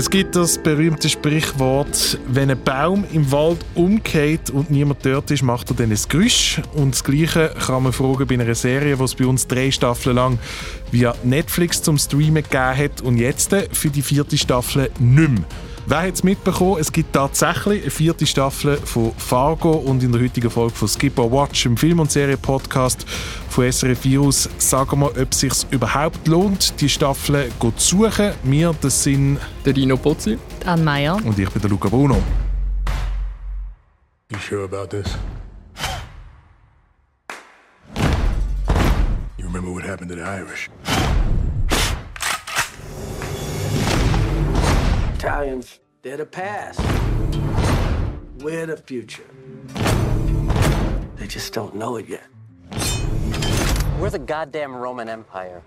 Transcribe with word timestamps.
Es 0.00 0.08
gibt 0.08 0.34
das 0.34 0.56
berühmte 0.56 1.10
Sprichwort, 1.10 2.18
wenn 2.26 2.50
ein 2.50 2.64
Baum 2.64 3.04
im 3.12 3.30
Wald 3.30 3.58
umgeht 3.74 4.48
und 4.48 4.70
niemand 4.70 5.04
dort 5.04 5.30
ist, 5.30 5.42
macht 5.42 5.68
er 5.68 5.76
dann 5.76 5.90
ein 5.90 5.98
Geräusch. 6.08 6.62
Und 6.72 6.94
das 6.94 7.04
Gleiche 7.04 7.54
kann 7.66 7.82
man 7.82 7.92
fragen 7.92 8.26
bei 8.26 8.36
einer 8.36 8.54
Serie, 8.54 8.96
die 8.96 9.02
es 9.02 9.14
bei 9.14 9.26
uns 9.26 9.46
drei 9.46 9.70
Staffeln 9.70 10.16
lang 10.16 10.38
via 10.90 11.14
Netflix 11.22 11.82
zum 11.82 11.98
Streamen 11.98 12.42
gegeben 12.42 12.78
hat 12.78 13.02
und 13.02 13.18
jetzt 13.18 13.54
für 13.72 13.90
die 13.90 14.00
vierte 14.00 14.38
Staffel 14.38 14.90
nicht 14.98 15.32
mehr. 15.32 15.44
Wer 15.86 16.02
hat 16.02 16.14
es 16.14 16.22
mitbekommen? 16.22 16.78
Es 16.78 16.92
gibt 16.92 17.12
tatsächlich 17.14 17.82
eine 17.82 17.90
vierte 17.90 18.26
Staffel 18.26 18.76
von 18.76 19.12
Fargo 19.16 19.72
und 19.72 20.02
in 20.02 20.12
der 20.12 20.20
heutigen 20.20 20.50
Folge 20.50 20.74
von 20.74 20.86
Skipper 20.88 21.30
Watch, 21.32 21.66
im 21.66 21.76
Film- 21.76 22.00
und 22.00 22.10
Serie-Podcast 22.10 23.06
von 23.48 23.70
SRF 23.70 24.04
Virus, 24.04 24.48
sagen 24.58 25.00
wir, 25.00 25.06
ob 25.06 25.32
es 25.32 25.40
sich 25.40 25.52
überhaupt 25.70 26.28
lohnt, 26.28 26.80
die 26.80 26.88
Staffel 26.88 27.50
zu 27.58 27.72
suchen. 27.76 28.32
Wir, 28.42 28.74
das 28.80 29.02
sind 29.02 29.38
der 29.64 29.72
Dino 29.72 29.96
Pozzi, 29.96 30.38
Anne 30.64 30.82
Meyer 30.82 31.16
und 31.16 31.38
ich 31.38 31.50
bin 31.50 31.62
der 31.62 31.70
Luca 31.70 31.88
Bruno. 31.88 32.22
You 34.30 34.38
sure 34.38 34.64
about 34.64 34.90
this? 34.90 35.16
You 39.38 39.46
remember 39.46 39.72
what 39.72 39.82
happened 39.82 40.10
to 40.10 40.14
the 40.14 40.22
Irish? 40.22 40.70
Italians, 45.30 45.78
they're 46.02 46.16
the 46.16 46.26
past. 46.26 46.80
We're 48.40 48.66
the 48.66 48.76
future. 48.76 49.22
They 51.14 51.28
just 51.28 51.52
don't 51.52 51.76
know 51.76 51.98
it 51.98 52.08
yet. 52.08 52.26
We're 54.00 54.10
the 54.10 54.18
goddamn 54.18 54.74
Roman 54.74 55.08
Empire. 55.08 55.62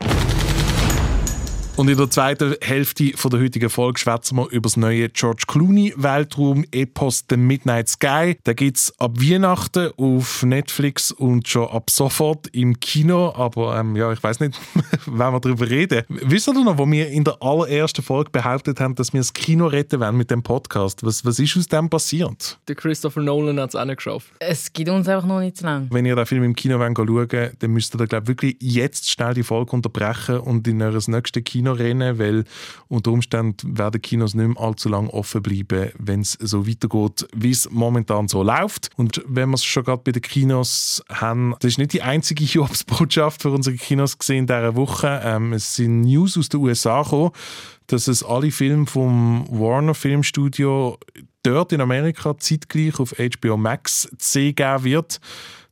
Und 1.76 1.90
in 1.90 1.98
der 1.98 2.08
zweiten 2.08 2.55
Hälfte 2.62 3.13
von 3.16 3.32
der 3.32 3.40
heutigen 3.40 3.67
Folge 3.67 4.00
schwätzen 4.00 4.38
wir 4.38 4.47
über 4.52 4.61
das 4.61 4.78
neue 4.78 5.09
George 5.09 5.45
Clooney 5.47 5.92
Weltraum-Epos 5.97 7.25
The 7.28 7.36
Midnight 7.36 7.89
Sky. 7.89 8.38
Da 8.44 8.53
gibt 8.53 8.78
es 8.78 8.94
ab 9.00 9.14
Weihnachten 9.20 9.89
auf 9.97 10.44
Netflix 10.44 11.12
und 11.12 11.47
schon 11.47 11.67
ab 11.67 11.89
sofort 11.89 12.47
im 12.53 12.80
Kino. 12.80 13.34
Aber 13.36 13.75
ähm, 13.80 13.95
ja, 13.95 14.14
ich 14.14 14.22
weiß 14.22 14.39
nicht, 14.42 14.59
wenn 15.08 15.17
wir 15.34 15.39
darüber 15.39 15.67
reden. 15.67 16.03
Wisst 16.09 16.47
ihr 16.47 16.53
noch, 16.53 16.78
wo 16.78 16.86
wir 16.86 17.09
in 17.09 17.23
der 17.23 17.42
allerersten 17.42 18.03
Folge 18.03 18.30
behauptet 18.30 18.80
haben, 18.80 18.94
dass 18.94 19.12
wir 19.12 19.22
das 19.22 19.34
Kino 19.34 19.66
retten 19.66 20.00
wollen 20.00 20.16
mit 20.16 20.30
dem 20.30 20.44
Podcast? 20.44 21.03
Was, 21.03 21.25
was 21.25 21.40
ist 21.40 21.58
aus 21.58 21.67
dem 21.67 21.90
passiert? 21.90 22.59
Der 22.67 22.75
Christopher 22.75 23.22
Nolan 23.22 23.59
hat 23.59 23.69
es 23.69 23.75
auch 23.75 23.86
nicht 23.86 23.97
geschafft. 23.97 24.28
Es 24.38 24.72
gibt 24.72 24.90
uns 24.90 25.08
einfach 25.08 25.28
noch 25.28 25.40
nicht 25.40 25.58
so 25.58 25.66
lange. 25.66 25.88
Wenn 25.90 26.06
ihr 26.06 26.16
den 26.16 26.28
Film 26.28 26.44
im 26.44 26.56
Kino 26.56 26.78
schauen 26.78 26.95
wollt, 26.95 27.34
dann 27.34 27.72
müsst 27.72 27.95
ihr, 27.95 28.06
glaube 28.06 28.28
wirklich 28.28 28.58
jetzt 28.59 29.09
schnell 29.09 29.34
die 29.34 29.42
Folge 29.42 29.72
unterbrechen 29.72 30.38
und 30.38 30.67
in 30.67 30.80
eures 30.80 31.08
nächsten 31.08 31.44
Kino 31.44 31.62
Kinorennen, 31.64 32.19
weil 32.19 32.44
unter 32.89 33.11
Umständen 33.11 33.78
werden 33.78 34.02
Kinos 34.02 34.33
nicht 34.33 34.47
mehr 34.47 34.61
allzu 34.61 34.89
lange 34.89 35.09
offen 35.09 35.42
bleiben, 35.42 35.92
wenn 35.97 36.22
es 36.22 36.33
so 36.33 36.67
weitergeht, 36.67 37.25
wie 37.33 37.52
es 37.52 37.69
momentan 37.72 38.28
so 38.28 38.44
läuft. 38.44 38.89
Und 38.97 39.23
wenn 39.25 39.50
wir 39.50 39.56
es 39.56 39.64
schon 39.64 39.86
gerade 39.86 40.02
bei 40.03 40.11
den 40.11 40.22
Kinos 40.22 41.03
haben, 41.09 41.56
das 41.59 41.72
ist 41.72 41.78
nicht 41.78 41.94
die 41.94 42.02
einzige 42.02 42.44
Jobsbotschaft 42.44 43.41
für 43.41 43.52
unsere 43.52 43.78
Kinos 43.78 44.17
gesehen 44.17 44.39
in 44.39 44.47
dieser 44.47 44.75
Woche. 44.75 45.22
Ähm, 45.23 45.53
es 45.53 45.75
sind 45.75 46.02
News 46.02 46.38
aus 46.38 46.50
den 46.50 46.59
USA 46.59 47.02
gekommen, 47.02 47.31
dass 47.88 48.08
es 48.08 48.23
alle 48.23 48.52
Filme 48.52 48.86
vom 48.86 49.45
Warner 49.50 49.94
Filmstudio 49.94 50.97
dort 51.44 51.72
in 51.72 51.81
Amerika 51.81 52.38
zeitgleich 52.38 53.00
auf 53.00 53.16
HBO 53.17 53.58
Max 53.58 54.09
zu 54.17 54.17
sehen 54.19 54.56
geben 54.56 54.84
wird. 54.84 55.19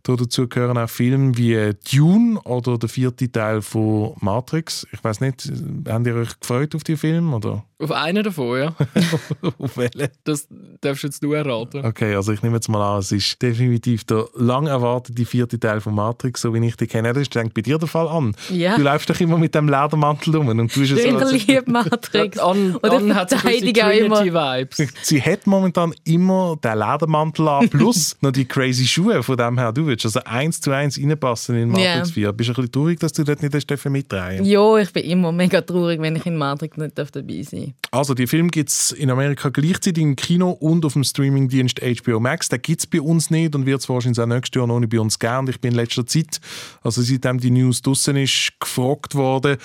Dazu 0.03 0.47
gehören 0.47 0.77
auch 0.77 0.89
Filme 0.89 1.38
wie 1.38 1.73
Dune 1.91 2.39
oder 2.41 2.77
der 2.77 2.89
vierte 2.89 3.31
Teil 3.31 3.61
von 3.61 4.13
Matrix. 4.19 4.88
Ich 4.91 5.03
weiß 5.03 5.21
nicht, 5.21 5.52
habt 5.88 6.07
ihr 6.07 6.16
euch 6.16 6.39
gefreut 6.39 6.75
auf 6.75 6.83
die 6.83 6.97
Filme? 6.97 7.35
Oder? 7.35 7.63
Auf 7.82 7.92
einen 7.92 8.24
davon, 8.24 8.60
ja. 8.60 8.76
auf 9.58 9.78
welchen? 9.78 10.10
Das 10.24 10.48
darfst 10.82 11.04
jetzt 11.04 11.24
du 11.24 11.34
erraten. 11.34 11.84
Okay, 11.84 12.14
also 12.14 12.31
ich 12.31 12.44
nehme 12.44 12.56
jetzt 12.56 12.69
mal 12.69 12.81
an, 12.81 13.00
es 13.00 13.12
ist 13.12 13.42
definitiv 13.42 14.03
der 14.03 14.28
lang 14.36 14.68
erwartete 14.68 15.25
vierte 15.25 15.59
Teil 15.59 15.81
von 15.81 15.96
Matrix, 15.96 16.41
so 16.41 16.53
wie 16.53 16.66
ich 16.66 16.75
dich 16.75 16.90
kenne. 16.90 17.12
Das 17.14 17.28
fängt 17.28 17.56
bei 17.56 17.62
dir 17.62 17.80
der 17.80 17.88
Fall 17.88 18.08
an. 18.08 18.36
Ja. 18.50 18.75
Du 18.75 18.84
läufst 18.84 19.09
doch 19.09 19.20
immer 19.20 19.38
mit 19.38 19.56
dem 19.56 19.68
Ledermantel 19.68 20.36
rum 20.36 20.47
und 20.47 20.72
tust 20.72 20.91
es 20.91 21.03
so, 21.03 21.18
als 21.18 21.31
liebe 21.31 21.64
Matrix. 21.66 22.38
An, 22.38 22.75
Oder 22.75 22.97
an 22.97 23.16
hat 23.16 23.31
Trinity-Vibes. 23.31 24.88
Sie 25.02 25.22
hat 25.22 25.47
momentan 25.47 25.94
immer 26.03 26.58
den 26.64 26.78
Ledermantel 26.78 27.47
an, 27.47 27.70
plus 27.70 28.16
noch 28.22 28.31
die 28.31 28.46
crazy 28.46 28.86
Schuhe, 28.86 29.24
von 29.24 29.38
dem 29.38 29.58
her 29.58 29.72
du 29.72 29.88
willst 29.88 30.06
also 30.06 30.20
eins 30.25 30.62
zu 30.62 30.72
eins 30.72 31.00
reinpassen 31.00 31.56
in 31.56 31.70
Matrix 31.70 32.16
yeah. 32.16 32.31
4. 32.31 32.34
Bist 32.34 32.50
du 32.50 32.52
ein 32.52 32.56
bisschen 32.56 32.72
traurig, 32.72 33.00
dass 33.00 33.14
du 33.14 33.24
dort 33.24 33.41
nicht 33.41 33.86
mitdrehen 33.86 34.46
Ja, 34.46 34.78
ich 34.78 34.94
bin 34.94 35.03
immer 35.03 35.31
mega 35.31 35.62
traurig, 35.62 36.00
wenn 36.00 36.16
ich 36.16 36.25
in 36.25 36.38
Matrix 36.38 36.78
nicht 36.78 36.97
dabei 36.97 37.41
sein 37.44 37.71
also, 37.92 38.14
die 38.14 38.28
Film 38.28 38.50
gibt 38.50 38.70
es 38.70 38.92
in 38.92 39.09
Amerika 39.09 39.50
gleichzeitig 39.50 40.02
im 40.02 40.16
Kino 40.16 40.52
und 40.52 40.86
auf 40.86 40.94
dem 40.94 41.04
Streamingdienst 41.04 41.82
HBO 41.82 42.20
Max. 42.20 42.48
Den 42.48 42.62
gibt 42.62 42.80
es 42.80 42.88
bei 42.88 43.02
uns 43.02 43.30
nicht 43.30 43.54
und 43.54 43.66
wird 43.66 43.82
es 43.82 43.90
wahrscheinlich 43.90 44.20
auch 44.20 44.28
nächstes 44.28 44.58
Jahr 44.58 44.68
noch 44.68 44.80
nicht 44.80 44.92
bei 44.92 45.00
uns 45.00 45.20
geben. 45.20 45.50
Ich 45.50 45.59
bin 45.59 45.72
in 45.72 45.78
letzter 45.78 46.06
Zeit, 46.06 46.40
also 46.84 47.02
seitdem 47.02 47.40
die 47.40 47.52
News 47.52 47.82
draussen 47.82 48.16
ist, 48.16 48.54
gefragt 48.59 49.16
worden, 49.16 49.58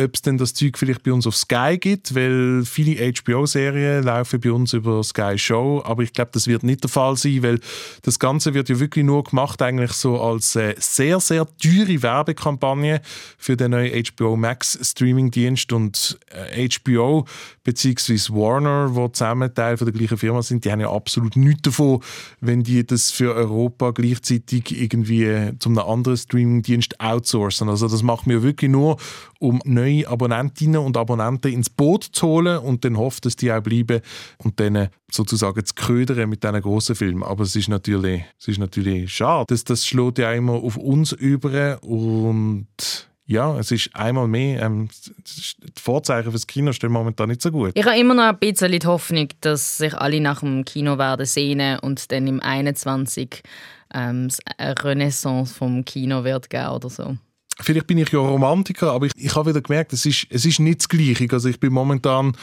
ob 0.00 0.14
es 0.14 0.22
denn 0.22 0.38
das 0.38 0.54
Zeug 0.54 0.78
vielleicht 0.78 1.02
bei 1.02 1.12
uns 1.12 1.26
auf 1.26 1.36
Sky 1.36 1.76
gibt, 1.78 2.14
weil 2.14 2.64
viele 2.64 3.12
HBO-Serien 3.12 4.04
laufen 4.04 4.40
bei 4.40 4.50
uns 4.50 4.72
über 4.72 5.02
Sky 5.04 5.36
Show, 5.36 5.82
aber 5.84 6.02
ich 6.02 6.14
glaube, 6.14 6.30
das 6.32 6.46
wird 6.46 6.62
nicht 6.62 6.82
der 6.82 6.88
Fall 6.88 7.16
sein, 7.16 7.42
weil 7.42 7.60
das 8.00 8.18
Ganze 8.18 8.54
wird 8.54 8.70
ja 8.70 8.80
wirklich 8.80 9.04
nur 9.04 9.22
gemacht 9.22 9.60
eigentlich 9.60 9.92
so 9.92 10.18
als 10.18 10.56
äh, 10.56 10.74
sehr, 10.78 11.20
sehr 11.20 11.46
teure 11.58 12.02
Werbekampagne 12.02 13.02
für 13.36 13.56
den 13.56 13.72
neuen 13.72 14.02
HBO 14.04 14.36
Max 14.36 14.78
Streaming-Dienst 14.82 15.72
und 15.74 16.18
äh, 16.30 16.68
HBO 16.68 17.26
bzw. 17.64 18.14
Warner, 18.30 18.94
wo 18.94 19.08
zusammen 19.08 19.54
Teil 19.54 19.76
von 19.76 19.86
der 19.86 19.94
gleichen 19.94 20.16
Firma 20.16 20.42
sind, 20.42 20.64
die 20.64 20.72
haben 20.72 20.80
ja 20.80 20.90
absolut 20.90 21.36
nichts 21.36 21.62
davon, 21.62 22.02
wenn 22.40 22.62
die 22.62 22.86
das 22.86 23.10
für 23.10 23.34
Europa 23.34 23.90
gleichzeitig 23.90 24.80
irgendwie 24.80 25.24
äh, 25.24 25.52
zum 25.58 25.76
einem 25.78 25.88
anderen 25.88 26.16
Streaming-Dienst 26.16 26.98
outsourcen. 26.98 27.68
Also 27.68 27.88
das 27.88 28.02
macht 28.02 28.26
mir 28.26 28.42
wirklich 28.42 28.70
nur, 28.70 28.96
um 29.42 29.60
neue 29.64 30.06
Abonnentinnen 30.06 30.80
und 30.80 30.96
Abonnenten 30.96 31.52
ins 31.52 31.68
Boot 31.68 32.04
zu 32.04 32.26
holen 32.26 32.58
und 32.58 32.84
dann 32.84 32.96
hofft, 32.96 33.26
dass 33.26 33.34
die 33.34 33.52
auch 33.52 33.60
bleiben 33.60 34.00
und 34.38 34.60
dann 34.60 34.88
sozusagen 35.10 35.64
zu 35.66 35.74
ködern 35.74 36.30
mit 36.30 36.44
diesen 36.44 36.62
grossen 36.62 36.94
Filmen. 36.94 37.24
Aber 37.24 37.42
es 37.42 37.56
ist 37.56 37.68
natürlich, 37.68 38.22
es 38.38 38.48
ist 38.48 38.58
natürlich 38.58 39.12
schade. 39.12 39.46
Das, 39.48 39.64
das 39.64 39.84
schlägt 39.84 40.18
ja 40.18 40.32
immer 40.32 40.52
auf 40.52 40.76
uns 40.76 41.10
über 41.10 41.82
und 41.82 42.68
ja, 43.26 43.58
es 43.58 43.72
ist 43.72 43.90
einmal 43.94 44.28
mehr, 44.28 44.62
ähm, 44.62 44.88
die 45.26 45.80
Vorzeichen 45.80 46.30
fürs 46.30 46.46
Kino 46.46 46.72
stehen 46.72 46.92
momentan 46.92 47.28
nicht 47.28 47.42
so 47.42 47.50
gut. 47.50 47.72
Ich 47.74 47.84
habe 47.84 47.98
immer 47.98 48.14
noch 48.14 48.24
ein 48.24 48.38
bisschen 48.38 48.70
die 48.70 48.86
Hoffnung, 48.86 49.28
dass 49.40 49.78
sich 49.78 49.94
alle 49.94 50.20
nach 50.20 50.40
dem 50.40 50.64
Kino 50.64 50.98
werden 50.98 51.26
sehnen 51.26 51.80
und 51.80 52.12
dann 52.12 52.26
im 52.28 52.40
21 52.40 53.42
ähm, 53.92 54.28
eine 54.56 54.84
Renaissance 54.84 55.52
vom 55.52 55.84
Kino 55.84 56.22
wird 56.24 56.48
geben 56.48 56.68
oder 56.68 56.90
so. 56.90 57.16
Vielleicht 57.60 57.86
bin 57.86 57.98
ich 57.98 58.10
ja 58.10 58.18
Romantiker, 58.18 58.92
aber 58.92 59.06
ich, 59.06 59.12
ich 59.16 59.34
habe 59.34 59.50
wieder 59.50 59.60
gemerkt, 59.60 59.92
es 59.92 60.06
ist, 60.06 60.26
es 60.30 60.44
ist 60.44 60.60
nicht 60.60 60.80
das 60.80 60.88
Gleiche. 60.88 61.28
Also 61.30 61.48
ich 61.48 61.60
bin 61.60 61.72
momentan 61.72 62.36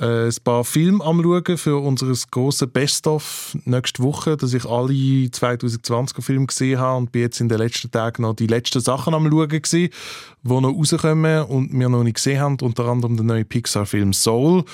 äh, 0.00 0.26
ein 0.26 0.36
paar 0.42 0.64
Filme 0.64 1.04
am 1.04 1.22
schauen 1.22 1.56
für 1.56 1.78
unser 1.78 2.12
grosses 2.30 2.68
Best-of 2.68 3.56
nächste 3.64 4.02
Woche, 4.02 4.36
dass 4.36 4.54
ich 4.54 4.64
alle 4.64 4.92
2020er 4.92 6.22
Filme 6.22 6.46
gesehen 6.46 6.80
habe 6.80 6.98
und 6.98 7.12
bin 7.12 7.22
jetzt 7.22 7.40
in 7.40 7.48
den 7.48 7.58
letzten 7.58 7.90
Tagen 7.90 8.22
noch 8.22 8.34
die 8.34 8.46
letzten 8.46 8.80
Sachen 8.80 9.14
am 9.14 9.30
schauen 9.30 9.48
gewesen, 9.48 9.90
die 10.42 10.48
noch 10.48 10.74
rauskommen 10.74 11.44
und 11.44 11.72
wir 11.72 11.88
noch 11.88 12.02
nicht 12.02 12.16
gesehen 12.16 12.40
haben, 12.40 12.56
unter 12.60 12.86
anderem 12.86 13.16
der 13.16 13.24
neue 13.24 13.44
Pixar-Film 13.44 14.12
Soul 14.12 14.64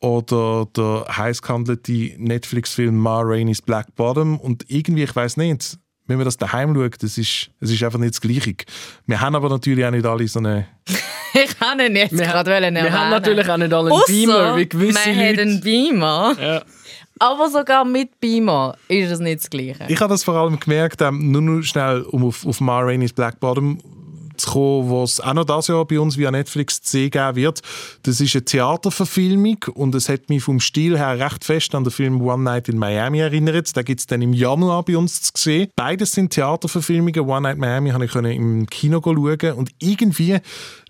oder 0.00 0.66
der 0.76 1.06
heiß 1.08 1.42
gehandelte 1.42 2.14
Netflix-Film 2.18 2.96
Ma 2.96 3.20
Rainey's 3.22 3.62
Black 3.62 3.94
Bottom 3.96 4.38
und 4.38 4.64
irgendwie, 4.68 5.02
ich 5.04 5.16
weiß 5.16 5.36
nicht, 5.38 5.78
wenn 6.08 6.16
man 6.16 6.24
das 6.24 6.36
daheim 6.36 6.74
schaut, 6.74 7.02
das 7.02 7.16
ist, 7.18 7.50
das 7.60 7.70
ist 7.70 7.82
einfach 7.82 7.98
nicht 7.98 8.14
das 8.14 8.20
Gleiche. 8.20 8.56
Wir 9.06 9.20
haben 9.20 9.36
aber 9.36 9.48
natürlich 9.48 9.84
auch 9.84 9.90
nicht 9.90 10.06
alle 10.06 10.26
so 10.26 10.40
eine... 10.40 10.66
ich 11.34 11.58
kann 11.58 11.78
ihn 11.78 11.94
jetzt 11.94 12.16
gerade 12.16 12.52
erwähnen. 12.52 12.82
Wir 12.82 12.92
haben 12.92 13.10
natürlich 13.10 13.48
auch 13.48 13.58
nicht 13.58 13.72
alle 13.72 13.90
einen 13.90 14.00
Ausser, 14.00 14.12
Beamer, 14.12 14.56
wie 14.56 14.68
gewisse 14.68 15.04
wir 15.04 15.14
Leute. 15.14 15.28
haben 15.28 15.38
einen 15.38 15.60
Beamer. 15.60 16.36
Ja. 16.40 16.62
Aber 17.20 17.50
sogar 17.50 17.84
mit 17.84 18.20
Beamer 18.20 18.76
ist 18.88 19.10
es 19.10 19.18
nicht 19.18 19.40
das 19.40 19.50
Gleiche. 19.50 19.84
Ich 19.88 20.00
habe 20.00 20.10
das 20.10 20.24
vor 20.24 20.34
allem 20.34 20.58
gemerkt, 20.58 21.02
ähm, 21.02 21.30
nur 21.30 21.42
noch 21.42 21.62
schnell, 21.62 22.02
um 22.02 22.24
auf, 22.24 22.46
auf 22.46 22.60
Ma 22.60 22.80
Rainey's 22.80 23.12
Black 23.12 23.38
Bottom 23.40 23.78
zu 24.38 24.50
kommen, 24.50 24.90
was 24.90 25.20
auch 25.20 25.34
noch 25.34 25.44
dieses 25.44 25.68
Jahr 25.68 25.84
bei 25.84 26.00
uns 26.00 26.16
via 26.16 26.30
Netflix 26.30 26.80
zu 26.82 26.92
sehen 26.92 27.10
geben 27.10 27.36
wird. 27.36 27.60
Das 28.02 28.20
ist 28.20 28.34
eine 28.34 28.44
Theaterverfilmung 28.44 29.58
und 29.74 29.94
es 29.94 30.08
hat 30.08 30.28
mich 30.28 30.42
vom 30.42 30.60
Stil 30.60 30.98
her 30.98 31.18
recht 31.18 31.44
fest 31.44 31.74
an 31.74 31.84
den 31.84 31.90
Film 31.90 32.20
One 32.22 32.42
Night 32.42 32.68
in 32.68 32.78
Miami 32.78 33.20
erinnert. 33.20 33.76
Da 33.76 33.82
gibt 33.82 34.00
es 34.00 34.06
dann 34.06 34.22
im 34.22 34.32
Januar 34.32 34.82
bei 34.84 34.96
uns 34.96 35.22
zu 35.22 35.32
sehen. 35.36 35.70
Beides 35.76 36.12
sind 36.12 36.32
Theaterverfilmungen. 36.32 37.20
One 37.20 37.42
Night 37.42 37.56
in 37.56 37.60
Miami 37.60 37.90
habe 37.90 38.04
ich 38.04 38.14
im 38.14 38.66
Kino 38.66 39.00
schauen 39.02 39.52
und 39.56 39.70
irgendwie 39.78 40.38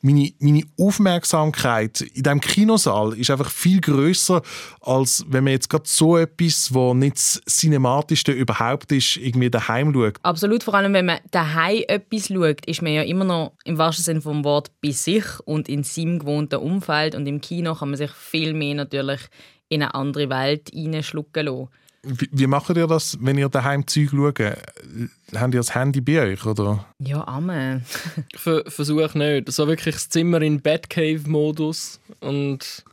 meine, 0.02 0.30
meine 0.38 0.62
Aufmerksamkeit 0.78 2.00
in 2.00 2.22
diesem 2.22 2.40
Kinosaal 2.40 3.14
ist 3.18 3.30
einfach 3.30 3.50
viel 3.50 3.80
größer 3.80 4.42
als 4.80 5.24
wenn 5.28 5.44
man 5.44 5.52
jetzt 5.52 5.68
gerade 5.68 5.84
so 5.86 6.16
etwas, 6.16 6.72
wo 6.72 6.94
nicht 6.94 7.16
das 7.16 7.42
Cinematischste 7.46 8.32
überhaupt 8.32 8.90
ist, 8.92 9.16
irgendwie 9.16 9.50
daheim 9.50 9.92
schaut. 9.92 10.16
Absolut, 10.22 10.62
vor 10.62 10.74
allem 10.74 10.94
wenn 10.94 11.06
man 11.06 11.18
daheim 11.30 11.82
etwas 11.88 12.28
schaut, 12.28 12.64
ist 12.66 12.82
man 12.82 12.92
ja 12.92 13.02
immer 13.02 13.24
noch 13.24 13.52
im 13.64 13.76
wahrsten 13.76 14.04
Sinne 14.04 14.20
vom 14.22 14.44
Wort 14.44 14.70
bei 14.82 14.90
sich 14.90 15.24
und 15.44 15.68
in 15.68 15.84
seinem 15.84 16.20
gewohnten 16.20 16.56
Umfeld 16.56 17.14
und 17.14 17.26
im 17.26 17.40
Kino 17.40 17.74
kann 17.74 17.90
man 17.90 17.98
sich 17.98 18.10
viel 18.10 18.54
mehr 18.54 18.74
natürlich 18.74 19.20
in 19.68 19.82
eine 19.82 19.94
andere 19.94 20.30
Welt 20.30 20.70
hineinschlucken 20.72 21.46
lassen. 21.46 21.68
Wie, 22.08 22.28
wie 22.32 22.46
macht 22.46 22.74
ihr 22.76 22.86
das, 22.86 23.18
wenn 23.20 23.36
ihr 23.36 23.48
daheim 23.48 23.86
Zeug 23.86 24.10
schaut? 24.10 24.38
Habt 24.38 25.54
ihr 25.54 25.60
das 25.60 25.74
Handy 25.74 26.00
bei 26.00 26.20
euch? 26.22 26.46
Oder? 26.46 26.86
Ja, 26.98 27.26
amen. 27.26 27.84
ich 28.32 28.40
versuche 28.40 29.18
nicht. 29.18 29.52
So 29.52 29.68
wirklich 29.68 29.94
das 29.94 30.08
Zimmer 30.08 30.40
in 30.40 30.60
Batcave-Modus 30.62 32.00
und 32.20 32.84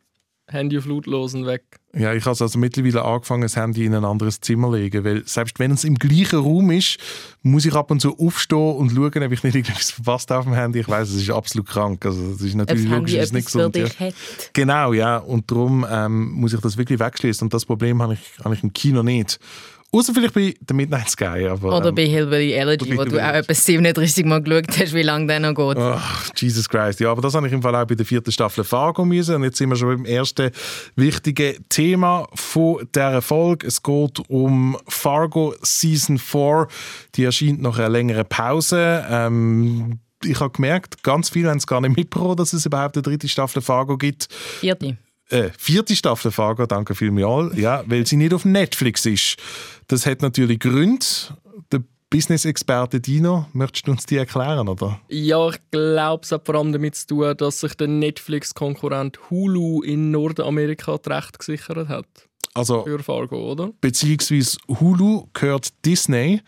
Handy 0.56 0.78
auf 0.78 0.86
lautlos 0.86 1.34
und 1.34 1.46
weg. 1.46 1.64
Ja, 1.98 2.14
ich 2.14 2.26
habe 2.26 2.38
also 2.38 2.60
mittlerweile 2.60 3.06
angefangen, 3.06 3.44
das 3.44 3.56
Handy 3.56 3.86
in 3.86 3.94
ein 3.94 4.04
anderes 4.04 4.42
Zimmer 4.42 4.70
zu 4.72 4.76
legen, 4.76 5.06
weil 5.06 5.26
selbst 5.26 5.60
wenn 5.60 5.72
es 5.72 5.84
im 5.84 5.96
gleichen 5.96 6.40
Raum 6.40 6.72
ist, 6.72 6.98
muss 7.42 7.66
ich 7.66 7.74
ab 7.74 7.90
und 7.92 8.02
zu 8.02 8.18
aufstehen 8.18 8.76
und 8.76 8.92
schauen, 8.92 9.24
ob 9.24 9.32
ich 9.32 9.44
nicht 9.44 9.56
irgendwas 9.56 9.92
verpasst 9.92 10.32
auf 10.32 10.46
dem 10.46 10.54
Handy. 10.54 10.80
Ich 10.80 10.90
weiß, 10.90 11.10
es 11.10 11.22
ist 11.22 11.30
absolut 11.30 11.68
krank. 11.68 12.06
Also 12.06 12.32
das 12.32 12.42
ist 12.42 12.56
natürlich 12.56 12.90
logisch, 12.90 13.14
ist 13.14 13.34
nicht 13.34 13.46
gesund. 13.46 13.78
Ja. 13.78 13.88
Genau, 14.52 14.94
ja. 14.94 15.18
Und 15.18 15.50
darum 15.50 15.86
ähm, 15.90 16.32
muss 16.32 16.54
ich 16.54 16.60
das 16.60 16.76
wirklich 16.76 17.00
wegschließen. 17.00 17.46
Und 17.46 17.54
das 17.54 17.66
Problem 17.66 18.02
habe 18.02 18.16
ich, 18.16 18.44
habe 18.44 18.56
ich 18.56 18.64
im 18.64 18.74
Kino 18.74 19.04
nicht. 19.04 19.40
Außer 19.96 20.14
vielleicht 20.14 20.34
bei 20.34 20.54
The 20.68 20.74
Midnight 20.74 21.10
Sky. 21.10 21.48
Aber, 21.50 21.78
Oder 21.78 21.90
ähm, 21.90 21.96
bei 21.96 22.06
Hillbilly 22.06 22.52
Elegy, 22.52 22.98
wo 22.98 23.06
du 23.06 23.18
auch 23.18 23.34
etwa 23.34 23.54
37 23.54 24.26
Mal 24.26 24.42
geschaut 24.42 24.78
hast, 24.78 24.94
wie 24.94 25.04
lange 25.04 25.28
der 25.28 25.40
noch 25.40 25.56
geht. 25.56 25.78
Oh, 25.78 26.00
Jesus 26.36 26.68
Christ. 26.68 27.00
Ja, 27.00 27.12
aber 27.12 27.22
das 27.22 27.34
habe 27.34 27.48
ich 27.48 27.54
im 27.54 27.62
Fall 27.62 27.74
auch 27.76 27.86
bei 27.86 27.96
der 27.96 28.06
vierten 28.06 28.32
Staffel 28.32 28.66
Fargo 28.66 29.06
müssen. 29.06 29.36
Und 29.36 29.44
jetzt 29.44 29.58
sind 29.58 29.70
wir 29.70 29.78
schon 29.78 29.88
beim 29.88 30.06
ersten 30.06 30.52
wichtigen 30.98 31.64
Thema 31.70 32.28
von 32.34 32.86
dieser 32.94 33.22
Folge. 33.22 33.68
Es 33.68 33.82
geht 33.82 34.20
um 34.28 34.78
Fargo 34.88 35.56
Season 35.62 36.18
4. 36.18 36.68
Die 37.16 37.24
erscheint 37.24 37.62
nach 37.62 37.78
einer 37.78 37.88
längeren 37.88 38.26
Pause. 38.26 39.06
Ähm, 39.10 40.00
ich 40.26 40.40
habe 40.42 40.52
gemerkt, 40.52 41.04
ganz 41.04 41.30
viele 41.30 41.50
haben 41.50 41.58
es 41.58 41.68
gar 41.68 41.80
nicht 41.80 41.96
mitbekommen, 41.96 42.36
dass 42.36 42.52
es 42.52 42.66
überhaupt 42.66 42.98
eine 42.98 43.04
dritte 43.04 43.30
Staffel 43.30 43.62
Fargo 43.62 43.98
gibt. 43.98 44.28
Vierte 44.60 44.98
äh, 45.30 45.50
vierte 45.58 45.96
Staffel 45.96 46.32
Fargo, 46.32 46.66
danke 46.66 46.96
vielmals, 46.96 47.58
ja, 47.58 47.84
weil 47.88 48.06
sie 48.06 48.18
nicht 48.18 48.34
auf 48.34 48.46
Netflix 48.46 49.06
ist. 49.06 49.38
Das 49.88 50.06
hat 50.06 50.22
natürlich 50.22 50.60
Gründe. 50.60 51.06
Der 51.72 51.82
Business-Experte 52.10 53.00
Dino, 53.00 53.48
möchtest 53.54 53.88
du 53.88 53.92
uns 53.92 54.06
die 54.06 54.18
erklären, 54.18 54.68
oder? 54.68 55.00
Ja, 55.10 55.50
ich 55.50 55.60
glaube, 55.72 56.24
es 56.24 56.32
hat 56.32 56.46
vor 56.46 56.56
allem 56.56 56.72
damit 56.72 56.96
zu 56.96 57.08
tun, 57.08 57.38
dass 57.38 57.60
sich 57.60 57.74
der 57.76 57.88
Netflix-Konkurrent 57.88 59.20
Hulu 59.30 59.82
in 59.82 60.12
Nordamerika 60.12 60.98
das 60.98 61.14
Recht 61.14 61.40
gesichert 61.40 61.90
hat. 61.90 62.06
Also, 62.54 62.84
für 62.84 63.00
Fargo, 63.00 63.52
oder? 63.52 63.72
Beziehungsweise 63.82 64.58
Hulu 64.70 65.28
gehört 65.34 65.74
Disney 65.84 66.42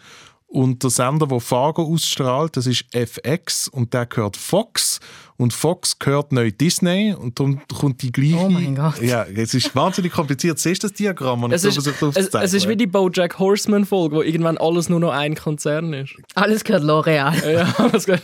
und 0.45 0.81
der 0.81 0.89
Sender, 0.89 1.27
der 1.27 1.41
Fargo 1.41 1.83
ausstrahlt, 1.83 2.55
das 2.55 2.67
ist 2.67 2.85
FX 2.93 3.67
und 3.67 3.93
der 3.93 4.05
gehört 4.05 4.37
Fox. 4.37 4.99
Und 5.37 5.53
Fox 5.53 5.99
gehört 5.99 6.31
neu 6.31 6.51
Disney 6.51 7.13
und 7.13 7.39
darum 7.39 7.61
kommt 7.79 8.01
die 8.01 8.11
gleiche... 8.11 8.37
Oh 8.37 8.49
mein 8.49 8.75
Gott. 8.75 8.99
Ja, 9.01 9.23
es 9.23 9.53
ist 9.53 9.75
wahnsinnig 9.75 10.11
kompliziert. 10.11 10.57
Siehst 10.57 10.81
du 10.83 10.87
das 10.87 10.97
Diagramm? 10.97 11.43
Und 11.43 11.51
es, 11.51 11.63
ist, 11.63 11.77
es, 11.77 12.33
es 12.33 12.53
ist 12.53 12.67
wie 12.67 12.75
die 12.75 12.87
BoJack 12.87 13.37
Horseman-Folge, 13.37 14.15
wo 14.15 14.21
irgendwann 14.23 14.57
alles 14.57 14.89
nur 14.89 14.99
noch 14.99 15.11
ein 15.11 15.35
Konzern 15.35 15.93
ist. 15.93 16.15
Alles 16.33 16.63
gehört 16.63 16.83
L'Oreal. 16.83 17.51
ja, 17.51 17.71
alles 17.77 18.05
gehört... 18.05 18.23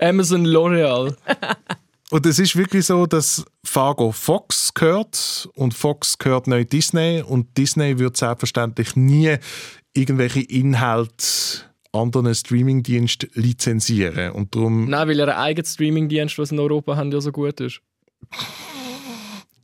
Amazon 0.00 0.44
L'Oreal. 0.44 1.14
Und 2.10 2.26
es 2.26 2.38
ist 2.38 2.56
wirklich 2.56 2.86
so, 2.86 3.06
dass 3.06 3.44
Fargo 3.64 4.10
Fox 4.10 4.74
gehört 4.74 5.48
und 5.54 5.74
Fox 5.74 6.18
gehört 6.18 6.48
neu 6.48 6.64
Disney 6.64 7.22
und 7.22 7.56
Disney 7.56 7.98
wird 7.98 8.16
selbstverständlich 8.16 8.96
nie 8.96 9.36
irgendwelche 9.92 10.40
Inhalte 10.40 11.64
anderen 11.96 12.34
Streamingdienst 12.34 13.28
lizenzieren 13.34 14.32
und 14.32 14.54
darum 14.54 14.88
Nein, 14.88 15.08
weil 15.08 15.20
er 15.20 15.28
einen 15.28 15.38
eigenen 15.38 15.66
Streamingdienst, 15.66 16.38
was 16.38 16.52
in 16.52 16.58
Europa 16.58 16.96
haben, 16.96 17.10
ja 17.10 17.20
so 17.20 17.32
gut 17.32 17.60
ist. 17.60 17.80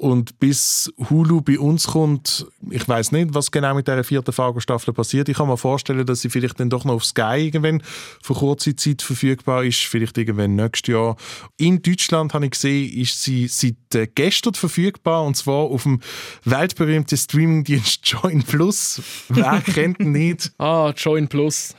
Und 0.02 0.40
bis 0.40 0.92
Hulu 1.10 1.42
bei 1.42 1.60
uns 1.60 1.86
kommt, 1.86 2.44
ich 2.70 2.88
weiß 2.88 3.12
nicht, 3.12 3.34
was 3.34 3.52
genau 3.52 3.72
mit 3.76 3.86
der 3.86 4.02
vierten 4.02 4.32
Fargo-Staffel 4.32 4.92
passiert. 4.92 5.28
Ich 5.28 5.36
kann 5.36 5.46
mir 5.46 5.56
vorstellen, 5.56 6.04
dass 6.04 6.22
sie 6.22 6.28
vielleicht 6.28 6.58
dann 6.58 6.70
doch 6.70 6.84
noch 6.84 6.94
auf 6.94 7.04
Sky 7.04 7.36
irgendwann 7.36 7.84
für 8.20 8.34
kurze 8.34 8.74
Zeit 8.74 9.00
verfügbar 9.00 9.62
ist, 9.62 9.78
vielleicht 9.78 10.18
irgendwann 10.18 10.56
nächstes 10.56 10.92
Jahr. 10.92 11.16
In 11.56 11.82
Deutschland 11.82 12.34
habe 12.34 12.46
ich 12.46 12.50
gesehen, 12.50 12.92
ist 12.98 13.22
sie 13.22 13.46
seit 13.46 13.94
äh, 13.94 14.08
gestern 14.12 14.54
verfügbar 14.54 15.22
und 15.22 15.36
zwar 15.36 15.66
auf 15.66 15.84
dem 15.84 16.00
weltberühmten 16.44 17.16
Streamingdienst 17.16 18.00
Join 18.02 18.42
Plus. 18.42 19.00
Wer 19.28 19.60
kennt 19.60 20.00
nicht? 20.00 20.50
Ah, 20.58 20.92
Join 20.96 21.28
Plus. 21.28 21.76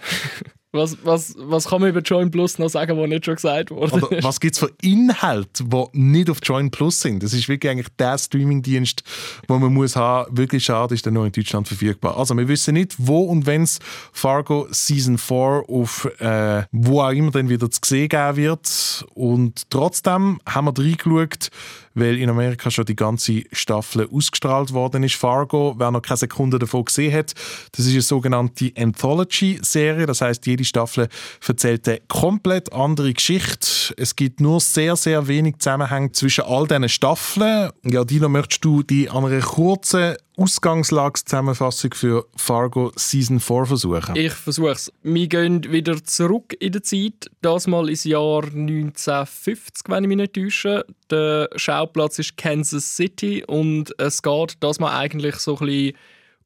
Was, 0.75 0.98
was, 1.04 1.36
was 1.38 1.68
kann 1.68 1.81
man 1.81 1.92
über 1.92 2.00
Join 2.00 2.31
Plus 2.31 2.58
noch 2.58 2.68
sagen, 2.68 2.98
was 2.98 3.08
nicht 3.08 3.25
schon 3.25 3.36
gesagt 3.36 3.70
wurde? 3.70 3.94
Oder 3.94 4.24
was 4.24 4.40
gibt 4.40 4.56
es 4.56 4.60
für 4.60 4.72
Inhalte, 4.81 5.64
die 5.66 5.86
nicht 5.94 6.31
auf 6.31 6.40
Join 6.42 6.72
Plus 6.72 7.00
sind? 7.00 7.22
Das 7.22 7.31
ist 7.31 7.48
wirklich 7.48 7.72
eigentlich 7.72 7.90
der 8.00 8.18
Streamingdienst, 8.18 9.04
den 9.48 9.62
man 9.62 9.72
muss 9.72 9.96
haben. 9.96 10.36
Wirklich 10.36 10.66
schade 10.66 10.96
ist 10.96 11.06
der 11.06 11.14
nur 11.14 11.28
in 11.28 11.31
Deutschland 11.31 11.68
verfügbar. 11.68 12.18
Also 12.18 12.36
wir 12.36 12.48
wissen 12.48 12.74
nicht, 12.74 12.96
wo 12.98 13.22
und 13.22 13.46
wenn 13.46 13.62
es 13.62 13.78
Fargo 14.12 14.68
Season 14.72 15.20
4 15.20 15.66
auf 15.68 16.06
äh, 16.20 16.64
wo 16.72 17.02
auch 17.02 17.12
immer 17.12 17.30
dann 17.30 17.50
wieder 17.50 17.70
zu 17.70 17.80
sehen 17.86 18.10
geben 18.10 18.36
wird. 18.38 19.06
Und 19.14 19.70
trotzdem 19.70 20.40
haben 20.48 20.66
wir 20.66 20.75
reingeschaut, 20.75 21.50
weil 21.94 22.18
in 22.18 22.30
Amerika 22.30 22.72
schon 22.72 22.86
die 22.86 22.95
ganze 22.95 23.44
Staffel 23.51 24.07
ausgestrahlt 24.12 24.74
worden 24.74 25.04
ist. 25.04 25.16
Fargo, 25.16 25.75
wer 25.78 25.92
noch 25.92 26.01
keine 26.01 26.18
Sekunde 26.18 26.60
davon 26.60 26.86
gesehen 26.86 27.13
hat, 27.13 27.34
das 27.72 27.86
ist 27.86 27.94
eine 27.94 28.01
sogenannte 28.01 28.72
Anthology-Serie. 28.78 30.06
Das 30.06 30.22
heißt, 30.22 30.45
jede 30.45 30.66
Staffel 30.66 31.07
erzählt 31.48 31.88
eine 31.88 32.00
komplett 32.07 32.72
andere 32.74 33.13
Geschichte. 33.13 33.94
Es 33.98 34.16
gibt 34.16 34.40
nur 34.40 34.60
sehr, 34.60 34.95
sehr 34.95 35.28
wenig 35.28 35.57
Zusammenhang 35.60 36.13
zwischen 36.13 36.45
all 36.45 36.68
diesen 36.68 36.90
Staffeln. 36.90 37.72
Ja, 37.84 38.04
Dino, 38.04 38.30
möchtest 38.30 38.66
du 38.66 38.84
die 38.84 39.10
an 39.10 39.25
einer 39.25 39.42
kurzen 39.42 40.16
Ausgangslagszusammenfassung 40.36 41.94
für 41.94 42.26
Fargo 42.36 42.92
Season 42.96 43.40
4 43.40 43.66
versuchen? 43.66 44.16
Ich 44.16 44.34
versuche 44.34 44.72
es. 44.72 44.92
Wir 45.04 45.28
gehen 45.28 45.72
wieder 45.72 46.04
zurück 46.04 46.56
in 46.60 46.72
der 46.72 46.84
Zeit. 46.84 47.30
Das 47.42 47.68
mal 47.68 47.90
ins 47.90 48.04
Jahr 48.04 48.44
1950, 48.44 49.84
wenn 49.90 50.04
ich 50.04 50.08
mich 50.08 50.18
nicht 50.18 50.34
täusche. 50.34 50.86
Der 51.10 51.50
Schauplatz 51.56 52.20
ist 52.20 52.38
Kansas 52.38 52.96
City 52.96 53.44
und 53.46 53.94
es 54.00 54.22
geht 54.22 54.56
das 54.60 54.80
mal 54.80 54.98
eigentlich 54.98 55.36
so 55.36 55.58
ein 55.58 55.66
bisschen 55.68 55.98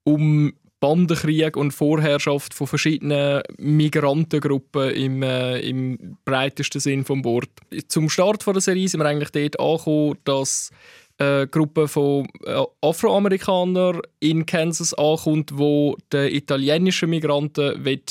um 0.04 0.54
Bandenkrieg 0.80 1.58
und 1.58 1.72
Vorherrschaft 1.72 2.54
von 2.54 2.68
verschiedenen 2.68 3.42
Migrantengruppen 3.58 4.92
im, 4.92 5.24
äh, 5.24 5.60
im 5.62 6.18
breitesten 6.24 6.80
Sinn 6.80 7.04
vom 7.04 7.24
Bord. 7.24 7.50
Zum 7.88 8.10
Start 8.10 8.46
der 8.46 8.62
Serie 8.62 8.88
sind 8.88 9.00
wir 9.00 9.08
eigentlich 9.08 9.32
dort 9.32 9.60
angekommen, 9.60 10.18
dass 10.24 10.72
eine 11.18 11.48
Gruppe 11.48 11.88
von 11.88 12.28
äh, 12.46 12.64
Afroamerikanern 12.82 14.02
in 14.20 14.46
Kansas 14.46 14.94
ankommt, 14.94 15.58
wo 15.58 15.98
der 16.12 16.34
italienische 16.34 17.08
Migranten 17.08 17.84
will, 17.84 18.02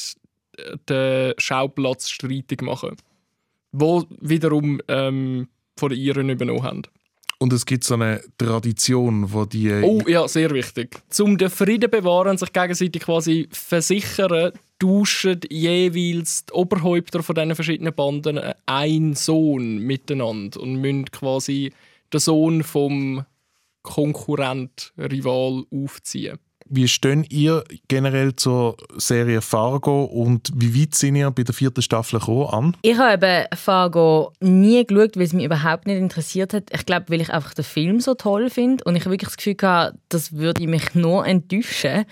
äh, 0.57 0.77
den 0.89 1.35
Schauplatz 1.39 2.11
streitig 2.11 2.63
machen 2.63 2.97
wo 3.79 4.05
wiederum 4.21 4.81
ähm, 4.89 5.49
von 5.77 5.91
den 5.91 5.99
Iren 5.99 6.31
übernommen 6.31 6.63
haben. 6.63 6.83
Und 7.39 7.53
es 7.53 7.67
gibt 7.67 7.85
so 7.85 7.95
eine 7.95 8.23
Tradition, 8.39 9.31
wo 9.31 9.45
die... 9.45 9.71
Oh 9.83 10.03
ja, 10.07 10.27
sehr 10.27 10.51
wichtig. 10.53 10.97
Um 11.19 11.37
den 11.37 11.51
Frieden 11.51 11.91
bewahren 11.91 12.31
und 12.31 12.41
sich 12.41 12.51
gegenseitig 12.51 13.03
quasi 13.03 13.47
versichern, 13.53 14.53
tauschen 14.79 15.41
jeweils 15.51 16.47
die 16.47 16.53
Oberhäupter 16.55 17.23
von 17.23 17.35
diesen 17.35 17.55
verschiedenen 17.55 17.95
Banden 17.95 18.41
einen 18.65 19.15
Sohn 19.15 19.79
miteinander 19.79 20.61
und 20.61 20.77
müssen 20.77 21.05
quasi 21.11 21.73
den 22.13 22.21
Sohn 22.21 22.63
vom 22.63 23.25
Konkurrent, 23.83 24.93
Rival 24.99 25.65
aufziehen. 25.73 26.39
Wie 26.69 26.89
stehen 26.89 27.25
ihr 27.31 27.63
generell 27.87 28.35
zur 28.35 28.77
Serie 28.97 29.41
Fargo 29.41 30.05
und 30.05 30.51
wie 30.53 30.83
weit 30.83 30.97
sind 30.97 31.15
ihr 31.15 31.31
bei 31.31 31.45
der 31.45 31.55
vierten 31.55 31.81
Staffel 31.81 32.19
gekommen 32.19 32.49
an? 32.49 32.77
Ich 32.83 32.99
habe 32.99 33.25
eben 33.25 33.47
Fargo 33.57 34.33
nie 34.41 34.85
geschaut, 34.85 35.17
weil 35.17 35.23
es 35.23 35.33
mich 35.33 35.45
überhaupt 35.45 35.87
nicht 35.87 35.99
interessiert 35.99 36.53
hat. 36.53 36.65
Ich 36.73 36.85
glaube, 36.85 37.07
weil 37.09 37.21
ich 37.21 37.33
einfach 37.33 37.55
den 37.55 37.65
Film 37.65 38.01
so 38.01 38.15
toll 38.15 38.51
finde 38.51 38.83
und 38.83 38.97
ich 38.97 39.03
habe 39.03 39.13
wirklich 39.13 39.29
das 39.29 39.37
Gefühl 39.37 39.57
hatte, 39.63 39.99
das 40.09 40.33
würde 40.33 40.67
mich 40.67 40.95
nur 40.95 41.25
enttäuschen. 41.25 42.05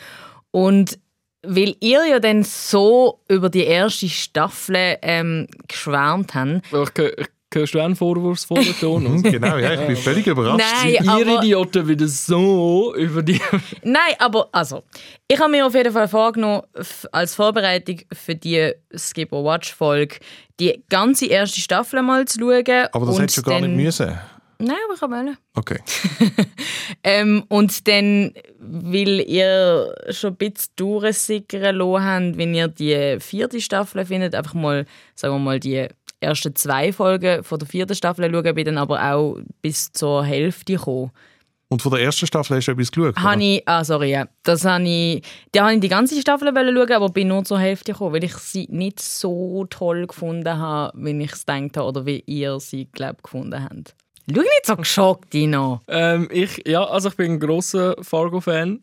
Und 0.52 1.00
weil 1.42 1.74
ihr 1.80 2.06
ja 2.06 2.20
dann 2.20 2.44
so 2.44 3.20
über 3.28 3.50
die 3.50 3.64
erste 3.64 4.08
Staffel 4.08 4.98
ähm, 5.02 5.48
geschwärmt 5.66 6.34
habt. 6.34 6.62
Ich, 6.72 7.04
ich 7.18 7.26
Hörst 7.54 7.74
du 7.74 7.80
auch 7.80 7.84
einen 7.84 7.96
vorwurfsvollen 7.96 8.74
Ton? 8.80 9.22
Genau, 9.22 9.56
ja, 9.56 9.74
ich 9.74 9.86
bin 9.86 9.96
völlig 9.96 10.26
überrascht. 10.26 10.64
Nein, 10.82 10.94
Ihr 10.94 11.08
aber, 11.10 11.38
Idioten 11.42 11.86
wieder 11.88 12.08
so 12.08 12.94
über 12.96 13.22
die. 13.22 13.40
nein, 13.82 14.14
aber 14.18 14.48
also, 14.52 14.82
ich 15.28 15.38
habe 15.38 15.50
mir 15.50 15.66
auf 15.66 15.74
jeden 15.74 15.92
Fall 15.92 16.08
vorgenommen, 16.08 16.62
als 17.12 17.34
Vorbereitung 17.34 18.00
für 18.12 18.34
die 18.34 18.72
Skip 18.96 19.32
or 19.32 19.44
Watch 19.44 19.72
Folge 19.74 20.16
die 20.60 20.82
ganze 20.88 21.26
erste 21.26 21.60
Staffel 21.60 22.02
mal 22.02 22.24
zu 22.26 22.38
schauen. 22.38 22.88
Aber 22.92 23.06
das 23.06 23.18
hättest 23.18 23.38
du 23.38 23.42
gar 23.42 23.60
dann- 23.60 23.74
nicht 23.76 23.84
müssen. 23.84 24.18
Nein, 24.58 24.76
aber 24.84 24.94
ich 24.94 25.00
kann 25.00 25.10
wollen. 25.10 25.36
Okay. 25.54 25.78
Ähm, 27.02 27.44
und 27.48 27.86
dann, 27.88 28.32
weil 28.58 29.20
ihr 29.20 29.94
schon 30.10 30.30
ein 30.32 30.36
bisschen 30.36 30.72
durchsickern 30.76 31.76
lassen 31.76 32.04
habt, 32.04 32.38
wenn 32.38 32.54
ihr 32.54 32.68
die 32.68 33.16
vierte 33.20 33.60
Staffel 33.60 34.06
findet, 34.06 34.34
einfach 34.34 34.54
mal, 34.54 34.86
sagen 35.14 35.34
wir 35.34 35.38
mal, 35.38 35.60
die 35.60 35.86
ersten 36.24 36.54
zwei 36.56 36.92
Folgen 36.92 37.44
von 37.44 37.58
der 37.58 37.68
vierten 37.68 37.94
Staffel 37.94 38.30
schauen, 38.30 38.54
bin 38.54 38.64
dann 38.64 38.78
aber 38.78 39.12
auch 39.12 39.38
bis 39.62 39.92
zur 39.92 40.24
Hälfte 40.24 40.74
gekommen. 40.74 41.10
Und 41.68 41.82
von 41.82 41.92
der 41.92 42.02
ersten 42.02 42.26
Staffel 42.26 42.56
hast 42.56 42.66
du 42.68 42.72
etwas 42.72 42.92
geschaut? 42.92 43.16
Habe 43.16 43.42
ich, 43.42 43.62
ah, 43.66 43.82
sorry, 43.82 44.10
ja. 44.10 44.28
Das 44.42 44.64
habe 44.64 44.84
ich, 44.84 45.22
da 45.52 45.62
habe 45.64 45.74
ich 45.74 45.80
die 45.80 45.88
ganze 45.88 46.20
Staffel 46.20 46.54
wollen 46.54 46.76
schauen, 46.76 46.92
aber 46.92 47.08
bin 47.08 47.28
nur 47.28 47.44
zur 47.44 47.58
Hälfte 47.58 47.92
gekommen, 47.92 48.14
weil 48.14 48.24
ich 48.24 48.34
sie 48.34 48.68
nicht 48.70 49.00
so 49.00 49.66
toll 49.70 50.06
gefunden 50.06 50.58
habe, 50.58 50.96
wie 50.96 51.22
ich 51.22 51.32
es 51.32 51.46
gedacht 51.46 51.76
habe 51.76 51.88
oder 51.88 52.06
wie 52.06 52.22
ihr 52.26 52.60
sie, 52.60 52.86
glaube 52.86 53.22
gefunden 53.22 53.64
habt. 53.64 53.94
Schau 54.30 54.40
nicht 54.40 54.66
so 54.66 54.76
geschockt, 54.76 55.32
Dino. 55.32 55.80
Ähm, 55.88 56.28
ich, 56.30 56.62
ja, 56.66 56.84
also 56.84 57.08
ich 57.08 57.16
bin 57.16 57.32
ein 57.32 57.40
grosser 57.40 57.96
Fargo-Fan 58.00 58.80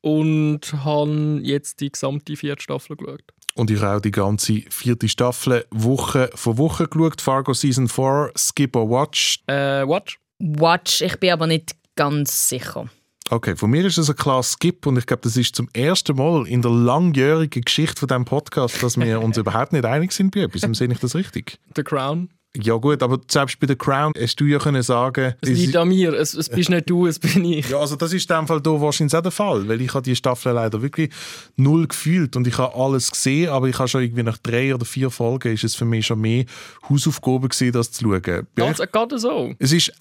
und 0.00 0.60
habe 0.84 1.40
jetzt 1.42 1.80
die 1.80 1.90
gesamte 1.90 2.36
vierte 2.36 2.62
Staffel 2.62 2.96
geschaut. 2.96 3.32
Und 3.56 3.70
ich 3.70 3.80
habe 3.80 3.98
auch 3.98 4.00
die 4.00 4.10
ganze 4.10 4.62
vierte 4.68 5.08
Staffel 5.08 5.64
Woche 5.70 6.30
für 6.34 6.58
Woche 6.58 6.88
geschaut. 6.88 7.20
Fargo 7.20 7.54
Season 7.54 7.88
4, 7.88 8.32
Skip 8.36 8.74
or 8.74 8.90
Watch. 8.90 9.40
Äh, 9.46 9.86
Watch? 9.86 10.18
Watch, 10.40 11.02
ich 11.02 11.18
bin 11.20 11.30
aber 11.30 11.46
nicht 11.46 11.76
ganz 11.94 12.48
sicher. 12.48 12.88
Okay, 13.30 13.56
von 13.56 13.70
mir 13.70 13.86
ist 13.86 13.96
es 13.96 14.10
ein 14.10 14.16
klar 14.16 14.42
Skip 14.42 14.86
und 14.86 14.98
ich 14.98 15.06
glaube, 15.06 15.22
das 15.22 15.36
ist 15.36 15.56
zum 15.56 15.68
ersten 15.72 16.16
Mal 16.16 16.46
in 16.46 16.60
der 16.60 16.70
langjährigen 16.70 17.62
Geschichte 17.62 17.98
von 17.98 18.08
diesem 18.08 18.24
Podcast, 18.26 18.82
dass 18.82 18.98
wir 18.98 19.22
uns 19.22 19.36
überhaupt 19.38 19.72
nicht 19.72 19.84
einig 19.84 20.12
sind 20.12 20.34
bei 20.34 20.40
etwas. 20.40 20.62
Sehe 20.76 20.92
ich 20.92 20.98
das 20.98 21.14
richtig? 21.14 21.58
The 21.74 21.82
Crown? 21.82 22.28
Ja 22.56 22.76
gut, 22.76 23.02
aber 23.02 23.18
selbst 23.28 23.58
bei 23.58 23.66
The 23.66 23.74
Crown 23.74 24.12
hast 24.16 24.36
du 24.40 24.44
ja 24.44 24.58
können 24.60 24.82
sagen... 24.82 25.34
Es 25.40 25.48
liegt 25.50 25.76
an 25.76 25.88
mir. 25.88 26.12
Es, 26.12 26.34
es 26.34 26.48
bist 26.48 26.70
nicht 26.70 26.88
du, 26.88 27.06
es 27.06 27.18
bin 27.18 27.44
ich. 27.44 27.68
Ja, 27.68 27.78
also 27.80 27.96
das 27.96 28.12
ist 28.12 28.30
in 28.30 28.36
dem 28.36 28.46
Fall 28.46 28.60
hier 28.64 28.80
wahrscheinlich 28.80 29.16
auch 29.16 29.22
der 29.22 29.32
Fall, 29.32 29.66
weil 29.66 29.80
ich 29.80 29.92
habe 29.92 30.02
die 30.04 30.14
Staffel 30.14 30.52
leider 30.52 30.80
wirklich 30.80 31.10
null 31.56 31.88
gefühlt 31.88 32.36
und 32.36 32.46
ich 32.46 32.56
habe 32.56 32.74
alles 32.76 33.10
gesehen, 33.10 33.48
aber 33.50 33.68
ich 33.68 33.78
habe 33.78 33.88
schon 33.88 34.02
irgendwie 34.02 34.22
nach 34.22 34.38
drei 34.38 34.72
oder 34.72 34.84
vier 34.84 35.10
Folgen 35.10 35.52
ist 35.52 35.64
es 35.64 35.74
für 35.74 35.84
mich 35.84 36.06
schon 36.06 36.20
mehr 36.20 36.44
Hausaufgaben 36.88 37.48
gewesen, 37.48 37.72
das 37.72 37.90
zu 37.90 38.04
schauen. 38.04 38.46
Ganz, 38.54 38.78
euch- 38.78 38.92
gerade 38.92 39.18
so. 39.18 39.52
Es 39.58 39.72
ist 39.72 39.92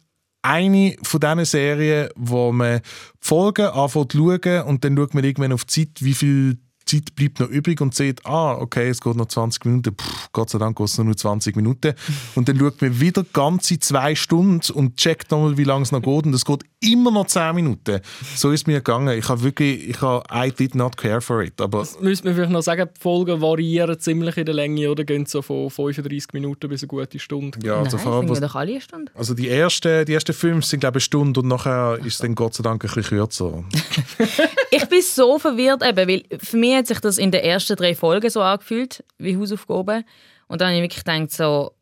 eine 0.43 0.95
von 1.01 1.21
diesen 1.21 1.45
Serien, 1.45 2.09
wo 2.15 2.51
man 2.51 2.81
die 2.81 2.83
Folgen 3.19 3.65
anfängt 3.65 4.11
zu 4.11 4.17
schauen 4.17 4.61
und 4.67 4.83
dann 4.83 4.95
schaut 4.95 5.13
man 5.15 5.23
irgendwann 5.23 5.53
auf 5.53 5.65
die 5.65 5.87
Zeit, 5.87 6.03
wie 6.05 6.13
viel 6.13 6.57
Zeit 6.85 7.15
bleibt 7.15 7.39
noch 7.39 7.49
übrig 7.49 7.79
und 7.81 7.95
sieht, 7.95 8.25
ah, 8.25 8.53
okay, 8.55 8.89
es 8.89 9.01
geht 9.01 9.15
noch 9.15 9.27
20 9.27 9.65
Minuten, 9.65 9.95
Puh, 9.95 10.05
Gott 10.31 10.49
sei 10.49 10.59
Dank 10.59 10.77
geht 10.77 10.87
es 10.87 10.97
nur 10.97 11.15
20 11.15 11.55
Minuten. 11.55 11.93
Und 12.35 12.49
dann 12.49 12.57
schaut 12.59 12.81
man 12.81 12.99
wieder 12.99 13.23
ganze 13.33 13.79
zwei 13.79 14.15
Stunden 14.15 14.61
und 14.73 14.97
checkt 14.97 15.31
nochmal, 15.31 15.57
wie 15.57 15.63
lange 15.63 15.83
es 15.83 15.91
noch 15.91 16.01
geht 16.01 16.25
und 16.25 16.33
es 16.33 16.43
geht 16.45 16.63
immer 16.81 17.11
noch 17.11 17.27
10 17.27 17.55
Minuten. 17.55 17.99
So 18.35 18.51
ist 18.51 18.61
es 18.61 18.67
mir 18.67 18.77
gegangen. 18.77 19.17
Ich 19.17 19.29
habe 19.29 19.43
wirklich, 19.43 19.89
ich 19.89 20.01
habe, 20.01 20.23
I 20.33 20.51
did 20.51 20.75
not 20.75 20.97
care 20.97 21.21
for 21.21 21.41
it. 21.43 21.59
Aber 21.61 21.87
Müsste 22.01 22.25
man 22.27 22.35
vielleicht 22.35 22.51
noch 22.51 22.61
sagen, 22.61 22.89
die 22.95 22.99
Folgen 23.01 23.39
variieren 23.41 23.99
ziemlich 23.99 24.37
in 24.37 24.45
der 24.45 24.55
Länge 24.55 24.89
oder 24.89 25.03
gehen 25.03 25.25
so 25.25 25.41
von 25.41 25.69
35 25.69 26.33
Minuten 26.33 26.67
bis 26.69 26.81
eine 26.83 26.87
gute 26.87 27.19
Stunde. 27.19 27.59
ja, 27.63 27.79
also 27.79 27.97
Nein, 27.97 28.05
vor 28.05 28.29
was, 28.29 28.39
doch 28.39 28.55
alle 28.55 28.71
eine 28.71 28.81
Stunde. 28.81 29.11
also 29.15 29.33
die 29.33 29.49
ersten, 29.49 30.05
die 30.05 30.13
ersten 30.13 30.33
fünf 30.33 30.65
sind 30.65 30.79
glaube 30.81 30.97
ich 30.97 31.03
eine 31.03 31.05
Stunde 31.05 31.39
und 31.41 31.47
nachher 31.47 31.97
ist 31.99 32.13
es 32.15 32.17
dann 32.19 32.35
Gott 32.35 32.53
sei 32.55 32.63
Dank 32.63 32.83
ein 32.83 32.87
bisschen 32.93 33.03
kürzer. 33.17 33.63
Ich 34.75 34.85
bin 34.87 35.03
so 35.03 35.37
verwirrt, 35.37 35.85
eben, 35.85 36.07
weil 36.09 36.23
für 36.39 36.57
mich 36.57 36.75
hat 36.75 36.87
sich 36.87 36.99
das 36.99 37.19
in 37.19 37.29
den 37.29 37.43
ersten 37.43 37.75
drei 37.75 37.93
Folgen 37.93 38.27
so 38.31 38.41
angefühlt, 38.41 39.03
wie 39.19 39.37
Hausaufgaben. 39.37 40.03
Und 40.47 40.61
dann 40.61 40.69
habe 40.69 40.77
ich 40.77 40.81
wirklich 40.81 41.03
gedacht, 41.03 41.29
so, 41.29 41.73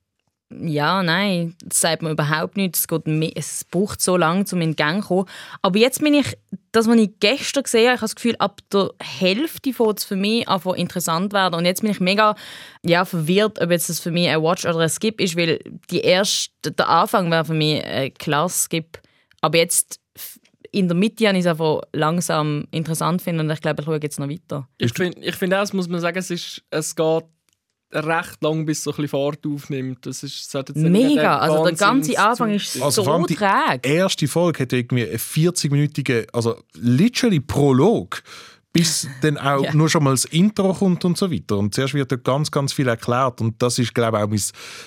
ja, 0.50 1.02
nein, 1.02 1.56
das 1.64 1.80
sagt 1.80 2.02
man 2.02 2.12
überhaupt 2.12 2.58
nicht. 2.58 2.76
Es, 2.76 2.90
geht 2.90 3.08
mehr, 3.08 3.32
es 3.36 3.64
braucht 3.64 4.02
so 4.02 4.18
lange, 4.18 4.44
um 4.52 4.60
in 4.60 4.76
Gang 4.76 5.04
zu 5.04 5.08
kommen. 5.08 5.30
Aber 5.62 5.80
jetzt 5.80 6.02
bin 6.02 6.16
ich, 6.16 6.38
das, 6.74 6.90
was 6.90 6.98
ich 6.98 7.12
gestern 7.22 7.64
gesehen 7.64 7.86
habe, 7.88 7.96
ich 7.96 8.02
habe 8.02 8.10
das 8.10 8.16
Gefühl, 8.16 8.36
ab 8.40 8.60
der 8.74 8.92
Hälfte 9.02 9.72
fängt 9.72 10.00
es 10.00 10.04
für 10.04 10.18
mich 10.18 10.50
einfach 10.50 10.74
interessant 10.74 11.32
werden. 11.32 11.56
Und 11.56 11.64
jetzt 11.64 11.84
bin 11.84 11.92
ich 11.92 12.02
mega 12.02 12.36
ja, 12.84 13.06
verwirrt, 13.06 13.62
ob 13.62 13.72
jetzt 13.72 13.88
das 13.88 14.02
für 14.02 14.12
mich 14.12 14.28
ein 14.28 14.44
Watch 14.44 14.66
oder 14.66 14.80
ein 14.80 14.90
Skip 14.90 15.22
ist, 15.22 15.38
weil 15.38 15.62
die 15.90 16.02
erste, 16.02 16.74
der 16.74 16.90
Anfang 16.90 17.32
wäre 17.32 17.46
für 17.46 17.54
mich 17.54 17.86
ein 17.86 18.14
klares 18.16 18.64
Skip. 18.66 19.00
Aber 19.40 19.58
jetzt 19.58 20.01
in 20.72 20.88
der 20.88 20.96
Mitte 20.96 21.28
habe 21.28 21.38
ich 21.38 21.46
es 21.46 21.48
einfach 21.48 21.82
langsam 21.94 22.66
interessant 22.72 23.22
finde 23.22 23.44
und 23.44 23.50
ich 23.50 23.62
glaube, 23.62 23.82
ich 23.82 23.86
schaue 23.86 24.00
jetzt 24.02 24.20
noch 24.20 24.30
weiter. 24.30 24.68
Ich 24.78 24.94
finde 24.94 25.20
ich 25.22 25.36
find 25.36 25.54
auch, 25.54 25.60
das 25.60 25.74
muss 25.74 25.90
man 25.90 26.00
sagen, 26.00 26.18
es, 26.18 26.32
ist, 26.32 26.64
es 26.70 26.96
geht 26.96 27.24
recht 27.94 28.42
lang, 28.42 28.66
bis 28.66 28.80
es 28.80 28.84
so 28.86 28.92
ein 28.92 28.96
bisschen 28.96 29.10
Fahrt 29.10 29.46
aufnimmt. 29.46 30.06
Das 30.06 30.24
ist, 30.24 30.48
es 30.48 30.54
hat 30.54 30.70
jetzt 30.70 30.78
nicht 30.78 30.92
Mega, 30.92 31.38
also 31.40 31.64
der 31.66 31.74
ganze 31.74 32.18
Anfang 32.18 32.52
ist 32.52 32.82
Also 32.82 33.04
so 33.04 33.12
allem 33.12 33.26
die 33.28 33.36
träge. 33.36 33.82
erste 33.84 34.28
Folge 34.28 34.64
hat 34.64 34.74
irgendwie 34.74 35.08
einen 35.08 35.18
40-minütigen, 35.18 36.28
also 36.34 36.58
literally 36.74 37.42
Prolog, 37.42 38.24
bis 38.74 39.08
dann 39.22 39.38
auch 39.38 39.64
Ja. 39.66 39.74
nur 39.74 39.90
schon 39.90 40.04
mal 40.04 40.12
das 40.12 40.26
Intro 40.26 40.74
kommt 40.74 41.04
und 41.06 41.18
so 41.18 41.32
weiter. 41.32 41.58
Und 41.58 41.76
zuerst 41.76 41.94
wird 41.94 42.12
dort 42.12 42.24
ganz, 42.24 42.50
ganz 42.52 42.72
viel 42.74 42.88
erklärt. 42.88 43.42
Und 43.42 43.62
das 43.62 43.78
ist, 43.80 43.94
glaube 43.94 44.18
ich, 44.18 44.24
auch 44.24 44.30
mein, 44.30 44.42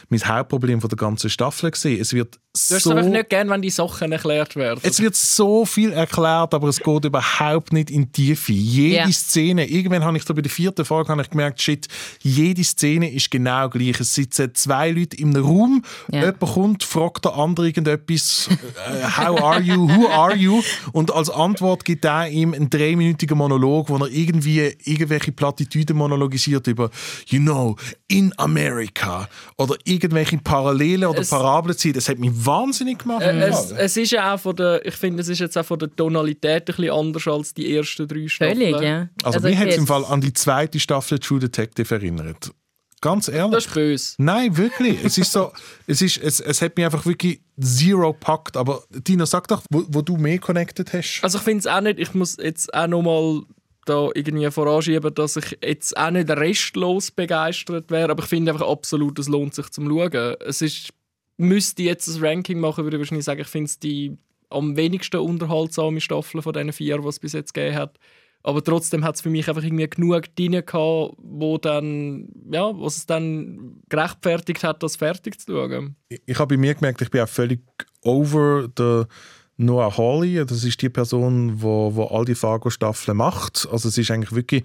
mein 0.08 0.28
Hauptproblem 0.36 0.80
von 0.80 0.88
der 0.88 0.96
ganzen 0.96 1.28
Staffel 1.30 1.70
gesehen. 1.70 2.00
Es 2.00 2.12
wird 2.12 2.38
Du 2.68 2.74
hast 2.76 2.84
so... 2.84 2.90
einfach 2.92 3.10
nicht 3.10 3.30
gern, 3.30 3.50
wenn 3.50 3.62
die 3.62 3.70
Sachen 3.70 4.12
erklärt 4.12 4.54
werden. 4.54 4.78
Es 4.84 5.00
wird 5.00 5.16
so 5.16 5.66
viel 5.66 5.90
erklärt, 5.92 6.54
aber 6.54 6.68
es 6.68 6.78
geht 6.78 7.04
überhaupt 7.04 7.72
nicht 7.72 7.90
in 7.90 8.12
die 8.12 8.12
Tiefe. 8.12 8.52
Jede 8.52 8.94
Ja. 8.94 9.10
Szene, 9.12 9.66
irgendwann 9.68 10.04
habe 10.04 10.16
ich 10.18 10.22
so 10.22 10.32
bei 10.34 10.40
der 10.40 10.52
vierten 10.52 10.84
Folge 10.84 11.08
habe 11.10 11.22
ich 11.22 11.30
gemerkt, 11.30 11.60
shit, 11.60 11.88
jede 12.22 12.62
Szene 12.62 13.10
ist 13.12 13.28
genau 13.32 13.68
gleich. 13.68 13.98
Es 13.98 14.14
sitzen 14.14 14.54
zwei 14.54 14.92
Leute 14.92 15.16
einem 15.20 15.34
Raum, 15.44 15.82
Ja. 16.12 16.20
jemand 16.20 16.38
kommt, 16.40 16.84
fragt 16.84 17.24
der 17.24 17.34
andere 17.34 17.66
irgendetwas, 17.66 18.48
äh, 18.48 19.02
how 19.04 19.42
are 19.42 19.60
you, 19.60 19.88
who 19.88 20.08
are 20.10 20.36
you? 20.36 20.62
Und 20.92 21.12
als 21.12 21.30
Antwort 21.30 21.84
gibt 21.84 22.04
er 22.04 22.28
ihm 22.28 22.54
einen 22.54 22.70
dreiminütigen 22.70 23.36
Monolog, 23.36 23.73
wo 23.86 23.96
er 23.96 24.08
irgendwie 24.10 24.60
irgendwelche 24.84 25.32
Plattitüden 25.32 25.96
monologisiert 25.96 26.66
über, 26.66 26.90
you 27.26 27.40
know, 27.40 27.76
in 28.08 28.32
America 28.38 29.28
oder 29.56 29.76
irgendwelche 29.84 30.38
Parallelen 30.38 31.08
oder 31.08 31.20
Es- 31.20 31.30
Parabeln 31.30 31.76
zieht. 31.76 31.96
Das 31.96 32.08
hat 32.08 32.18
mich 32.18 32.30
wahnsinnig 32.34 32.98
gemacht. 32.98 33.22
Äh, 33.22 33.48
es, 33.48 33.70
es 33.72 33.96
ist 33.96 34.12
ja 34.12 34.34
auch 34.34 34.40
von 34.40 34.54
der, 34.56 34.84
ich 34.86 34.94
finde, 34.94 35.22
es 35.22 35.28
ist 35.28 35.40
jetzt 35.40 35.58
auch 35.58 35.64
von 35.66 35.78
der 35.78 35.94
Tonalität 35.94 36.62
ein 36.62 36.64
bisschen 36.76 36.90
anders 36.90 37.26
als 37.26 37.54
die 37.54 37.74
ersten 37.76 38.06
drei 38.06 38.28
Staffeln. 38.28 38.58
Völlig, 38.58 38.80
ja. 38.80 39.08
Also, 39.22 39.38
ich 39.38 39.44
mich 39.44 39.58
hat 39.58 39.68
es 39.68 39.76
im 39.76 39.86
Fall 39.86 40.04
an 40.04 40.20
die 40.20 40.32
zweite 40.32 40.78
Staffel 40.78 41.18
True 41.18 41.40
Detective 41.40 41.94
erinnert. 41.94 42.52
Ganz 43.00 43.28
ehrlich. 43.28 43.52
Das 43.52 43.66
ist 43.66 43.74
böse. 43.74 44.14
Nein, 44.16 44.56
wirklich. 44.56 45.04
Es 45.04 45.18
ist 45.18 45.30
so, 45.30 45.52
es, 45.86 46.00
ist, 46.00 46.16
es, 46.16 46.40
es 46.40 46.62
hat 46.62 46.74
mich 46.74 46.86
einfach 46.86 47.04
wirklich 47.04 47.38
zero 47.60 48.14
packt. 48.14 48.56
Aber 48.56 48.82
Dino, 48.90 49.26
sag 49.26 49.46
doch, 49.48 49.62
wo, 49.68 49.84
wo 49.88 50.00
du 50.00 50.16
mehr 50.16 50.38
connected 50.38 50.90
hast. 50.94 51.20
Also 51.22 51.36
ich 51.36 51.44
finde 51.44 51.58
es 51.58 51.66
auch 51.66 51.82
nicht, 51.82 51.98
ich 51.98 52.14
muss 52.14 52.38
jetzt 52.42 52.72
auch 52.72 52.86
nochmal 52.86 53.42
da 53.84 54.08
irgendwie 54.14 54.50
voranschieben, 54.50 55.14
dass 55.14 55.36
ich 55.36 55.58
jetzt 55.62 55.96
auch 55.96 56.10
nicht 56.10 56.30
restlos 56.30 57.10
begeistert 57.10 57.90
wäre, 57.90 58.10
aber 58.10 58.22
ich 58.22 58.28
finde 58.28 58.52
einfach 58.52 58.68
absolut, 58.68 59.18
es 59.18 59.28
lohnt 59.28 59.54
sich 59.54 59.68
zum 59.70 59.88
Schauen. 59.88 60.36
Es 60.40 60.62
ist, 60.62 60.90
müsste 61.36 61.82
jetzt 61.82 62.08
ein 62.08 62.24
Ranking 62.24 62.60
machen, 62.60 62.84
würde 62.84 62.96
ich 62.96 63.00
wahrscheinlich 63.00 63.24
sagen, 63.24 63.40
ich 63.40 63.48
finde 63.48 63.66
es 63.66 63.78
die 63.78 64.16
am 64.50 64.76
wenigsten 64.76 65.16
unterhaltsame 65.16 66.00
Staffel 66.00 66.42
von 66.42 66.52
diesen 66.52 66.72
vier, 66.72 66.98
die 66.98 67.08
es 67.08 67.18
bis 67.18 67.32
jetzt 67.32 67.54
gegeben 67.54 67.76
hat. 67.76 67.98
Aber 68.46 68.62
trotzdem 68.62 69.04
hat 69.04 69.14
es 69.14 69.22
für 69.22 69.30
mich 69.30 69.48
einfach 69.48 69.64
irgendwie 69.64 69.88
genug 69.88 70.36
drin 70.36 70.52
gehabt, 70.52 71.16
wo 71.18 71.56
dann, 71.56 72.28
ja, 72.52 72.78
was 72.78 72.98
es 72.98 73.06
dann 73.06 73.80
gerechtfertigt 73.88 74.62
hat, 74.62 74.82
das 74.82 74.96
fertig 74.96 75.40
zu 75.40 75.52
schauen. 75.52 75.96
Ich, 76.08 76.20
ich 76.26 76.38
habe 76.38 76.54
bei 76.54 76.60
mir 76.60 76.74
gemerkt, 76.74 77.00
ich 77.00 77.10
bin 77.10 77.22
auch 77.22 77.28
völlig 77.28 77.62
over 78.02 78.68
der 78.68 79.08
Noah 79.56 79.96
Hawley. 79.96 80.44
Das 80.44 80.64
ist 80.64 80.80
die 80.82 80.88
Person, 80.88 81.62
wo, 81.62 81.94
wo 81.94 82.04
all 82.06 82.24
die 82.24 82.34
Fargo-Staffeln 82.34 83.16
macht. 83.16 83.68
Also 83.70 83.88
es 83.88 83.98
ist 83.98 84.10
eigentlich 84.10 84.34
wirklich 84.34 84.64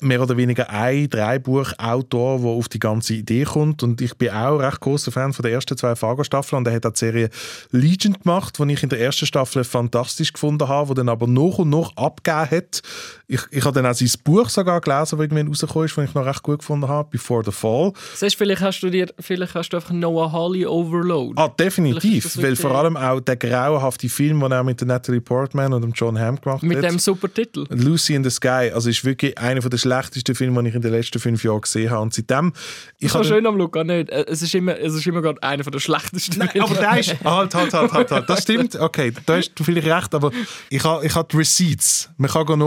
mehr 0.00 0.22
oder 0.22 0.36
weniger 0.36 0.70
ein 0.70 1.08
Dreibuchautor, 1.08 2.38
der 2.38 2.50
auf 2.50 2.68
die 2.68 2.78
ganze 2.78 3.14
Idee 3.14 3.44
kommt. 3.44 3.82
Und 3.82 4.00
ich 4.00 4.16
bin 4.16 4.30
auch 4.30 4.58
recht 4.58 4.80
großer 4.80 5.10
Fan 5.10 5.32
von 5.32 5.42
der 5.42 5.52
ersten 5.52 5.76
zwei 5.76 5.96
Fargo-Staffeln. 5.96 6.58
Und 6.58 6.68
er 6.68 6.74
hat 6.74 6.86
auch 6.86 6.92
die 6.92 6.98
Serie 6.98 7.30
Legion 7.70 8.14
gemacht, 8.14 8.58
die 8.58 8.72
ich 8.72 8.82
in 8.82 8.88
der 8.88 9.00
ersten 9.00 9.26
Staffel 9.26 9.64
fantastisch 9.64 10.32
gefunden 10.32 10.68
habe, 10.68 10.88
wo 10.88 10.94
dann 10.94 11.08
aber 11.08 11.26
noch 11.26 11.58
und 11.58 11.70
noch 11.70 11.96
abgegeben 11.96 12.50
hat. 12.50 12.82
Ich, 13.30 13.42
ich 13.50 13.62
habe 13.64 13.74
dann 13.74 13.84
auch 13.90 13.94
sein 13.94 14.08
Buch 14.24 14.48
sogar 14.48 14.80
gelesen, 14.80 15.18
das 15.18 15.20
irgendwann 15.20 15.48
rausgekommen 15.48 15.84
ist, 15.84 15.96
das 15.98 16.08
ich 16.08 16.14
noch 16.14 16.24
recht 16.24 16.42
gut 16.42 16.60
gefunden 16.60 16.88
habe, 16.88 17.10
Before 17.10 17.44
the 17.44 17.52
Fall. 17.52 17.92
Siehst, 18.14 18.36
vielleicht 18.36 18.62
hast 18.62 18.80
du 18.80 18.88
dir, 18.88 19.12
vielleicht 19.20 19.54
hast 19.54 19.68
du 19.68 19.76
einfach 19.76 19.90
Noah 19.92 20.32
Hawley 20.32 20.64
Overload. 20.66 21.34
Ah, 21.36 21.48
definitiv. 21.48 22.36
Weil 22.42 22.56
vor 22.56 22.70
allem 22.74 22.96
auch 22.96 23.20
der 23.20 23.36
grauenhafte 23.36 24.08
Film, 24.08 24.40
den 24.40 24.52
er 24.52 24.64
mit 24.64 24.80
der 24.80 24.88
Natalie 24.88 25.20
Portman 25.20 25.74
und 25.74 25.82
dem 25.82 25.92
John 25.92 26.18
Hamm 26.18 26.40
gemacht 26.40 26.62
mit 26.62 26.78
hat. 26.78 26.84
dem 26.84 26.98
super 26.98 27.32
Titel. 27.32 27.66
Lucy 27.68 28.14
in 28.14 28.24
the 28.24 28.30
Sky, 28.30 28.70
also 28.72 28.88
ist 28.88 29.04
wirklich 29.04 29.36
einer 29.38 29.60
der 29.60 29.76
schlechteste 29.78 30.34
Film, 30.34 30.54
den 30.54 30.66
ich 30.66 30.74
in 30.74 30.80
den 30.80 30.92
letzten 30.92 31.18
fünf 31.18 31.44
Jahren 31.44 31.60
gesehen 31.60 31.90
habe. 31.90 32.02
Und 32.02 32.14
seitdem... 32.14 32.52
Ich 32.98 33.12
habe 33.12 33.24
schön 33.24 33.46
am 33.46 33.56
Luca 33.58 33.84
nicht. 33.84 34.08
Äh, 34.08 34.24
Es 34.26 34.40
ist 34.40 34.54
immer, 34.54 34.78
es 34.78 34.94
ist 34.94 35.06
immer 35.06 35.20
gerade 35.20 35.42
einer 35.42 35.62
der 35.62 35.78
schlechtesten 35.80 36.38
Nein, 36.38 36.60
aber 36.60 36.74
der 36.74 36.98
ist. 36.98 37.14
Halt, 37.24 37.54
halt, 37.54 37.74
halt, 37.74 37.92
halt, 37.92 38.10
halt. 38.10 38.30
Das 38.30 38.42
stimmt. 38.42 38.74
Okay, 38.76 39.12
da 39.26 39.36
hast 39.36 39.52
du 39.54 39.64
vielleicht 39.64 39.86
recht, 39.86 40.14
aber 40.14 40.30
ich 40.70 40.82
habe 40.82 41.04
ich 41.04 41.14
hab 41.14 41.28
die 41.28 41.36
Receipts. 41.36 42.08
Man 42.16 42.30
kann 42.30 42.46
gehen 42.46 42.62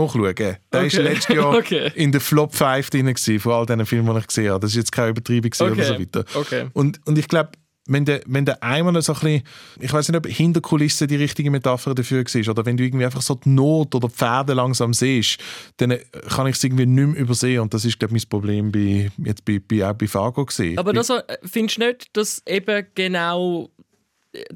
Der 0.72 0.80
Okay. 0.80 0.86
ist 0.86 0.96
letztes 0.98 1.34
Jahr 1.36 1.54
Okay. 1.56 1.92
in 1.94 2.12
der 2.12 2.20
Flop 2.20 2.54
5 2.54 2.90
drin 2.90 3.06
gewesen, 3.06 3.40
von 3.40 3.52
all 3.52 3.66
diesen 3.66 3.86
Filmen, 3.86 4.12
die 4.14 4.20
ich 4.20 4.26
gesehen 4.26 4.50
habe. 4.50 4.60
Das 4.60 4.70
ist 4.70 4.76
jetzt 4.76 4.92
keine 4.92 5.08
Übertreibung 5.10 5.50
gewesen 5.50 5.72
oder 5.72 5.82
so 5.84 5.92
Okay. 5.94 6.02
weiter. 6.02 6.24
Okay. 6.34 6.66
Und, 6.72 7.00
und 7.06 7.18
ich 7.18 7.28
glaube, 7.28 7.50
wenn 7.86 8.04
der, 8.04 8.22
wenn 8.26 8.44
der 8.44 8.62
einmal 8.62 9.00
so 9.02 9.12
ein 9.12 9.18
bisschen, 9.18 9.42
ich 9.80 9.92
weiß 9.92 10.08
nicht, 10.08 10.16
ob 10.16 10.26
Hinterkulisse 10.26 11.08
die 11.08 11.16
richtige 11.16 11.50
Metapher 11.50 11.94
dafür 11.96 12.24
war, 12.24 12.50
oder 12.50 12.64
wenn 12.64 12.76
du 12.76 12.84
irgendwie 12.84 13.04
einfach 13.04 13.22
so 13.22 13.34
die 13.34 13.48
Not 13.48 13.94
oder 13.96 14.06
die 14.08 14.14
Pferde 14.14 14.54
langsam 14.54 14.94
siehst, 14.94 15.38
dann 15.78 15.98
kann 16.28 16.46
ich 16.46 16.54
es 16.56 16.62
irgendwie 16.62 16.86
nicht 16.86 17.08
mehr 17.08 17.20
übersehen. 17.20 17.60
Und 17.60 17.74
das 17.74 17.84
ist, 17.84 17.98
glaube 17.98 18.16
ich, 18.16 18.22
mein 18.22 18.28
Problem 18.28 18.70
bei, 18.70 19.10
jetzt 19.24 19.44
bei, 19.44 19.58
bei, 19.58 19.84
auch 19.84 19.94
bei 19.94 20.06
Fargo 20.06 20.44
gesehen. 20.46 20.78
Aber 20.78 20.92
das, 20.92 21.10
äh, 21.10 21.22
findest 21.44 21.78
du 21.78 21.86
nicht, 21.86 22.16
dass 22.16 22.40
eben 22.46 22.86
genau 22.94 23.68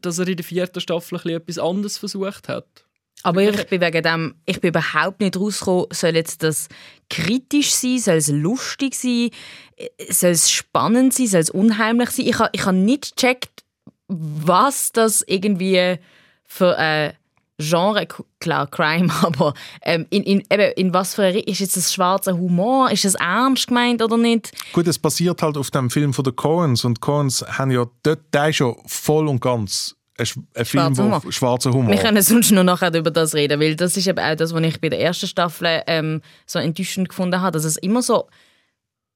dass 0.00 0.18
er 0.18 0.26
in 0.28 0.36
der 0.36 0.44
vierten 0.44 0.80
Staffel 0.80 1.16
ein 1.18 1.20
bisschen 1.22 1.36
etwas 1.36 1.58
anderes 1.58 1.98
versucht 1.98 2.48
hat? 2.48 2.85
Aber 3.22 3.42
ich 3.42 3.66
bin 3.66 3.80
wegen 3.80 4.02
dem, 4.02 4.34
ich 4.44 4.60
bin 4.60 4.68
überhaupt 4.68 5.20
nicht 5.20 5.36
rausgekommen, 5.36 5.86
soll 5.90 6.14
jetzt 6.14 6.42
das 6.42 6.68
kritisch 7.10 7.72
sein, 7.72 7.98
soll 7.98 8.16
es 8.16 8.28
lustig 8.28 8.94
sein, 8.94 9.30
äh, 9.76 10.12
soll 10.12 10.30
es 10.30 10.50
spannend 10.50 11.14
sein, 11.14 11.26
soll 11.26 11.40
es 11.40 11.50
unheimlich 11.50 12.10
sein. 12.10 12.26
Ich 12.26 12.38
habe 12.38 12.50
ich 12.52 12.64
ha 12.64 12.72
nicht 12.72 13.16
gecheckt, 13.16 13.64
was 14.08 14.92
das 14.92 15.22
irgendwie 15.26 15.98
für 16.44 16.76
ein 16.78 17.14
Genre, 17.58 18.06
klar, 18.38 18.66
Crime, 18.66 19.10
aber 19.22 19.54
ähm, 19.82 20.06
in, 20.10 20.22
in, 20.24 20.42
eben, 20.50 20.72
in 20.76 20.92
was 20.92 21.14
für 21.14 21.22
eine, 21.22 21.40
ist 21.40 21.60
jetzt 21.60 21.76
das 21.76 21.92
schwarzer 21.92 22.36
Humor, 22.36 22.90
ist 22.90 23.06
das 23.06 23.14
ernst 23.14 23.68
gemeint 23.68 24.02
oder 24.02 24.18
nicht? 24.18 24.52
Gut, 24.74 24.86
es 24.86 24.98
basiert 24.98 25.42
halt 25.42 25.56
auf 25.56 25.70
dem 25.70 25.88
Film 25.88 26.12
von 26.12 26.24
den 26.24 26.36
Coens 26.36 26.84
und 26.84 27.00
Coens 27.00 27.42
haben 27.48 27.70
ja 27.70 27.86
dort, 28.02 28.20
ja 28.34 28.74
voll 28.86 29.26
und 29.26 29.40
ganz 29.40 29.96
ein, 30.18 30.26
ein 30.54 30.64
Film, 30.64 30.94
Schwarzer 30.94 31.04
Humor. 31.04 31.32
schwarzer 31.32 31.72
Humor. 31.72 31.92
Wir 31.92 31.98
können 31.98 32.22
sonst 32.22 32.50
noch 32.52 32.64
nachher 32.64 32.94
über 32.94 33.10
das 33.10 33.34
reden, 33.34 33.60
weil 33.60 33.76
das 33.76 33.96
ist 33.96 34.06
eben 34.06 34.18
auch 34.18 34.34
das, 34.34 34.54
was 34.54 34.62
ich 34.62 34.80
bei 34.80 34.88
der 34.88 35.00
ersten 35.00 35.26
Staffel 35.26 35.82
ähm, 35.86 36.22
so 36.46 36.58
enttäuschend 36.58 37.08
gefunden 37.08 37.40
habe, 37.40 37.52
dass 37.52 37.64
es 37.64 37.76
immer 37.76 38.02
so 38.02 38.28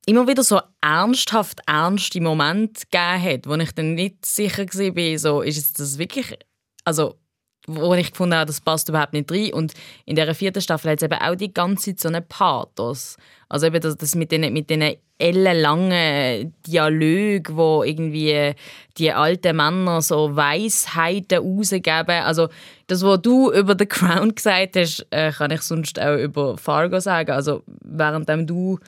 immer 0.07 0.27
wieder 0.27 0.43
so 0.43 0.61
ernsthaft 0.81 1.61
ernste 1.67 2.21
Momente 2.21 2.85
gegeben 2.91 3.23
hat, 3.23 3.47
wo 3.47 3.55
ich 3.55 3.73
dann 3.73 3.95
nicht 3.95 4.25
sicher 4.25 4.65
war, 4.65 4.91
bin, 4.93 5.19
so 5.19 5.43
ist 5.43 5.79
das 5.79 5.99
wirklich, 5.99 6.39
also 6.85 7.20
wo 7.67 7.95
ich 7.95 8.11
gefunden 8.11 8.35
habe, 8.35 8.47
das 8.47 8.61
passt 8.61 8.89
überhaupt 8.89 9.13
nicht 9.13 9.31
rein. 9.31 9.53
Und 9.53 9.75
in 10.07 10.17
der 10.17 10.35
vierten 10.35 10.63
Staffel 10.63 10.91
hat 10.91 10.99
es 10.99 11.05
eben 11.05 11.21
auch 11.21 11.35
die 11.35 11.53
ganze 11.53 11.91
Zeit 11.91 12.01
so 12.01 12.09
einen 12.09 12.27
Pathos. 12.27 13.17
Also 13.49 13.67
eben 13.67 13.81
das, 13.81 13.97
das 13.97 14.15
mit 14.15 14.33
den 14.33 14.53
mit 14.53 14.71
den 14.71 14.97
ellenlangen 15.19 16.55
Dialogen, 16.67 17.57
wo 17.57 17.83
irgendwie 17.83 18.55
die 18.97 19.13
alten 19.13 19.57
Männer 19.57 20.01
so 20.01 20.35
Weisheiten 20.35 21.39
rausgeben. 21.39 22.23
Also 22.25 22.49
das, 22.87 23.03
was 23.03 23.21
du 23.21 23.53
über 23.53 23.77
The 23.79 23.87
Crown 23.87 24.35
gesagt 24.35 24.77
hast, 24.77 25.07
äh, 25.11 25.31
kann 25.31 25.51
ich 25.51 25.61
sonst 25.61 26.01
auch 26.01 26.17
über 26.17 26.57
Fargo 26.57 27.01
sagen. 27.01 27.33
Also 27.33 27.63
währenddem 27.83 28.47
du 28.47 28.79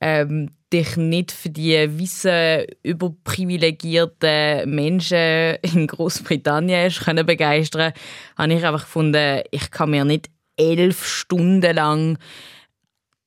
ähm, 0.00 0.50
dich 0.72 0.96
nicht 0.96 1.32
für 1.32 1.50
die 1.50 1.74
weißen, 1.76 2.66
überprivilegierten 2.82 4.68
Menschen 4.74 5.56
in 5.62 5.86
Großbritannien 5.86 6.92
können 6.92 7.26
begeistern 7.26 7.92
habe 8.36 8.52
ich 8.52 8.64
einfach 8.64 8.82
gefunden, 8.82 9.42
ich 9.50 9.70
kann 9.70 9.90
mir 9.90 10.04
nicht 10.04 10.30
elf 10.56 11.06
Stunden 11.06 11.74
lang 11.74 12.18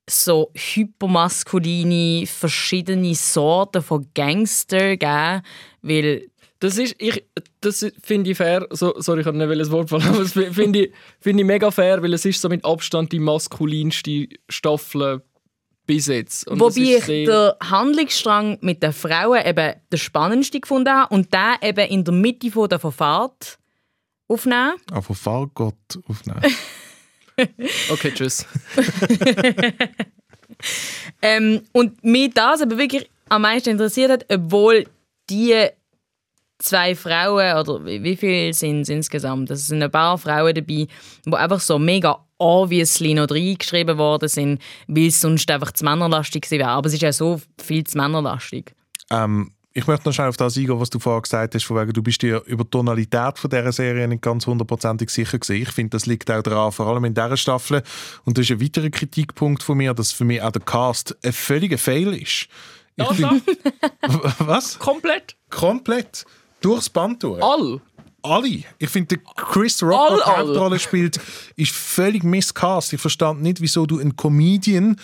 so 0.10 0.52
hypermaskuline, 0.54 2.28
verschiedene 2.28 3.16
Sorten 3.16 3.82
von 3.82 4.08
Gangster 4.14 4.98
geben, 4.98 5.42
weil 5.82 6.28
Das 6.60 6.78
ist, 6.78 6.96
ich, 7.00 7.24
das 7.62 7.86
finde 8.04 8.32
ich 8.32 8.38
fair. 8.38 8.68
So, 8.70 8.94
sorry, 9.00 9.22
ich 9.22 9.26
kann 9.26 9.38
nicht 9.38 9.60
das 9.60 9.72
Wort 9.72 9.90
fallen, 9.90 10.04
aber 10.04 10.20
das 10.20 10.34
finde 10.34 10.86
ich, 10.86 10.92
finde 11.20 11.42
ich 11.42 11.48
mega 11.48 11.72
fair, 11.72 12.04
weil 12.04 12.14
es 12.14 12.26
ist 12.26 12.40
so 12.40 12.50
mit 12.50 12.64
Abstand 12.64 13.12
die 13.12 13.20
maskulinste 13.20 14.28
Staffel 14.48 15.24
bis 15.96 16.08
jetzt. 16.08 16.48
Und 16.48 16.60
Wobei 16.60 16.82
ich 16.82 17.06
den 17.06 17.52
Handlungsstrang 17.62 18.58
mit 18.62 18.82
den 18.82 18.94
Frauen 18.94 19.46
eben 19.46 19.74
der 19.92 19.98
spannendste 19.98 20.60
gefunden 20.60 20.90
habe 20.90 21.14
und 21.14 21.34
den 21.34 21.56
eben 21.62 21.90
in 21.90 22.04
der 22.06 22.14
Mitte 22.14 22.50
von 22.50 22.70
der 22.70 22.80
Verfahrt 22.80 23.60
aufnehmen. 24.28 24.76
Auch 24.94 25.04
von 25.04 25.16
Fallgott 25.16 25.76
aufnehmen. 26.08 26.42
Okay, 27.90 28.12
tschüss. 28.14 28.46
Ähm, 31.24 31.62
und 31.72 32.04
mich 32.04 32.34
das 32.36 32.62
aber 32.62 32.78
wirklich 32.78 33.10
am 33.30 33.44
meisten 33.44 33.70
interessiert 33.70 34.12
hat, 34.12 34.26
obwohl 34.30 34.86
die 35.30 35.68
zwei 36.60 36.96
Frauen, 36.96 37.58
oder 37.58 37.84
wie 37.86 38.04
wie 38.04 38.16
viele 38.16 38.54
sind 38.54 38.82
es 38.82 38.90
insgesamt? 38.90 39.50
Es 39.50 39.68
sind 39.68 39.82
ein 39.82 39.92
paar 39.92 40.18
Frauen 40.18 40.54
dabei, 40.54 40.88
die 41.26 41.34
einfach 41.34 41.60
so 41.60 41.80
mega 41.80 42.24
obviously 42.42 43.14
noch 43.14 43.30
reingeschrieben 43.30 43.98
worden 43.98 44.28
sind, 44.30 44.62
weil 44.88 45.08
es 45.08 45.22
sonst 45.22 45.50
einfach 45.52 45.72
zu 45.72 45.86
männerlastig 45.86 46.42
gewesen 46.44 46.60
wäre. 46.60 46.70
Aber 46.70 46.88
es 46.88 46.94
ist 46.94 47.02
ja 47.02 47.14
so 47.14 47.40
viel 47.62 47.84
zu 47.84 47.98
männerlastig. 47.98 48.74
ähm, 49.12 49.52
ich 49.74 49.88
möchte 49.88 50.10
noch 50.10 50.14
schnell 50.14 50.28
auf 50.28 50.36
das 50.36 50.58
eingehen, 50.58 50.78
was 50.82 50.90
du 50.90 51.00
vorher 51.00 51.22
gesagt 51.22 51.56
hast, 51.56 51.64
von 51.64 51.78
wegen, 51.80 51.94
du 51.94 52.04
bist 52.04 52.22
dir 52.22 52.44
über 52.46 52.66
die 52.66 52.70
Tonalität 52.72 53.40
von 53.40 53.50
dieser 53.50 53.72
Serie 53.72 54.06
nicht 54.06 54.22
ganz 54.22 54.46
hundertprozentig 54.46 55.10
sicher 55.10 55.40
gewesen. 55.40 55.62
Ich 55.62 55.70
finde, 55.72 55.92
das 55.92 56.06
liegt 56.08 56.30
auch 56.30 56.42
daran, 56.44 56.74
vor 56.74 56.88
allem 56.88 57.06
in 57.06 57.14
dieser 57.14 57.38
Staffel. 57.38 57.82
Und 58.26 58.38
das 58.38 58.44
ist 58.50 58.52
ein 58.52 58.62
weiterer 58.62 58.90
Kritikpunkt 58.90 59.64
von 59.64 59.78
mir, 59.78 59.94
dass 59.94 60.12
für 60.12 60.26
mich 60.26 60.42
auch 60.42 60.52
der 60.52 60.62
Cast 60.62 61.16
ein 61.24 61.32
völliger 61.32 61.78
Fail 61.78 62.14
ist. 62.14 62.48
Ich 62.98 62.98
Ja, 62.98 63.14
find- 63.14 63.44
was? 64.40 64.78
Komplett. 64.78 65.38
Komplett. 65.50 66.26
Durchs 66.60 66.90
Band 66.90 67.24
durch. 67.24 67.42
All. 67.42 67.80
Alle. 68.24 68.64
Ich 68.78 68.90
finde, 68.90 69.18
Chris 69.36 69.82
Rock, 69.82 70.12
All, 70.12 70.18
der 70.18 70.26
die. 70.26 70.50
Hauptrolle 70.50 70.80
spielt, 70.80 71.20
ist 71.56 71.72
völlig 71.72 72.24
miscast. 72.24 72.94
Ich 72.94 73.02
verstand 73.02 73.42
nicht, 73.42 73.62
wieso 73.62 73.86
du 73.86 74.00
einen 74.00 74.16
Comedian 74.16 74.98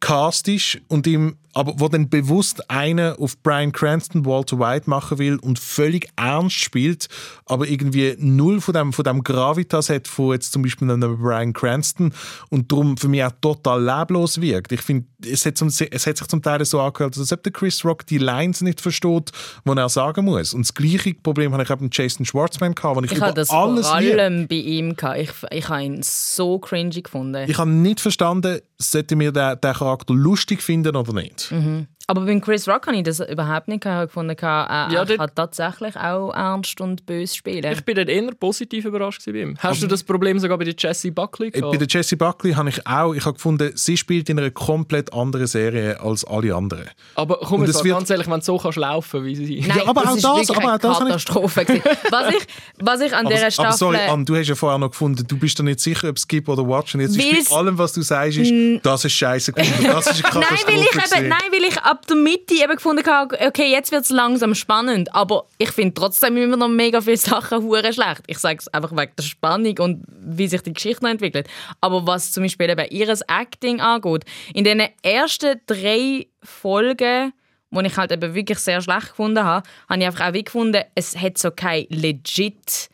castest 0.00 0.78
und 0.88 1.06
ihm, 1.06 1.36
aber 1.58 1.74
wo 1.78 1.88
dann 1.88 2.08
bewusst 2.08 2.70
einen 2.70 3.14
auf 3.16 3.36
Brian 3.42 3.72
Cranston, 3.72 4.24
Walter 4.24 4.58
White 4.58 4.88
machen 4.88 5.18
will 5.18 5.36
und 5.36 5.58
völlig 5.58 6.08
ernst 6.16 6.56
spielt, 6.56 7.08
aber 7.46 7.66
irgendwie 7.68 8.14
null 8.18 8.60
von 8.60 8.74
dem, 8.74 8.92
von 8.92 9.04
dem 9.04 9.22
Gravitas 9.24 9.90
hat 9.90 10.08
von 10.08 10.32
jetzt 10.32 10.52
zum 10.52 10.62
Beispiel 10.62 10.90
einem 10.90 11.18
Brian 11.18 11.52
Cranston 11.52 12.12
und 12.50 12.70
darum 12.72 12.96
für 12.96 13.08
mich 13.08 13.24
auch 13.24 13.32
total 13.40 13.82
leblos 13.84 14.40
wirkt. 14.40 14.72
Ich 14.72 14.82
finde, 14.82 15.06
es, 15.26 15.44
hat 15.46 15.56
zum- 15.58 15.68
es 15.68 16.06
hat 16.06 16.16
sich 16.16 16.26
zum 16.28 16.42
Teil 16.42 16.64
so 16.64 16.80
angehört, 16.80 17.18
als 17.18 17.32
ob 17.32 17.42
der 17.42 17.52
Chris 17.52 17.84
Rock 17.84 18.06
die 18.06 18.18
Lines 18.18 18.60
nicht 18.60 18.80
versteht, 18.80 19.32
die 19.64 19.70
er 19.76 19.88
sagen 19.88 20.24
muss. 20.24 20.54
Und 20.54 20.66
das 20.66 20.74
gleiche 20.74 21.14
Problem 21.14 21.52
habe 21.52 21.62
ich 21.62 21.70
auch 21.70 21.80
mit 21.80 21.96
Jason 21.96 22.24
Schwartzman 22.24 22.74
gehabt, 22.74 22.96
wo 22.96 23.02
ich, 23.02 23.10
Ich 23.12 23.18
über 23.18 23.32
das 23.32 23.50
alles 23.50 23.86
vor 23.86 23.96
allem 23.96 24.46
bei 24.46 24.56
ihm 24.56 24.94
gehabt. 24.96 25.18
Ich, 25.18 25.30
ich 25.50 25.68
habe 25.68 25.82
ihn 25.82 26.02
so 26.02 26.58
cringy 26.58 27.02
gefunden. 27.02 27.48
Ich 27.48 27.58
habe 27.58 27.70
nicht 27.70 28.00
verstanden, 28.00 28.60
sollte 28.78 29.16
mir 29.16 29.32
der, 29.32 29.56
der 29.56 29.74
Charakter 29.74 30.14
lustig 30.14 30.62
finden 30.62 30.94
oder 30.94 31.12
nicht. 31.12 31.47
Mm-hmm. 31.50 31.97
Aber 32.10 32.22
beim 32.22 32.40
Chris 32.40 32.66
Rock 32.66 32.86
habe 32.86 32.96
ich 32.96 33.02
das 33.02 33.20
überhaupt 33.20 33.68
nicht 33.68 33.82
gefunden. 33.82 34.34
Er 34.40 34.88
Ja, 34.90 35.04
ja, 35.04 35.04
kann 35.04 35.30
tatsächlich 35.34 35.94
auch 35.94 36.32
ernst 36.32 36.80
und 36.80 37.04
böse 37.04 37.34
spielen. 37.36 37.70
Ich 37.70 37.84
bin 37.84 37.96
dann 37.96 38.08
eher 38.08 38.30
positiv 38.32 38.86
überrascht 38.86 39.22
gewesen 39.26 39.34
bei 39.34 39.50
ihm. 39.50 39.58
Hast 39.58 39.82
du 39.82 39.86
das 39.86 40.02
Problem 40.02 40.38
sogar 40.38 40.56
bei 40.56 40.64
der 40.64 40.74
Jessie 40.76 41.10
Buckley 41.10 41.48
Äh, 41.48 41.50
gehabt? 41.60 41.70
Bei 41.72 41.76
der 41.76 41.86
Jessie 41.86 42.16
Buckley 42.16 42.54
habe 42.54 42.70
ich 42.70 42.86
auch, 42.86 43.12
ich 43.12 43.26
habe 43.26 43.34
gefunden, 43.34 43.72
sie 43.74 43.98
spielt 43.98 44.30
in 44.30 44.38
einer 44.38 44.50
komplett 44.50 45.12
anderen 45.12 45.46
Serie 45.46 46.00
als 46.00 46.24
alle 46.24 46.54
anderen. 46.54 46.88
Aber 47.14 47.40
komm, 47.44 47.64
es 47.64 47.84
wird- 47.84 47.94
ganz 47.98 48.08
ehrlich, 48.08 48.26
wenn 48.26 48.40
du 48.40 48.44
so 48.46 48.56
kannst 48.56 48.78
laufen 48.78 49.24
wie 49.26 49.36
sie. 49.36 49.60
Nein, 49.68 49.82
aber 49.86 50.00
das 50.04 50.24
auch 50.24 50.40
ist 50.40 50.48
das- 50.48 50.56
aber 50.56 50.66
auch 50.66 50.70
eine 50.70 50.78
das 50.78 50.92
ich- 50.98 51.04
Katastrophe. 51.04 51.64
gewesen. 51.66 51.82
was, 52.10 52.34
ich, 52.34 52.46
was 52.80 53.00
ich 53.02 53.12
an 53.14 53.26
Aber, 53.26 53.34
dieser 53.34 53.50
Staffel... 53.50 53.68
aber 53.68 53.76
sorry, 53.76 53.98
Ann, 53.98 54.24
du 54.24 54.34
hast 54.34 54.48
ja 54.48 54.54
vorher 54.54 54.78
noch 54.78 54.92
gefunden, 54.92 55.26
du 55.28 55.36
bist 55.38 55.58
dir 55.58 55.62
nicht 55.64 55.80
sicher, 55.80 56.08
ob 56.08 56.18
Skip 56.18 56.48
oder 56.48 56.66
Watch. 56.66 56.94
Und 56.94 57.02
jetzt 57.02 57.18
ist 57.18 57.50
bei 57.50 57.54
allem, 57.56 57.76
was 57.76 57.92
du 57.92 58.00
sagst, 58.00 58.38
ist, 58.38 58.50
das 58.82 59.04
ist 59.04 59.12
scheiße 59.12 59.52
gefunden, 59.52 59.84
das 59.84 60.06
ist 60.06 60.24
eine 60.24 60.34
Nein 60.34 60.42
Katastrophe. 60.48 60.72
weil, 60.72 60.80
ich 60.80 61.18
eben, 61.18 61.28
nein, 61.28 61.38
weil 61.52 61.64
ich 61.64 61.76
ab 61.98 62.06
der 62.06 62.16
Mitte 62.16 62.54
eben 62.54 62.74
gefunden 62.74 63.04
okay, 63.08 63.70
jetzt 63.70 63.90
wird 63.90 64.04
es 64.04 64.10
langsam 64.10 64.54
spannend. 64.54 65.14
Aber 65.14 65.46
ich 65.58 65.70
finde 65.70 65.94
trotzdem 65.94 66.36
immer 66.36 66.56
noch 66.56 66.68
mega 66.68 67.00
viele 67.00 67.16
Sachen 67.16 67.62
hure 67.62 67.92
schlecht. 67.92 68.22
Ich 68.26 68.38
sage 68.38 68.58
es 68.60 68.68
einfach 68.68 68.92
wegen 68.92 69.12
der 69.16 69.22
Spannung 69.22 69.78
und 69.78 70.04
wie 70.08 70.46
sich 70.46 70.62
die 70.62 70.72
Geschichte 70.72 71.06
entwickelt. 71.08 71.48
Aber 71.80 72.06
was 72.06 72.32
zum 72.32 72.44
Beispiel 72.44 72.70
eben 72.70 72.86
ihres 72.90 73.22
Acting 73.22 73.80
angeht, 73.80 74.24
in 74.54 74.64
den 74.64 74.82
ersten 75.02 75.60
drei 75.66 76.28
Folgen, 76.42 77.32
die 77.70 77.86
ich 77.86 77.96
halt 77.96 78.12
eben 78.12 78.34
wirklich 78.34 78.58
sehr 78.58 78.80
schlecht 78.80 79.10
gefunden 79.10 79.44
habe, 79.44 79.66
habe 79.88 80.00
ich 80.00 80.06
einfach 80.06 80.28
auch 80.28 80.34
wie 80.34 80.44
gefunden, 80.44 80.82
es 80.94 81.16
hat 81.16 81.36
so 81.36 81.50
kein 81.50 81.86
legit 81.88 82.90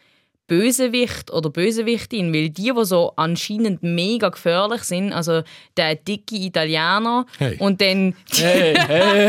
Bösewicht 0.46 1.30
oder 1.30 1.50
Bösewichtin, 1.50 2.32
weil 2.34 2.50
die, 2.50 2.72
die 2.72 2.84
so 2.84 3.12
anscheinend 3.16 3.82
mega 3.82 4.28
gefährlich 4.28 4.82
sind, 4.82 5.12
also 5.12 5.42
der 5.76 5.94
dicke 5.94 6.36
Italiener 6.36 7.26
Hey. 7.38 7.56
und 7.58 7.80
dann 7.80 8.14
Hey, 8.32 8.74
hey, 8.74 9.26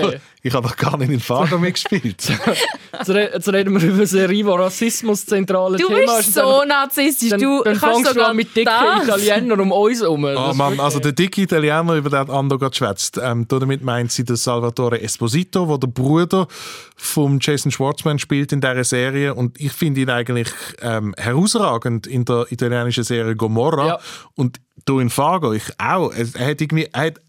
hey. 0.10 0.20
Ich 0.46 0.54
habe 0.54 0.68
gar 0.76 0.96
nicht 0.96 1.10
in 1.10 1.18
Fargo 1.18 1.58
mitgespielt. 1.60 2.22
Jetzt, 2.28 3.08
re 3.10 3.30
jetzt 3.34 3.52
reden 3.52 3.74
wir 3.74 3.82
über 3.82 3.94
eine 3.96 4.06
Serie, 4.06 4.46
wo 4.46 4.52
Rassismus 4.54 5.26
zentrale 5.26 5.76
Du 5.76 5.88
Thema 5.88 6.16
bist 6.16 6.28
ist. 6.28 6.34
so 6.34 6.40
Dann- 6.60 6.68
narzisstisch. 6.68 7.30
dann, 7.30 7.40
du 7.40 7.62
dann 7.64 7.76
kannst 7.78 7.84
fängst 7.96 8.10
du 8.10 8.14
sogar 8.14 8.28
an 8.30 8.36
mit 8.36 8.54
dicken 8.54 8.70
das. 8.70 9.04
Italienern 9.22 9.60
um 9.60 9.72
uns 9.72 10.00
herum. 10.00 10.24
Oh 10.24 10.50
ist 10.50 10.56
Mann, 10.56 10.78
also 10.78 11.00
der 11.00 11.10
dicke 11.12 11.42
Italiener, 11.42 11.94
über 11.94 12.10
den 12.10 12.30
Ando 12.30 12.58
gerade 12.58 12.76
schwätzt. 12.76 13.18
Ähm, 13.20 13.48
damit 13.48 13.82
meint 13.82 14.12
sie 14.12 14.24
den 14.24 14.36
Salvatore 14.36 15.00
Esposito, 15.00 15.66
der 15.66 15.78
der 15.78 15.88
Bruder 15.88 16.46
von 16.94 17.38
Jason 17.40 17.72
Schwartzman 17.72 18.20
spielt 18.20 18.52
in 18.52 18.60
dieser 18.60 18.84
Serie. 18.84 19.34
Und 19.34 19.60
ich 19.60 19.72
finde 19.72 20.02
ihn 20.02 20.10
eigentlich 20.10 20.48
ähm, 20.80 21.12
herausragend 21.18 22.06
in 22.06 22.24
der 22.24 22.46
italienischen 22.50 23.02
Serie 23.02 23.34
Gomorra. 23.34 23.86
Ja. 23.86 23.98
Und 24.36 24.60
hier 24.88 25.00
in 25.00 25.10
Fargo, 25.10 25.52
ich 25.52 25.64
auch. 25.78 26.12
Er 26.12 26.50
hat 26.50 26.60
irgendwie... 26.60 26.88
Er 26.92 27.06
hat 27.06 27.20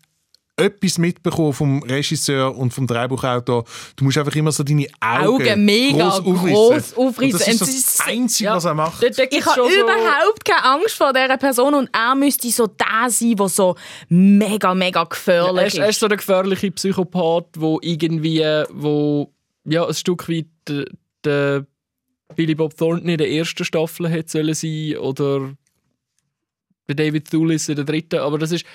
etwas 0.59 0.97
mitbekommen 0.97 1.53
vom 1.53 1.83
Regisseur 1.83 2.55
und 2.57 2.73
vom 2.73 2.87
Drehbuchautor. 2.87 3.63
Du 3.95 4.03
musst 4.03 4.17
einfach 4.17 4.35
immer 4.35 4.51
so 4.51 4.63
deine 4.63 4.87
Augen, 4.99 5.27
Augen 5.47 5.65
mega 5.65 6.17
gross 6.19 6.93
aufrissen. 6.95 7.39
gross 7.45 7.59
das 7.59 7.69
ist 7.69 7.99
das 7.99 8.07
Einzige, 8.07 8.45
Ja, 8.45 8.55
was 8.55 8.65
er 8.65 8.73
macht. 8.73 9.01
dort- 9.03 9.17
dort 9.19 9.31
Ich 9.33 9.45
habe 9.45 9.55
schon 9.55 9.71
so- 9.71 9.79
überhaupt 9.81 10.43
keine 10.43 10.63
Angst 10.63 10.95
vor 10.95 11.13
dieser 11.13 11.37
Person 11.37 11.75
und 11.75 11.89
er 11.93 12.15
müsste 12.15 12.49
so 12.49 12.65
der 12.65 13.09
sein, 13.09 13.35
der 13.35 13.49
so 13.49 13.75
mega, 14.09 14.73
mega 14.73 15.01
Er 15.01 15.05
gefährlich 15.05 15.67
ist, 15.67 15.77
er 15.77 15.83
ist 15.89 15.89
ist. 15.95 15.99
so 15.99 16.07
der 16.07 16.17
gefährliche 16.17 16.71
Psychopath, 16.71 17.49
wo 17.57 17.79
irgendwie, 17.83 18.41
wo 18.71 19.31
ja, 19.63 19.85
ein 19.85 19.93
Stück 19.93 20.27
weit 20.27 20.47
der, 20.67 20.85
der 21.23 21.65
Billy 22.35 22.55
Bob 22.55 22.75
Thornton 22.75 23.09
in 23.09 23.17
der 23.19 23.29
ersten 23.29 23.63
Staffel 23.63 24.09
hätte 24.09 24.31
sollen 24.31 24.53
sein 24.55 24.97
oder 24.97 25.51
der 26.87 26.95
David 26.95 27.29
Thewlis 27.29 27.69
in 27.69 27.75
der 27.75 27.85
dritten. 27.85 28.19
Aber 28.19 28.37
das 28.39 28.51
ist 28.51 28.65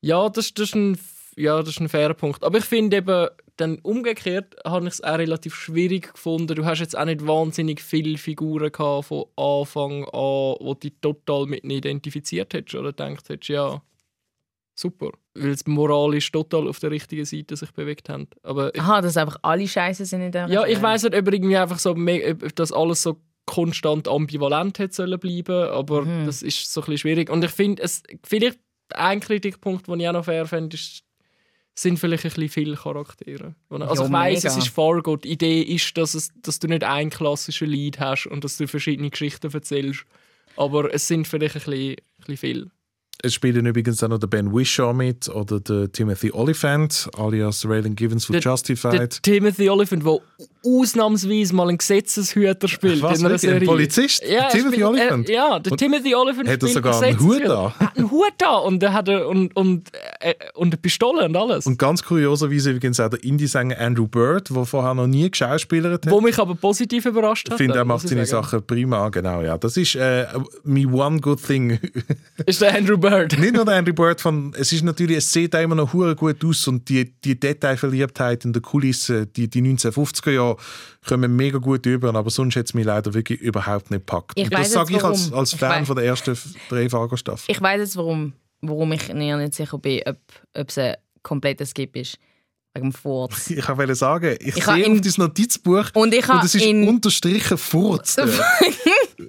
ja, 0.00 0.28
das, 0.28 0.52
das 0.54 0.68
ist 0.70 0.74
ein 0.74 0.98
ja, 1.36 1.60
das 1.60 1.70
ist 1.70 1.80
ein 1.80 1.88
fairer 1.88 2.12
Punkt. 2.14 2.42
Aber 2.44 2.58
ich 2.58 2.64
finde 2.64 2.98
eben, 2.98 3.28
dann 3.56 3.78
umgekehrt 3.78 4.56
habe 4.64 4.86
ich 4.88 4.94
es 4.94 5.00
auch 5.02 5.16
relativ 5.16 5.54
schwierig 5.54 6.12
gefunden. 6.12 6.54
Du 6.54 6.64
hast 6.64 6.80
jetzt 6.80 6.98
auch 6.98 7.04
nicht 7.04 7.26
wahnsinnig 7.26 7.80
viele 7.80 8.18
Figuren 8.18 8.70
gehabt 8.72 9.06
von 9.06 9.24
Anfang 9.36 10.04
an, 10.04 10.10
wo 10.60 10.74
dich 10.74 10.92
total 11.00 11.46
mit 11.46 11.62
ihnen 11.64 11.70
identifiziert 11.78 12.52
hättest 12.52 12.74
oder 12.74 12.90
gedacht 12.92 13.28
hättest, 13.28 13.48
ja, 13.48 13.80
super. 14.74 15.12
Weil 15.34 15.50
es 15.50 15.66
moralisch 15.66 16.30
total 16.32 16.68
auf 16.68 16.78
der 16.80 16.90
richtigen 16.90 17.24
Seite 17.24 17.56
sich 17.56 17.70
bewegt 17.72 18.08
haben. 18.08 18.26
Aber 18.42 18.74
ich, 18.74 18.80
Aha, 18.80 19.00
dass 19.00 19.16
einfach 19.16 19.36
alle 19.42 19.68
Scheiße 19.68 20.04
sind 20.04 20.22
in 20.22 20.32
der 20.32 20.48
ja, 20.48 20.66
ich 20.66 20.82
weiß 20.82 21.04
nicht, 21.04 21.14
ob 21.16 21.32
irgendwie 21.32 21.56
einfach 21.56 21.78
so, 21.78 21.94
me- 21.94 22.36
ob 22.42 22.54
das 22.56 22.72
alles 22.72 23.02
so 23.02 23.16
konstant 23.46 24.08
ambivalent 24.08 24.78
hätte 24.78 24.94
sollen 24.94 25.18
bleiben, 25.18 25.68
aber 25.70 26.02
Mhm. 26.02 26.26
das 26.26 26.42
ist 26.42 26.72
so 26.72 26.80
ein 26.80 26.84
bisschen 26.86 26.98
schwierig. 26.98 27.30
Und 27.30 27.44
ich 27.44 27.50
finde, 27.50 27.82
es 27.82 28.02
vielleicht 28.24 28.58
ein 28.96 29.20
Kritikpunkt, 29.20 29.86
den 29.86 30.00
ich 30.00 30.08
auch 30.08 30.12
noch 30.12 30.24
fair 30.24 30.46
finde, 30.46 30.76
ist, 30.76 31.02
sind 31.74 31.98
vielleicht 31.98 32.24
ein 32.24 32.30
bisschen 32.30 32.48
viele 32.48 32.76
Charaktere. 32.76 33.54
Also 33.70 34.02
Ja, 34.02 34.06
ich 34.06 34.12
weiss, 34.12 34.42
mega. 34.44 34.48
es 34.48 34.56
ist 34.64 34.68
Fargo. 34.68 35.16
Die 35.16 35.28
Idee 35.30 35.62
ist, 35.62 35.96
dass, 35.96 36.14
es, 36.14 36.30
dass 36.42 36.58
du 36.58 36.68
nicht 36.68 36.84
einen 36.84 37.10
klassischen 37.10 37.68
Lead 37.68 38.00
hast 38.00 38.26
und 38.26 38.44
dass 38.44 38.56
du 38.56 38.66
verschiedene 38.66 39.10
Geschichten 39.10 39.52
erzählst. 39.52 40.04
Aber 40.56 40.92
es 40.92 41.06
sind 41.06 41.26
vielleicht 41.26 41.56
ein 41.56 41.62
bisschen, 41.62 41.90
ein 41.90 41.96
bisschen 42.18 42.36
viele. 42.36 42.70
Es 43.22 43.34
spielen 43.34 43.66
übrigens 43.66 44.02
auch 44.02 44.08
noch 44.08 44.18
der 44.18 44.26
Ben 44.28 44.52
Whishaw 44.52 44.92
mit 44.94 45.28
oder 45.28 45.60
der 45.60 45.92
Timothy 45.92 46.30
Oliphant, 46.32 47.08
alias 47.18 47.66
Raylan 47.68 47.94
Givens 47.94 48.24
von 48.24 48.34
Der- 48.34 48.42
Justified. 48.42 48.92
Der 48.94 49.08
Timothy 49.10 49.68
Olyphant, 49.68 50.04
der 50.06 50.18
ausnahmsweise 50.64 51.54
mal 51.54 51.68
einen 51.68 51.78
Gesetzeshüter 51.78 52.68
spielt 52.68 53.02
Was, 53.02 53.18
in 53.18 53.26
einer 53.26 53.34
wirklich? 53.34 53.50
Ein 53.50 53.54
Serie. 53.60 53.66
Polizist? 53.68 54.22
Ja, 54.26 54.48
Timothy 54.48 54.72
spielt- 54.76 54.86
Olyphant? 54.88 55.28
Er, 55.28 55.34
ja, 55.34 55.58
der 55.58 55.72
Und 55.72 55.78
Timothy 55.78 56.14
Olyphant 56.14 56.48
hat 56.48 56.54
spielt 56.56 56.72
sogar 56.72 57.02
einen. 57.02 57.20
Hut 57.20 57.42
an? 57.42 57.50
Er 57.50 57.78
hat 57.80 57.96
einen 57.98 58.10
Hut 58.10 58.42
an 58.42 58.62
und 58.66 58.82
er 58.82 58.92
hat 58.92 59.08
eine, 59.08 59.26
und, 59.26 59.56
und, 59.56 59.88
äh, 60.20 60.34
und 60.54 60.68
eine 60.68 60.76
Pistole 60.78 61.24
und 61.26 61.36
alles. 61.36 61.66
Und 61.66 61.78
ganz 61.78 62.02
kurioserweise 62.02 62.70
übrigens 62.70 63.00
auch 63.00 63.08
der 63.10 63.22
Indie-Sänger 63.22 63.78
Andrew 63.78 64.06
Bird, 64.06 64.48
der 64.50 64.64
vorher 64.64 64.94
noch 64.94 65.06
nie 65.06 65.30
geschauspielert 65.30 66.06
hat. 66.06 66.10
wo 66.12 66.20
mich 66.20 66.38
aber 66.38 66.54
positiv 66.54 67.04
überrascht 67.06 67.48
Ich 67.48 67.52
hat. 67.52 67.58
finde, 67.58 67.76
er 67.76 67.84
macht 67.84 68.04
ich 68.04 68.10
seine 68.10 68.24
sagen. 68.26 68.44
Sachen 68.44 68.62
prima, 68.66 69.08
genau, 69.10 69.42
ja. 69.42 69.58
Das 69.58 69.76
ist 69.76 69.94
äh, 69.96 70.26
my 70.64 70.86
one 70.86 71.20
good 71.20 71.42
thing. 71.44 71.78
Ist 72.46 72.60
der 72.62 72.74
Andrew 72.76 72.96
Bird. 72.96 73.09
Nicht 73.38 73.54
nur 73.54 73.64
der 73.64 73.76
Andrew 73.76 73.92
Bird, 73.92 74.20
von, 74.20 74.52
es 74.58 74.72
ist 74.72 74.82
natürlich, 74.82 75.18
es 75.18 75.32
sieht 75.32 75.54
immer 75.54 75.74
noch 75.74 75.92
hure 75.92 76.14
gut 76.16 76.44
aus 76.44 76.66
und 76.68 76.88
die, 76.88 77.12
die 77.24 77.38
Detailverliebtheit 77.38 78.44
in 78.44 78.52
der 78.52 78.62
Kulisse, 78.62 79.26
die, 79.26 79.48
die 79.48 79.62
1950er 79.62 80.30
Jahre, 80.30 80.56
kommen 81.06 81.34
mega 81.36 81.58
gut 81.58 81.86
über, 81.86 82.14
aber 82.14 82.30
sonst 82.30 82.56
hat 82.56 82.66
es 82.66 82.74
mich 82.74 82.84
leider 82.84 83.12
wirklich 83.14 83.40
überhaupt 83.40 83.90
nicht 83.90 84.00
gepackt. 84.06 84.32
Ich 84.36 84.44
Und 84.44 84.54
das 84.54 84.72
sage 84.72 84.94
ich 84.96 85.02
als, 85.04 85.32
als 85.32 85.52
Ich 85.52 85.58
Fan 85.58 85.70
weiss- 85.80 85.86
von 85.86 85.96
der 85.96 86.04
ersten 86.06 86.36
drei 86.68 86.88
Fargo-Staffel. 86.88 87.44
Ich 87.48 87.60
weiß 87.60 87.80
jetzt, 87.80 87.96
warum, 87.96 88.32
warum 88.60 88.92
ich 88.92 89.12
mir 89.12 89.36
nicht 89.36 89.54
sicher 89.54 89.78
bin, 89.78 90.00
ob, 90.06 90.16
ob 90.56 90.68
es 90.68 90.78
ein 90.78 90.94
kompletter 91.22 91.66
Skip 91.66 91.96
ist. 91.96 92.18
Wegen 92.72 92.92
Furz. 92.92 93.50
Ich 93.50 93.66
wollte 93.68 93.96
sagen, 93.96 94.36
ich, 94.38 94.56
Ich 94.56 94.64
sehe 94.64 94.86
auf 94.88 95.00
dein 95.00 95.12
Notizbuch 95.16 95.86
Und 95.94 96.14
ich 96.14 96.28
und 96.28 96.44
es 96.44 96.54
ist 96.54 96.64
unterstrichen 96.64 97.58
Furz. 97.58 98.16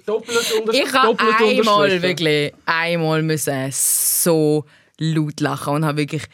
Doppelt 0.06 0.52
unter, 0.58 0.74
Ich 0.74 0.92
habe 0.92 1.08
doppelt 1.08 1.40
einmal 1.40 2.02
wirklich 2.02 2.52
einmal 2.66 3.22
müssen 3.22 3.70
so 3.70 4.64
laut 4.98 5.40
lachen 5.40 5.74
und 5.74 5.84
habe 5.84 5.98
wirklich 5.98 6.24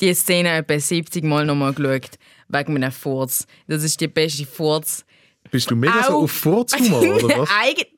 die 0.00 0.14
Szene 0.14 0.50
etwa 0.56 0.78
70 0.78 1.24
Mal 1.24 1.46
nochmal 1.46 1.72
geschaut 1.72 2.18
wegen 2.48 2.72
meinem 2.72 2.92
Furz. 2.92 3.46
Das 3.68 3.82
ist 3.82 4.00
die 4.00 4.08
beste 4.08 4.46
Furz. 4.46 5.04
Bist 5.50 5.70
du 5.70 5.76
mega 5.76 6.02
so 6.04 6.14
Au. 6.14 6.22
auf 6.22 6.30
Furzhumor, 6.30 7.02
oder 7.24 7.38
was? 7.40 7.48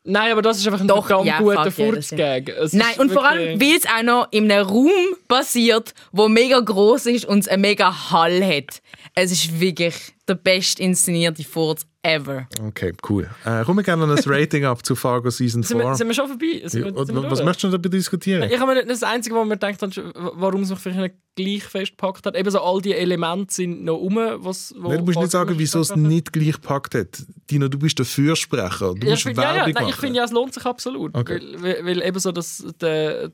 Nein, 0.03 0.33
aber 0.33 0.42
das 0.42 0.59
ist 0.59 0.66
einfach 0.66 0.81
ein 0.81 0.88
Doch, 0.88 1.07
verdammt 1.07 1.27
ja, 1.27 1.38
guter 1.38 1.70
Furzgag. 1.70 2.48
Es 2.48 2.72
Nein, 2.72 2.98
und 2.98 3.12
vor 3.12 3.24
allem, 3.24 3.61
weil 3.61 3.77
es 3.77 3.87
auch 3.87 4.03
noch 4.03 4.29
in 4.33 4.50
einem 4.50 4.66
Raum 4.66 4.90
passiert, 5.29 5.94
wo 6.11 6.29
mega 6.29 6.59
groß 6.59 7.07
ist 7.07 7.24
und 7.27 7.40
es 7.40 7.48
einen 7.48 7.62
mega 7.62 8.11
Hall 8.11 8.44
hat. 8.44 8.83
Es 9.14 9.31
ist 9.31 9.61
wirklich 9.61 9.94
der 10.27 10.35
best 10.35 10.81
inszenierte 10.81 11.44
Furz 11.44 11.87
ever. 12.05 12.47
Okay, 12.69 12.93
cool. 13.09 13.29
Äh, 13.45 13.64
komm, 13.64 13.77
wir 13.77 13.83
gerne 13.83 14.05
ein 14.05 14.11
Rating 14.27 14.64
ab 14.64 14.85
zu 14.85 14.95
Fargo 14.95 15.31
Season 15.31 15.62
Sind 15.62 15.79
wir, 15.79 15.87
4. 15.87 15.95
sind 15.97 16.07
wir 16.09 16.14
schon 16.14 16.29
vorbei? 16.29 16.62
Sind 16.67 16.85
Ja, 16.85 16.95
wir, 16.95 17.07
sind 17.07 17.14
wir 17.14 17.31
was 17.31 17.43
möchtest 17.43 17.64
du 17.64 17.69
darüber 17.69 17.88
diskutieren? 17.88 18.49
Ich 18.51 18.59
habe 18.59 18.75
mir 18.75 18.85
das 18.85 19.03
Einzige, 19.03 19.35
was 19.35 19.47
mir 19.47 19.57
gedacht 19.57 19.83
habe, 19.83 20.12
warum 20.35 20.62
es 20.62 20.71
mich 20.71 20.79
vielleicht 20.79 21.01
nicht 21.01 21.14
gleich 21.37 21.64
festgepackt 21.64 22.27
hat. 22.27 22.37
Eben 22.37 22.51
so 22.51 22.61
all 22.61 22.81
die 22.81 22.95
Elemente 22.95 23.53
sind 23.53 23.85
noch 23.85 23.97
um, 23.97 24.17
was 24.17 24.75
wo 24.79 24.88
Nein, 24.88 24.99
du 24.99 25.05
musst 25.05 25.19
nicht 25.19 25.31
sagen, 25.31 25.55
wieso 25.57 25.81
es 25.81 25.95
nicht 25.97 26.33
gleich 26.33 26.53
gepackt 26.53 26.95
hat. 26.95 27.23
Dino, 27.51 27.69
du 27.69 27.79
bist 27.79 27.99
der 27.99 28.07
Fürsprecher. 28.07 28.95
Du 28.95 29.07
Ja, 29.07 29.11
musst 29.12 29.21
ich 29.21 29.23
find, 29.25 29.38
ja, 29.38 29.43
ja, 29.43 29.55
Werbung 29.67 29.75
nein, 29.75 29.88
ich 29.88 29.97
finde 29.97 30.17
ja, 30.19 30.25
es 30.25 30.31
lohnt 30.31 30.55
sich 30.55 30.64
absolut. 30.64 31.14
Okay. 31.14 31.40
Weil, 31.57 31.85
weil, 31.85 32.03
eben 32.03 32.19
so 32.19 32.31
das, 32.33 32.64
der, 32.81 33.31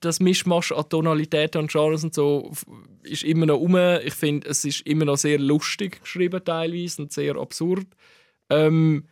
das 0.00 0.20
Mischmasch 0.20 0.72
an 0.72 0.88
Tonalitäten 0.88 1.60
und 1.60 1.70
Genres 1.70 2.04
und 2.04 2.14
so 2.14 2.50
ist 3.02 3.24
immer 3.24 3.46
noch 3.46 3.58
um. 3.58 3.76
Ich 4.04 4.14
finde, 4.14 4.48
es 4.48 4.64
ist 4.64 4.80
immer 4.82 5.04
noch 5.04 5.16
sehr 5.16 5.38
lustig 5.38 6.00
geschrieben 6.00 6.40
teilweise 6.44 7.02
und 7.02 7.12
sehr 7.12 7.36
absurd. 7.36 7.86
Ähm, 8.52 9.04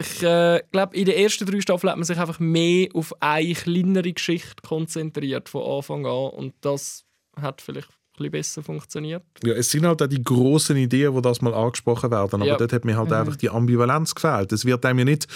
ich 0.00 0.22
äh, 0.22 0.62
glaube, 0.72 0.96
in 0.96 1.04
den 1.04 1.14
ersten 1.16 1.44
drei 1.46 1.60
Staffeln 1.60 1.90
hat 1.90 1.98
man 1.98 2.04
sich 2.04 2.18
einfach 2.18 2.40
mehr 2.40 2.88
auf 2.94 3.14
eine 3.20 3.52
kleinere 3.52 4.12
Geschichte 4.12 4.62
konzentriert 4.66 5.48
von 5.50 5.62
Anfang 5.78 6.06
an 6.06 6.30
und 6.30 6.54
das 6.62 7.04
hat 7.40 7.60
vielleicht 7.60 7.88
ein 7.88 7.94
bisschen 8.16 8.30
besser 8.32 8.62
funktioniert. 8.62 9.22
Ja, 9.44 9.52
es 9.54 9.70
sind 9.70 9.84
halt 9.86 10.02
auch 10.02 10.06
die 10.06 10.22
grossen 10.22 10.76
Ideen, 10.78 11.14
die 11.14 11.22
das 11.22 11.42
mal 11.42 11.52
angesprochen 11.54 12.10
werden. 12.10 12.34
Aber 12.42 12.46
Ja. 12.46 12.56
dort 12.56 12.72
hat 12.72 12.84
mir 12.84 12.94
Mhm. 12.94 12.98
halt 12.98 13.12
einfach 13.12 13.36
die 13.36 13.50
Ambivalenz 13.50 14.14
gefehlt. 14.14 14.52
Es 14.52 14.64
wird 14.64 14.84
einem 14.86 15.00
ja 15.00 15.04
nicht 15.06 15.26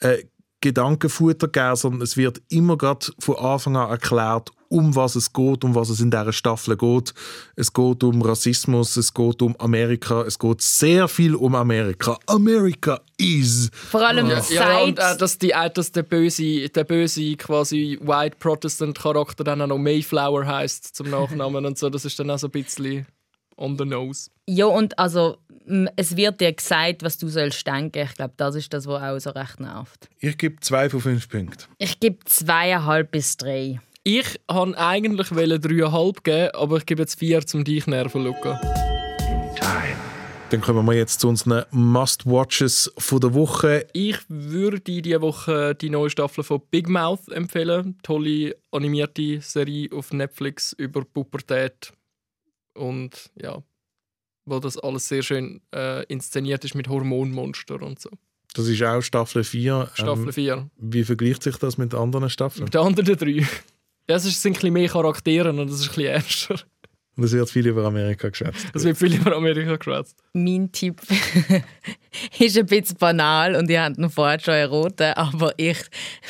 äh, 0.00 0.24
Gedankenfutter 0.60 1.48
geben, 1.48 1.76
sondern 1.76 2.02
es 2.02 2.16
wird 2.16 2.40
immer 2.48 2.76
gerade 2.78 3.06
von 3.18 3.36
Anfang 3.36 3.76
an 3.76 3.90
erklärt, 3.90 4.50
um 4.74 4.94
was 4.96 5.14
es 5.14 5.32
geht, 5.32 5.62
um 5.64 5.74
was 5.74 5.88
es 5.88 6.00
in 6.00 6.10
dieser 6.10 6.32
Staffel 6.32 6.76
geht. 6.76 7.14
Es 7.54 7.72
geht 7.72 8.02
um 8.02 8.20
Rassismus, 8.22 8.96
es 8.96 9.14
geht 9.14 9.40
um 9.40 9.54
Amerika, 9.58 10.22
es 10.22 10.36
geht 10.38 10.60
sehr 10.60 11.06
viel 11.06 11.36
um 11.36 11.54
Amerika. 11.54 12.18
America 12.26 13.00
is. 13.16 13.70
Vor 13.72 14.04
allem 14.04 14.28
Ja, 14.28 14.40
seit... 14.42 14.82
und 14.84 14.98
äh, 14.98 15.16
dass, 15.16 15.38
die, 15.38 15.52
äh, 15.52 15.70
dass 15.70 15.92
der 15.92 16.02
böse, 16.02 16.68
der 16.68 16.84
böse 16.84 17.36
quasi 17.36 17.98
White 18.02 18.36
Protestant 18.40 18.98
Charakter 18.98 19.44
dann 19.44 19.62
auch 19.62 19.68
noch 19.68 19.78
Mayflower 19.78 20.44
heißt 20.44 20.96
zum 20.96 21.08
Nachnamen 21.08 21.64
und 21.64 21.78
so, 21.78 21.88
das 21.88 22.04
ist 22.04 22.18
dann 22.18 22.30
auch 22.30 22.38
so 22.38 22.48
ein 22.48 22.50
bisschen 22.50 23.06
on 23.56 23.78
the 23.78 23.84
nose. 23.84 24.28
Ja, 24.46 24.66
und 24.66 24.98
also 24.98 25.38
es 25.96 26.16
wird 26.16 26.40
dir 26.40 26.52
gesagt, 26.52 27.04
was 27.04 27.16
du 27.16 27.28
sollst 27.28 27.64
denken. 27.66 28.02
Ich 28.02 28.14
glaube, 28.14 28.34
das 28.36 28.56
ist 28.56 28.72
das, 28.74 28.86
was 28.86 29.00
auch 29.00 29.18
so 29.18 29.30
recht 29.30 29.60
nervt. 29.60 30.08
Ich 30.18 30.36
gebe 30.36 30.56
zwei 30.60 30.90
von 30.90 31.00
fünf 31.00 31.28
Punkten. 31.28 31.64
Ich 31.78 32.00
gebe 32.00 32.18
zweieinhalb 32.24 33.12
bis 33.12 33.36
drei. 33.36 33.80
Ich 34.06 34.38
wollte 34.48 34.78
eigentlich 34.78 35.34
wollen 35.34 35.58
dreieinhalb 35.62 36.22
geben, 36.24 36.50
aber 36.52 36.76
ich 36.76 36.84
gebe 36.84 37.00
jetzt 37.00 37.18
vier 37.18 37.46
zum 37.46 37.64
dich 37.64 37.86
nerven, 37.86 38.22
Luca. 38.22 38.60
Dann 40.50 40.60
kommen 40.60 40.84
wir 40.84 40.92
jetzt 40.92 41.20
zu 41.20 41.28
unseren 41.30 41.64
Must-Watches 41.70 42.92
der 43.10 43.32
Woche. 43.32 43.86
Ich 43.94 44.18
würde 44.28 44.80
diese 44.80 45.22
Woche 45.22 45.74
die 45.74 45.88
neue 45.88 46.10
Staffel 46.10 46.44
von 46.44 46.60
Big 46.70 46.86
Mouth 46.86 47.30
empfehlen. 47.30 47.98
Tolle 48.02 48.54
animierte 48.70 49.40
Serie 49.40 49.88
auf 49.90 50.12
Netflix 50.12 50.74
über 50.74 51.02
Pubertät. 51.06 51.90
Und 52.74 53.30
ja, 53.40 53.62
wo 54.44 54.58
das 54.58 54.76
alles 54.76 55.08
sehr 55.08 55.22
schön 55.22 55.62
äh, 55.74 56.04
inszeniert 56.08 56.62
ist 56.66 56.74
mit 56.74 56.88
Hormonmonster 56.88 57.80
und 57.80 57.98
so. 58.00 58.10
Das 58.52 58.68
ist 58.68 58.82
auch 58.82 59.00
Staffel 59.00 59.44
4. 59.44 59.92
Staffel 59.94 60.26
Ähm, 60.26 60.32
4. 60.32 60.70
wie 60.76 61.04
vergleicht 61.04 61.42
sich 61.42 61.56
das 61.56 61.78
mit 61.78 61.94
anderen 61.94 62.28
Staffeln? 62.28 62.64
Mit 62.64 62.74
den 62.74 62.82
anderen 62.82 63.16
drei. 63.16 63.48
Ja, 64.08 64.16
es 64.16 64.24
ist- 64.24 64.42
sind 64.42 64.52
ein 64.52 64.54
bisschen 64.54 64.72
mehr 64.72 64.88
Charaktere 64.88 65.50
und 65.50 65.58
es 65.70 65.80
ist 65.80 65.82
ein 65.82 65.88
bisschen 65.88 66.06
ernster. 66.12 66.60
Und 67.16 67.22
es 67.22 67.32
wird 67.32 67.48
viel 67.48 67.66
über 67.68 67.84
Amerika 67.84 68.28
geschätzt. 68.28 68.66
Es 68.74 68.82
wird 68.82 68.96
viel 68.98 69.14
über 69.14 69.36
Amerika 69.36 69.76
geschwätzt. 69.76 70.16
Mein 70.32 70.72
Tipp 70.72 71.00
ist 72.38 72.58
ein 72.58 72.66
bisschen 72.66 72.96
banal 72.98 73.54
und 73.54 73.70
ihr 73.70 73.82
habt 73.82 73.98
ihn 73.98 74.10
vorher 74.10 74.40
schon 74.40 74.54
erraten, 74.54 75.12
aber 75.14 75.52
ich, 75.56 75.78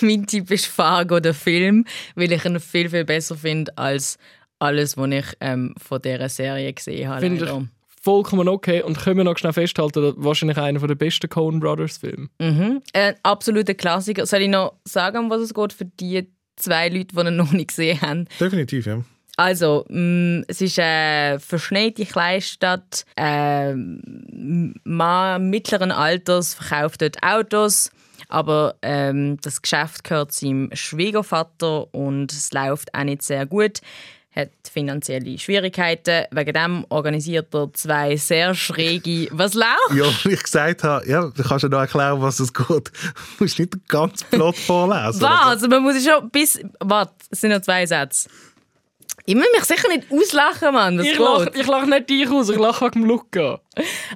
mein 0.03 0.27
Tipp 0.27 0.51
ist 0.51 0.67
Fargo, 0.67 1.21
der 1.21 1.35
Film, 1.35 1.85
weil 2.15 2.31
ich 2.33 2.45
ihn 2.45 2.61
viel, 2.61 2.91
viel 2.91 3.05
besser 3.05 3.35
finde 3.37 3.77
als 3.79 4.19
alles, 4.59 4.97
was 4.97 5.11
ich 5.11 5.25
ähm, 5.41 5.75
von 5.79 6.01
dieser 6.03 6.29
Serie 6.29 6.73
gesehen 6.73 7.09
habe. 7.09 7.21
Finde 7.21 7.45
ich 7.45 8.01
vollkommen 8.03 8.49
okay 8.49 8.83
und 8.83 8.99
können 8.99 9.17
wir 9.17 9.25
noch 9.25 9.39
schnell 9.39 9.55
festhalten, 9.55 10.13
wahrscheinlich 10.19 10.59
einer 10.59 10.87
der 10.87 10.95
besten 10.95 11.31
Coen 11.31 11.61
Brothers 11.61 11.97
Filme. 11.97 12.29
Mhm. 12.39 12.83
Ein 12.93 13.15
absoluter 13.23 13.73
Klassiker. 13.73 14.27
Soll 14.27 14.43
ich 14.43 14.49
noch 14.49 14.75
sagen, 14.85 15.17
um 15.19 15.31
was 15.31 15.41
es 15.41 15.55
geht 15.55 15.73
für 15.73 15.87
die 15.87 16.29
zwei 16.57 16.89
Leute, 16.89 17.15
die 17.15 17.21
ihn 17.21 17.37
noch 17.37 17.53
nicht 17.53 17.69
gesehen 17.69 18.01
haben? 18.01 18.27
Definitiv, 18.41 18.87
ja. 18.87 19.03
Also, 19.37 19.85
mh, 19.89 20.45
es 20.47 20.61
ist 20.61 20.79
eine 20.79 21.41
verschneite 21.41 22.07
Kleinstadt. 22.07 23.05
Ein 23.17 24.75
Mann 24.85 25.51
mittleren 25.51 25.91
Alters 25.91 26.55
verkauft 26.55 27.03
dort 27.03 27.23
Autos. 27.23 27.91
Aber 28.29 28.77
ähm, 28.83 29.39
das 29.43 29.61
Geschäft 29.61 30.05
gehört 30.05 30.33
seinem 30.33 30.71
Schwiegervater 30.73 31.93
und 31.95 32.33
es 32.33 32.53
läuft 32.53 32.95
auch 32.95 33.05
nicht 33.05 33.23
sehr 33.23 33.47
gut. 33.47 33.81
Hat 34.35 34.51
finanzielle 34.71 35.39
Schwierigkeiten. 35.39 36.25
Wegen 36.33 36.53
dem 36.53 36.87
organisiert 36.89 37.55
er 37.55 37.73
zwei 37.73 38.17
sehr 38.17 38.55
schräge. 38.55 39.29
Was 39.33 39.55
läuft? 39.55 39.95
Ja, 39.95 40.05
wie 40.25 40.35
ich 40.35 40.43
gesagt 40.43 40.83
habe, 40.83 41.09
ja, 41.09 41.27
du 41.29 41.43
kannst 41.43 41.63
ja 41.63 41.69
noch 41.69 41.79
erklären, 41.79 42.21
was 42.21 42.41
es 42.41 42.53
geht. 42.53 42.69
Du 42.69 42.83
musst 43.39 43.59
nicht 43.59 43.75
den 43.75 43.83
ganzen 43.87 44.27
Plot 44.31 44.57
vorlesen. 44.67 45.21
Was? 45.21 45.63
Man 45.69 45.83
muss 45.83 46.05
schon 46.05 46.29
bis. 46.31 46.61
Warte, 46.81 47.13
es 47.31 47.41
sind 47.41 47.51
noch 47.51 47.61
zwei 47.61 47.87
Sätze. 47.87 48.29
Ich 49.27 49.35
muss 49.35 49.47
mich 49.55 49.65
sicher 49.65 49.89
nicht 49.89 50.11
auslachen, 50.11 50.75
Mann. 50.75 50.99
Das 50.99 51.07
Ich 51.07 51.19
lache 51.19 51.51
ich 51.55 51.67
lach 51.67 51.87
nicht 51.87 52.11
dich 52.11 52.29
aus, 52.29 52.51
ich 52.51 52.59
lache 52.59 52.85
wegen 52.87 53.03
dem 53.03 53.05
Luca. 53.05 53.61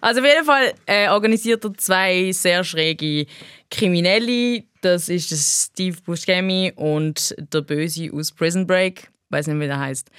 Also 0.01 0.21
auf 0.21 0.27
jeden 0.27 0.45
Fall 0.45 0.75
äh, 0.87 1.09
organisiert 1.09 1.65
er 1.65 1.75
zwei 1.75 2.33
sehr 2.33 2.63
schräge 2.65 3.27
Kriminelle. 3.71 4.65
Das 4.83 5.09
ist 5.09 5.31
der 5.31 5.37
Steve 5.37 5.97
Buscemi 6.05 6.73
und 6.77 7.35
der 7.39 7.63
Böse 7.63 8.11
aus 8.13 8.33
Prison 8.33 8.67
Break. 8.67 9.09
Weiß 9.31 9.47
nicht, 9.47 9.61
wie 9.61 9.67
der 9.67 9.79
heißt. 9.79 10.11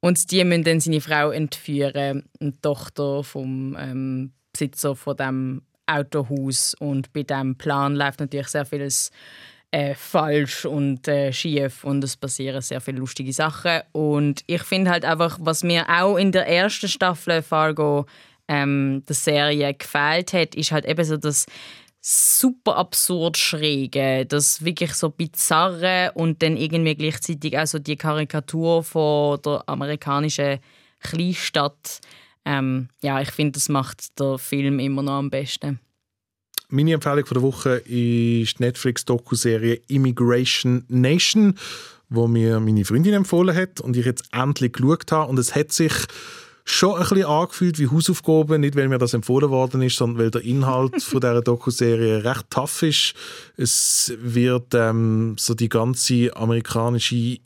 Und 0.00 0.30
die 0.30 0.44
müssen 0.44 0.64
dann 0.64 0.80
seine 0.80 1.00
Frau 1.00 1.30
entführen, 1.30 2.24
die 2.40 2.52
Tochter 2.62 3.22
vom 3.22 3.76
ähm, 3.78 4.32
Besitzer 4.52 4.96
von 4.96 5.16
dem 5.16 5.62
Autohaus. 5.86 6.74
Und 6.78 7.12
bei 7.12 7.22
diesem 7.22 7.56
Plan 7.56 7.94
läuft 7.94 8.20
natürlich 8.20 8.48
sehr 8.48 8.64
vieles 8.64 9.10
äh, 9.70 9.94
falsch 9.94 10.64
und 10.64 11.06
äh, 11.06 11.32
schief 11.32 11.84
und 11.84 12.02
es 12.02 12.16
passieren 12.16 12.60
sehr 12.60 12.80
viele 12.80 12.98
lustige 12.98 13.32
Sachen. 13.32 13.82
Und 13.92 14.42
ich 14.46 14.62
finde 14.62 14.90
halt 14.90 15.04
einfach, 15.04 15.38
was 15.40 15.62
mir 15.62 15.88
auch 15.88 16.16
in 16.16 16.32
der 16.32 16.48
ersten 16.48 16.88
Staffel 16.88 17.42
Fargo 17.42 18.06
ähm, 18.48 19.04
der 19.06 19.14
Serie 19.14 19.72
gefällt 19.74 20.32
hat, 20.32 20.54
ist 20.56 20.72
halt 20.72 20.86
eben 20.86 21.04
so 21.04 21.16
das 21.16 21.46
super 22.00 22.76
absurd 22.76 23.36
schräge, 23.36 24.24
das 24.26 24.64
wirklich 24.64 24.94
so 24.94 25.10
bizarre 25.10 26.12
und 26.14 26.42
dann 26.42 26.56
irgendwie 26.56 26.94
gleichzeitig 26.94 27.58
auch 27.58 27.66
so 27.66 27.78
die 27.78 27.96
Karikatur 27.96 28.82
von 28.82 29.40
der 29.42 29.62
amerikanischen 29.66 30.60
Kleinstadt. 31.00 32.00
Ähm, 32.44 32.88
ja, 33.02 33.20
ich 33.20 33.30
finde, 33.30 33.52
das 33.52 33.68
macht 33.68 34.18
der 34.18 34.38
Film 34.38 34.78
immer 34.78 35.02
noch 35.02 35.18
am 35.18 35.30
besten. 35.30 35.78
Meine 36.68 36.92
Empfehlung 36.94 37.26
von 37.26 37.34
der 37.34 37.42
Woche 37.42 37.70
ist 37.78 38.58
die 38.58 38.62
Netflix-Doku-Serie 38.62 39.80
Immigration 39.88 40.84
Nation, 40.88 41.58
wo 42.08 42.28
mir 42.28 42.60
meine 42.60 42.84
Freundin 42.84 43.12
empfohlen 43.12 43.54
hat 43.54 43.80
und 43.80 43.96
ich 43.96 44.06
jetzt 44.06 44.28
endlich 44.32 44.72
geschaut 44.72 45.10
habe. 45.12 45.28
Und 45.28 45.38
es 45.38 45.54
hat 45.54 45.72
sich 45.72 45.92
schon 46.64 46.94
ein 46.94 47.00
bisschen 47.00 47.24
angefühlt 47.24 47.78
wie 47.78 47.88
Hausaufgaben, 47.88 48.60
nicht 48.60 48.76
weil 48.76 48.88
mir 48.88 48.98
das 48.98 49.14
empfohlen 49.14 49.50
worden 49.50 49.82
ist, 49.82 49.96
sondern 49.96 50.18
weil 50.18 50.30
der 50.30 50.42
Inhalt 50.42 51.02
von 51.02 51.20
dieser 51.20 51.42
Doku-Serie 51.42 52.24
recht 52.24 52.50
tough 52.50 52.82
ist. 52.82 53.14
Es 53.56 54.12
wird 54.20 54.74
ähm, 54.74 55.36
so 55.38 55.54
die 55.54 55.68
ganze 55.68 56.36
amerikanische 56.36 57.38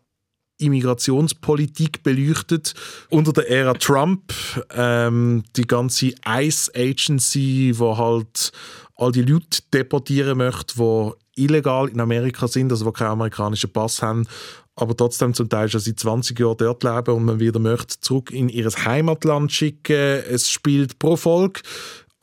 Immigrationspolitik 0.58 2.02
beleuchtet 2.02 2.74
unter 3.10 3.32
der 3.32 3.50
Ära 3.50 3.74
Trump. 3.74 4.32
Ähm, 4.72 5.42
die 5.56 5.66
ganze 5.66 6.12
ICE 6.26 6.70
Agency, 6.74 7.72
wo 7.76 7.96
halt 7.98 8.52
all 8.96 9.10
die 9.10 9.22
Leute 9.22 9.60
deportieren 9.72 10.38
möchte, 10.38 10.76
die 10.76 11.44
illegal 11.44 11.88
in 11.88 12.00
Amerika 12.00 12.46
sind, 12.46 12.70
also 12.70 12.84
die 12.84 12.92
keinen 12.92 13.10
amerikanischen 13.10 13.72
Pass 13.72 14.02
haben, 14.02 14.26
aber 14.76 14.96
trotzdem 14.96 15.34
zum 15.34 15.48
Teil 15.48 15.68
schon 15.68 15.80
seit 15.80 15.98
20 15.98 16.38
Jahren 16.38 16.56
dort 16.56 16.82
leben 16.82 17.14
und 17.14 17.24
man 17.24 17.40
wieder 17.40 17.60
möchte 17.60 18.00
zurück 18.00 18.30
in 18.30 18.48
ihr 18.48 18.68
Heimatland 18.70 19.52
schicken. 19.52 20.22
Es 20.28 20.50
spielt 20.50 20.98
pro 20.98 21.16
Folge 21.16 21.60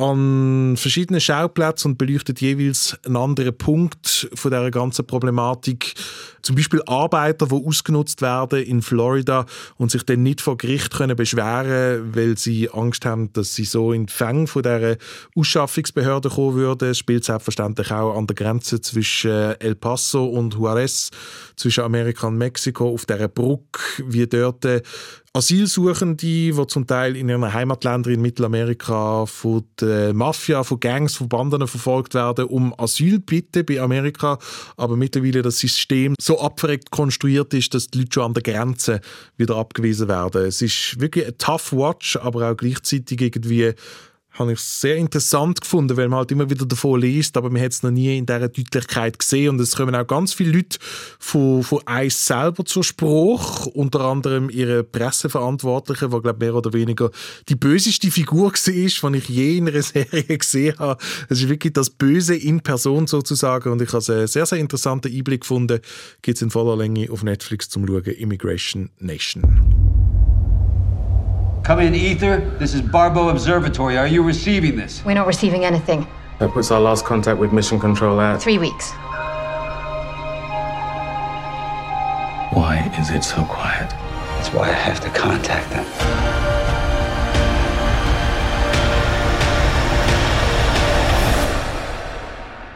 an 0.01 0.77
verschiedenen 0.77 1.21
Schauplätzen 1.21 1.91
und 1.91 1.97
beleuchtet 1.97 2.41
jeweils 2.41 2.97
einen 3.05 3.17
anderen 3.17 3.55
Punkt 3.55 4.29
von 4.33 4.51
der 4.51 4.71
ganzen 4.71 5.05
Problematik. 5.05 5.93
Zum 6.41 6.55
Beispiel 6.55 6.81
Arbeiter, 6.87 7.45
die 7.45 7.53
ausgenutzt 7.53 8.21
werden 8.23 8.63
in 8.63 8.81
Florida 8.81 9.45
und 9.77 9.91
sich 9.91 10.03
dann 10.03 10.23
nicht 10.23 10.41
vor 10.41 10.57
Gericht 10.57 10.91
können 10.91 11.15
beschweren, 11.15 12.15
weil 12.15 12.35
sie 12.35 12.69
Angst 12.71 13.05
haben, 13.05 13.31
dass 13.33 13.53
sie 13.53 13.65
so 13.65 13.93
in 13.93 14.07
die 14.07 14.13
Fänge 14.13 14.47
von 14.47 14.63
der 14.63 14.97
Ausschaffungsbehörde 15.35 16.29
kommen 16.29 16.55
würden. 16.55 16.89
Es 16.89 16.97
spielt 16.97 17.23
selbstverständlich 17.23 17.91
auch 17.91 18.17
an 18.17 18.25
der 18.25 18.35
Grenze 18.35 18.81
zwischen 18.81 19.29
El 19.59 19.75
Paso 19.75 20.25
und 20.25 20.55
Juarez, 20.55 21.11
zwischen 21.61 21.83
Amerika 21.83 22.27
und 22.27 22.37
Mexiko, 22.37 22.89
auf 22.89 23.05
der 23.05 23.27
Brücke, 23.27 23.79
wie 24.05 24.27
dort 24.27 24.65
Asylsuchende, 25.33 26.15
die 26.17 26.53
zum 26.67 26.85
Teil 26.85 27.15
in 27.15 27.29
ihren 27.29 27.53
Heimatländern 27.53 28.13
in 28.15 28.21
Mittelamerika 28.21 29.25
von 29.25 29.63
der 29.79 30.13
Mafia, 30.13 30.63
von 30.63 30.81
Gangs, 30.81 31.15
von 31.15 31.29
Banden 31.29 31.65
verfolgt 31.67 32.15
werden, 32.15 32.45
um 32.45 32.77
Asyl 32.77 33.19
bitten 33.19 33.65
bei 33.65 33.79
Amerika. 33.79 34.39
Aber 34.75 34.97
mittlerweile 34.97 35.41
das 35.41 35.59
System 35.59 36.15
so 36.19 36.41
abverreckt 36.41 36.91
konstruiert 36.91 37.53
ist, 37.53 37.73
dass 37.73 37.87
die 37.87 37.99
Leute 37.99 38.15
schon 38.15 38.23
an 38.23 38.33
der 38.33 38.43
Grenze 38.43 38.99
wieder 39.37 39.55
abgewiesen 39.55 40.09
werden. 40.09 40.45
Es 40.45 40.61
ist 40.61 40.99
wirklich 40.99 41.25
ein 41.25 41.37
tough 41.37 41.71
Watch, 41.71 42.17
aber 42.17 42.51
auch 42.51 42.57
gleichzeitig 42.57 43.21
irgendwie 43.21 43.73
habe 44.33 44.53
ich 44.53 44.59
sehr 44.59 44.95
interessant 44.95 45.61
gefunden, 45.61 45.97
weil 45.97 46.07
man 46.07 46.19
halt 46.19 46.31
immer 46.31 46.49
wieder 46.49 46.65
davon 46.65 47.01
liest, 47.01 47.35
aber 47.35 47.49
man 47.49 47.61
hat 47.61 47.73
es 47.73 47.83
noch 47.83 47.91
nie 47.91 48.17
in 48.17 48.25
dieser 48.25 48.47
Deutlichkeit 48.47 49.19
gesehen 49.19 49.49
und 49.49 49.59
es 49.59 49.75
kommen 49.75 49.93
auch 49.93 50.07
ganz 50.07 50.33
viele 50.33 50.53
Leute 50.53 50.79
von, 51.19 51.63
von 51.63 51.81
ICE 51.89 52.09
selber 52.09 52.63
zur 52.65 52.83
Spruch, 52.83 53.65
unter 53.67 54.01
anderem 54.01 54.49
ihre 54.49 54.83
Presseverantwortliche, 54.83 56.09
die 56.09 56.21
glaube 56.21 56.39
mehr 56.39 56.55
oder 56.55 56.71
weniger 56.73 57.11
die 57.49 57.55
böseste 57.55 58.09
Figur 58.09 58.51
war, 58.51 59.11
die 59.11 59.17
ich 59.17 59.29
je 59.29 59.57
in 59.57 59.67
einer 59.67 59.81
Serie 59.81 60.37
gesehen 60.37 60.79
habe. 60.79 61.01
Es 61.29 61.41
ist 61.41 61.49
wirklich 61.49 61.73
das 61.73 61.89
Böse 61.89 62.35
in 62.35 62.61
Person 62.61 63.07
sozusagen 63.07 63.71
und 63.71 63.81
ich 63.81 63.91
habe 63.91 64.13
einen 64.13 64.27
sehr, 64.27 64.45
sehr 64.45 64.59
interessanten 64.59 65.13
Einblick 65.13 65.41
gefunden. 65.41 65.79
Gibt 66.21 66.37
es 66.37 66.41
in 66.41 66.51
voller 66.51 66.77
Länge 66.77 67.11
auf 67.11 67.23
Netflix 67.23 67.69
zum 67.69 67.85
Schauen, 67.85 68.03
Immigration 68.05 68.89
Nation. 68.99 70.10
Come 71.63 71.79
in, 71.79 71.93
Ether. 71.93 72.39
This 72.57 72.73
is 72.73 72.81
Barbo 72.81 73.29
Observatory. 73.29 73.95
Are 73.95 74.07
you 74.07 74.23
receiving 74.23 74.75
this? 74.75 75.05
We're 75.05 75.13
not 75.13 75.27
receiving 75.27 75.63
anything. 75.63 76.07
That 76.39 76.49
puts 76.51 76.71
our 76.71 76.81
last 76.81 77.05
contact 77.05 77.37
with 77.39 77.53
Mission 77.53 77.79
Control 77.79 78.19
at. 78.19 78.41
Three 78.41 78.57
weeks. 78.57 78.91
Why 82.53 82.91
is 82.99 83.11
it 83.11 83.23
so 83.23 83.45
quiet? 83.45 83.91
That's 84.37 84.51
why 84.51 84.69
I 84.69 84.73
have 84.73 84.99
to 85.01 85.09
contact 85.11 85.69
them. 85.69 85.85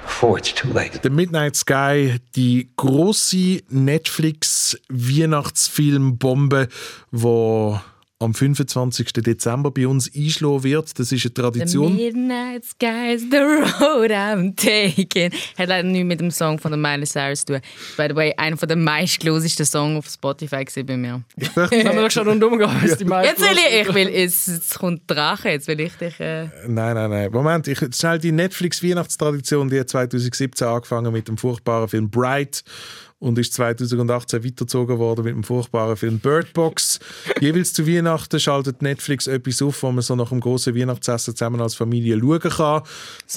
Before 0.04 0.38
it's 0.38 0.54
too 0.54 0.72
late. 0.72 1.02
The 1.02 1.10
Midnight 1.10 1.56
Sky, 1.56 2.20
die 2.34 2.70
große 2.78 3.64
Netflix-Weihnachtsfilm-Bombe, 3.70 6.68
wo 7.12 7.80
am 8.26 8.34
25. 8.34 9.14
Dezember 9.14 9.72
bei 9.72 9.88
uns 9.88 10.12
einschlagen 10.14 10.64
wird. 10.64 11.00
Das 11.00 11.12
ist 11.12 11.26
eine 11.26 11.30
The 11.30 11.30
Tradition. 11.30 11.96
midnight 11.96 12.66
sky 12.66 13.14
is 13.14 13.22
the 13.30 13.38
road 13.38 14.12
I'm 14.12 14.56
taking. 14.56 15.32
Hat 15.58 15.70
leider 15.70 15.88
nichts 15.88 16.08
mit 16.08 16.20
dem 16.20 16.32
Song 16.32 16.60
von 16.60 16.72
der 16.72 16.80
Miley 16.80 17.06
Cyrus 17.06 17.46
zu 17.46 17.54
tun. 17.54 17.62
By 17.98 18.08
the 18.10 18.16
way, 18.16 18.34
einer 18.38 18.58
der 18.58 18.76
meistgelosesten 18.76 19.66
Songs 19.66 20.00
auf 20.00 20.12
Spotify 20.12 20.66
gewesen 20.66 20.86
bei 20.86 20.98
mir. 20.98 21.24
Wenn 21.56 21.96
wir 21.96 22.02
doch 22.04 22.12
schon 22.12 22.28
rundum 22.28 22.58
gehen, 22.58 22.70
ist 22.84 23.00
die 23.00 23.06
meiste 23.06 23.36
Jetzt 23.42 23.42
will 23.42 23.58
ich, 23.58 23.88
ich 23.88 23.96
will, 23.96 24.10
jetzt, 24.10 24.48
jetzt 24.48 24.80
kommt 24.80 25.02
Drache, 25.08 25.50
jetzt 25.50 25.68
will 25.68 25.80
ich 25.80 25.94
dich... 25.94 26.20
Äh, 26.20 26.46
Nein, 26.68 26.96
nein, 26.96 27.10
nein. 27.10 27.32
Moment, 27.32 27.68
ich, 27.68 27.80
schnell 27.94 28.20
die 28.20 28.32
Netflix-Weihnachtstradition, 28.32 29.70
die 29.70 29.80
hat 29.80 29.90
2017 29.90 30.68
angefangen 30.68 31.14
mit 31.14 31.28
dem 31.28 31.38
furchtbaren 31.38 31.88
Film 31.88 32.10
Bright 32.10 32.64
und 33.20 33.40
ist 33.40 33.54
2018 33.54 34.44
weitergezogen 34.44 35.00
worden 35.00 35.26
mit 35.26 35.34
dem 35.34 35.44
furchtbaren 35.44 35.96
Film 35.96 36.20
Bird 36.20 36.54
Box. 36.54 37.00
Jeweils 37.40 37.74
zu 37.74 37.88
Weihnachten 37.88 38.40
schaltet 38.40 38.82
Netflix 38.82 39.28
etwas 39.28 39.62
auf, 39.62 39.82
wo 39.84 39.92
man 39.92 40.02
so 40.02 40.16
nach 40.16 40.30
dem 40.30 40.42
großen 40.42 40.76
Weihnachtsessen 40.76 41.36
zusammen 41.36 41.62
als 41.62 41.76
Familie 41.76 42.20
schauen 42.20 42.40
kann. 42.40 42.84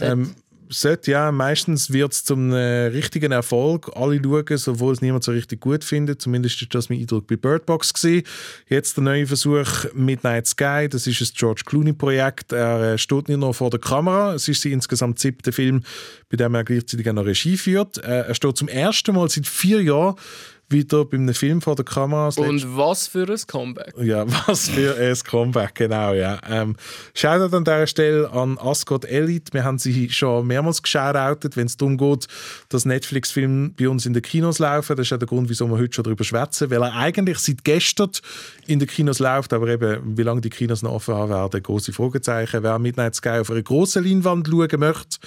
Ähm, 0.01 0.35
sollte, 0.69 1.11
ja. 1.11 1.33
Meistens 1.33 1.93
wird 1.93 2.13
es 2.13 2.25
zum 2.25 2.53
äh, 2.53 2.87
richtigen 2.87 3.33
Erfolg. 3.33 3.91
Alle 3.95 4.21
schauen 4.23 4.75
obwohl 4.75 4.93
es 4.93 5.01
niemand 5.01 5.25
so 5.25 5.33
richtig 5.33 5.61
gut 5.61 5.85
findet. 5.85 6.23
Zumindest 6.23 6.61
ist 6.63 6.75
das 6.75 6.89
mein 6.89 7.01
Eindruck 7.01 7.27
bei 7.27 7.37
Bird 7.37 7.67
Box 7.67 7.93
gewesen. 7.93 8.25
Jetzt 8.69 8.97
der 8.97 9.05
neue 9.05 9.27
Versuch 9.27 9.87
Midnight 9.95 10.47
Sky. 10.47 10.89
Das 10.91 11.07
ist 11.07 11.21
ein 11.21 11.29
George 11.35 11.63
Clooney-Projekt. 11.65 12.53
Er 12.53 12.95
äh, 12.95 12.99
steht 12.99 13.29
nicht 13.29 13.39
nur 13.39 13.55
vor 13.55 13.71
der 13.71 13.81
Kamera. 13.81 14.35
Es 14.35 14.49
ist 14.49 14.63
sein 14.63 14.73
insgesamt 14.73 15.19
siebter 15.19 15.53
Film, 15.53 15.83
bei 16.29 16.37
dem 16.37 16.55
er 16.55 16.65
gleichzeitig 16.65 17.09
auch 17.09 17.15
noch 17.15 17.27
Regie 17.27 17.57
führt. 17.57 17.99
Äh, 17.99 18.29
er 18.29 18.35
steht 18.35 18.57
zum 18.57 18.69
ersten 18.69 19.15
Mal 19.15 19.29
seit 19.29 19.47
vier 19.47 19.83
Jahren 19.83 20.17
wieder 20.69 21.05
bei 21.05 21.17
einem 21.17 21.35
Film 21.35 21.61
vor 21.61 21.77
der 21.77 21.85
Kamera. 21.85 22.31
Und 22.37 22.77
was 22.77 23.09
für 23.09 23.29
ein 23.29 23.41
Comeback. 23.47 23.95
ja, 24.01 24.25
was 24.47 24.69
für 24.69 24.97
ein 24.97 25.17
Comeback, 25.27 25.75
genau, 25.75 26.13
ja. 26.13 26.39
Ähm, 26.49 26.77
Shoutout 27.15 27.57
an 27.57 27.65
dieser 27.65 27.87
Stelle 27.87 28.31
an 28.31 28.59
Ascot 28.59 29.05
Elite. 29.05 29.53
Wir 29.53 29.65
haben 29.65 29.79
sie 29.79 30.11
schon 30.11 30.47
mehrmals 30.47 30.83
geshoutoutet, 30.83 31.57
wenn 31.57 31.67
es 31.67 31.77
darum 31.77 31.97
geht, 31.97 32.27
dass 32.69 32.85
Netflix-Filme 32.85 33.71
bei 33.71 33.89
uns 33.89 34.07
in 34.07 34.13
den 34.13 34.23
Kinos 34.23 34.59
laufen. 34.59 34.97
Das 34.97 35.07
ist 35.07 35.11
ja 35.11 35.17
der 35.17 35.29
Grund, 35.29 35.49
wieso 35.49 35.67
wir 35.69 35.79
heute 35.79 35.95
schon 35.95 36.05
darüber 36.05 36.25
schwätzen, 36.25 36.71
weil 36.71 36.83
er 36.83 36.95
eigentlich 36.95 37.39
seit 37.39 37.65
gestern 37.65 38.11
in 38.67 38.79
den 38.79 38.89
Kinos 38.89 39.19
läuft, 39.19 39.53
aber 39.53 39.69
eben, 39.69 40.17
wie 40.17 40.23
lange 40.23 40.41
die 40.41 40.51
Kinos 40.51 40.83
noch 40.83 40.93
offen 40.93 41.15
haben 41.15 41.31
werden, 41.31 41.63
große 41.63 41.93
Fragezeichen. 41.93 42.63
Wer 42.63 42.79
Midnight 42.79 43.15
Sky 43.15 43.41
auf 43.41 43.51
einer 43.51 43.63
grossen 43.63 44.05
Leinwand 44.05 44.47
schauen 44.49 44.81
möchte, 44.81 45.19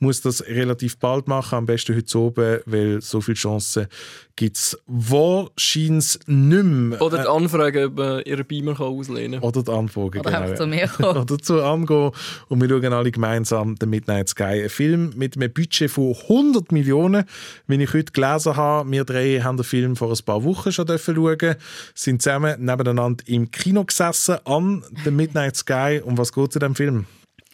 muss 0.00 0.20
das 0.20 0.46
relativ 0.46 0.98
bald 0.98 1.28
machen, 1.28 1.56
am 1.56 1.66
besten 1.66 1.96
heute 1.96 2.18
oben, 2.18 2.60
weil 2.66 3.00
so 3.00 3.20
viele 3.20 3.36
Chancen 3.36 3.88
gibt 4.36 4.56
es 4.56 4.78
wahrscheinlich 4.86 6.18
nicht 6.26 6.64
mehr. 6.64 7.02
Oder 7.02 7.22
die 7.22 7.28
Anfrage, 7.28 7.86
ob 7.86 7.96
man 7.96 8.22
ihren 8.22 8.46
Beamer 8.46 8.74
kann 8.74 8.86
auslehnen 8.86 9.40
kann. 9.40 9.48
Oder 9.48 9.62
die 9.64 9.70
Anfrage, 9.72 10.20
Oder 10.20 10.30
genau. 10.30 10.54
zu 10.54 10.66
mir 10.66 10.86
kommen. 10.86 11.16
Oder 11.22 11.38
zu 11.38 11.62
angehen. 11.62 12.12
Und 12.48 12.60
wir 12.60 12.68
schauen 12.68 12.92
alle 12.92 13.10
gemeinsam 13.10 13.74
den 13.74 13.90
Midnight 13.90 14.28
Sky. 14.28 14.62
Ein 14.62 14.68
Film 14.68 15.12
mit 15.16 15.36
einem 15.36 15.52
Budget 15.52 15.90
von 15.90 16.14
100 16.14 16.70
Millionen. 16.70 17.24
Wenn 17.66 17.80
ich 17.80 17.92
heute 17.92 18.12
gelesen 18.12 18.56
habe, 18.56 18.88
wir 18.90 19.04
drei 19.04 19.40
haben 19.40 19.56
den 19.56 19.64
Film 19.64 19.96
vor 19.96 20.10
ein 20.10 20.24
paar 20.24 20.44
Wochen 20.44 20.70
schon 20.70 20.86
dürfen 20.86 21.16
schauen, 21.16 21.56
sind 21.94 22.22
zusammen 22.22 22.64
nebeneinander 22.64 23.24
im 23.26 23.50
Kino 23.50 23.84
gesessen 23.84 24.36
an 24.44 24.84
The 25.04 25.10
Midnight 25.10 25.56
Sky. 25.56 26.00
Um 26.04 26.16
was 26.16 26.32
geht 26.32 26.50
es 26.50 26.56
in 26.56 26.60
diesem 26.60 26.74
Film? 26.76 27.06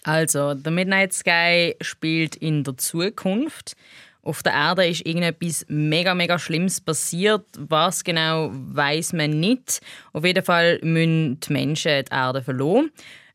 Also, 0.04 0.54
The 0.54 0.70
Midnight 0.70 1.12
Sky 1.12 1.74
spielt 1.80 2.36
in 2.36 2.62
der 2.62 2.76
Zukunft. 2.76 3.74
Auf 4.22 4.42
der 4.42 4.52
Erde 4.52 4.86
ist 4.86 5.06
irgendetwas 5.06 5.66
mega, 5.68 6.14
mega 6.14 6.38
Schlimmes 6.38 6.80
passiert. 6.80 7.44
Was 7.58 8.04
genau, 8.04 8.50
weiß 8.52 9.14
man 9.14 9.40
nicht. 9.40 9.80
Auf 10.12 10.24
jeden 10.24 10.44
Fall 10.44 10.78
müssen 10.82 11.40
die 11.40 11.52
Menschen 11.52 12.04
die 12.04 12.12
Erde 12.12 12.42
verloren. 12.42 12.90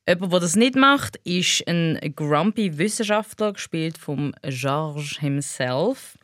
Jemand, 0.08 0.34
der 0.34 0.39
das 0.39 0.55
nicht 0.55 0.75
macht, 0.75 1.17
ist 1.17 1.67
ein 1.67 1.99
grumpy 2.15 2.79
Wissenschaftler, 2.79 3.53
gespielt 3.53 3.97
von 3.97 4.34
George 4.41 5.17
himself. 5.19 6.17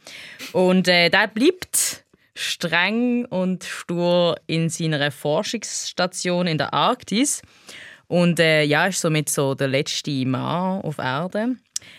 Und 0.54 0.88
äh, 0.88 1.10
der 1.10 1.28
bleibt 1.28 2.04
streng 2.34 3.26
und 3.26 3.64
stur 3.64 4.38
in 4.48 4.70
seiner 4.70 5.12
Forschungsstation 5.12 6.48
in 6.48 6.58
der 6.58 6.74
Arktis. 6.74 7.44
Und 8.16 8.40
äh, 8.40 8.64
ja, 8.64 8.86
ist 8.88 9.02
somit 9.02 9.28
so 9.30 9.56
der 9.56 9.68
letzte 9.68 10.26
Mann 10.26 10.80
auf 10.82 11.00
Erde. 11.00 11.58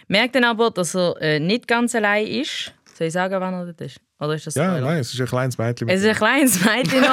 Merkt 0.08 0.34
dann 0.34 0.44
aber, 0.44 0.70
dass 0.70 0.94
er 0.96 1.14
äh, 1.20 1.38
nicht 1.38 1.68
ganz 1.68 1.94
allein 1.94 2.26
ist. 2.26 2.72
Soll 2.94 3.08
ich 3.08 3.12
sagen, 3.12 3.38
wann 3.38 3.52
er 3.52 3.66
dort 3.66 3.80
ist? 3.82 4.00
Oder 4.18 4.34
ist 4.34 4.46
das 4.46 4.54
Ja, 4.54 4.70
Spoiler? 4.70 4.86
nein, 4.86 4.98
es 5.00 5.12
ist 5.12 5.20
ein 5.20 5.26
kleines 5.26 5.58
Mädchen. 5.58 5.88
Es 5.90 6.00
ist 6.00 6.06
ein 6.08 6.14
kleines 6.14 6.64
Mädchen. 6.64 7.02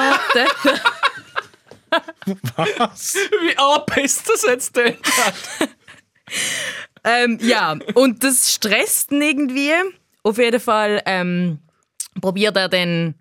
Was? 2.56 3.14
Wie 3.14 3.58
angepisst 3.58 4.26
das 4.28 4.42
jetzt 4.48 4.74
denn? 4.74 4.96
ähm, 7.04 7.38
ja, 7.42 7.76
und 7.94 8.24
das 8.24 8.50
stresst 8.52 9.12
ihn 9.12 9.20
irgendwie. 9.20 9.70
Auf 10.22 10.38
jeden 10.38 10.60
Fall 10.60 11.02
ähm, 11.04 11.58
probiert 12.22 12.56
er 12.56 12.70
dann 12.70 13.14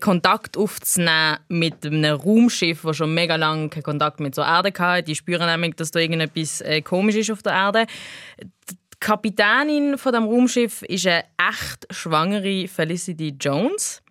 Kontakt 0.00 0.56
aufzunehmen 0.56 1.38
mit 1.48 1.86
einem 1.86 2.16
Raumschiff, 2.16 2.82
das 2.82 2.96
schon 2.96 3.14
mega 3.14 3.36
lange 3.36 3.68
keinen 3.68 3.82
Kontakt 3.82 4.20
mit 4.20 4.36
der 4.36 4.44
Erde 4.44 4.72
hatte. 4.76 5.04
Die 5.04 5.14
spüren 5.14 5.46
nämlich, 5.46 5.76
dass 5.76 5.90
da 5.90 6.00
irgendetwas 6.00 6.60
äh, 6.62 6.82
komisch 6.82 7.16
ist 7.16 7.30
auf 7.30 7.42
der 7.42 7.52
Erde. 7.52 7.86
Die 8.70 8.76
Kapitänin 9.00 9.96
von 9.96 10.12
dem 10.12 10.24
Raumschiff 10.24 10.82
ist 10.82 11.06
eine 11.06 11.24
echt 11.36 11.86
schwangere 11.90 12.66
Felicity 12.66 13.36
Jones. 13.40 14.02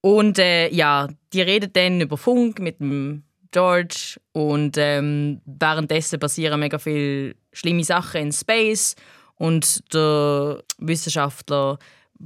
Und 0.00 0.38
äh, 0.38 0.68
ja, 0.68 1.08
die 1.32 1.42
redet 1.42 1.76
dann 1.76 2.00
über 2.00 2.16
Funk 2.16 2.58
mit 2.60 2.80
dem 2.80 3.24
George 3.50 4.20
und 4.32 4.76
ähm, 4.78 5.40
währenddessen 5.44 6.20
passieren 6.20 6.60
mega 6.60 6.78
viele 6.78 7.34
schlimme 7.52 7.84
Sachen 7.84 8.22
in 8.22 8.32
Space 8.32 8.94
und 9.36 9.92
der 9.92 10.62
Wissenschaftler 10.78 11.78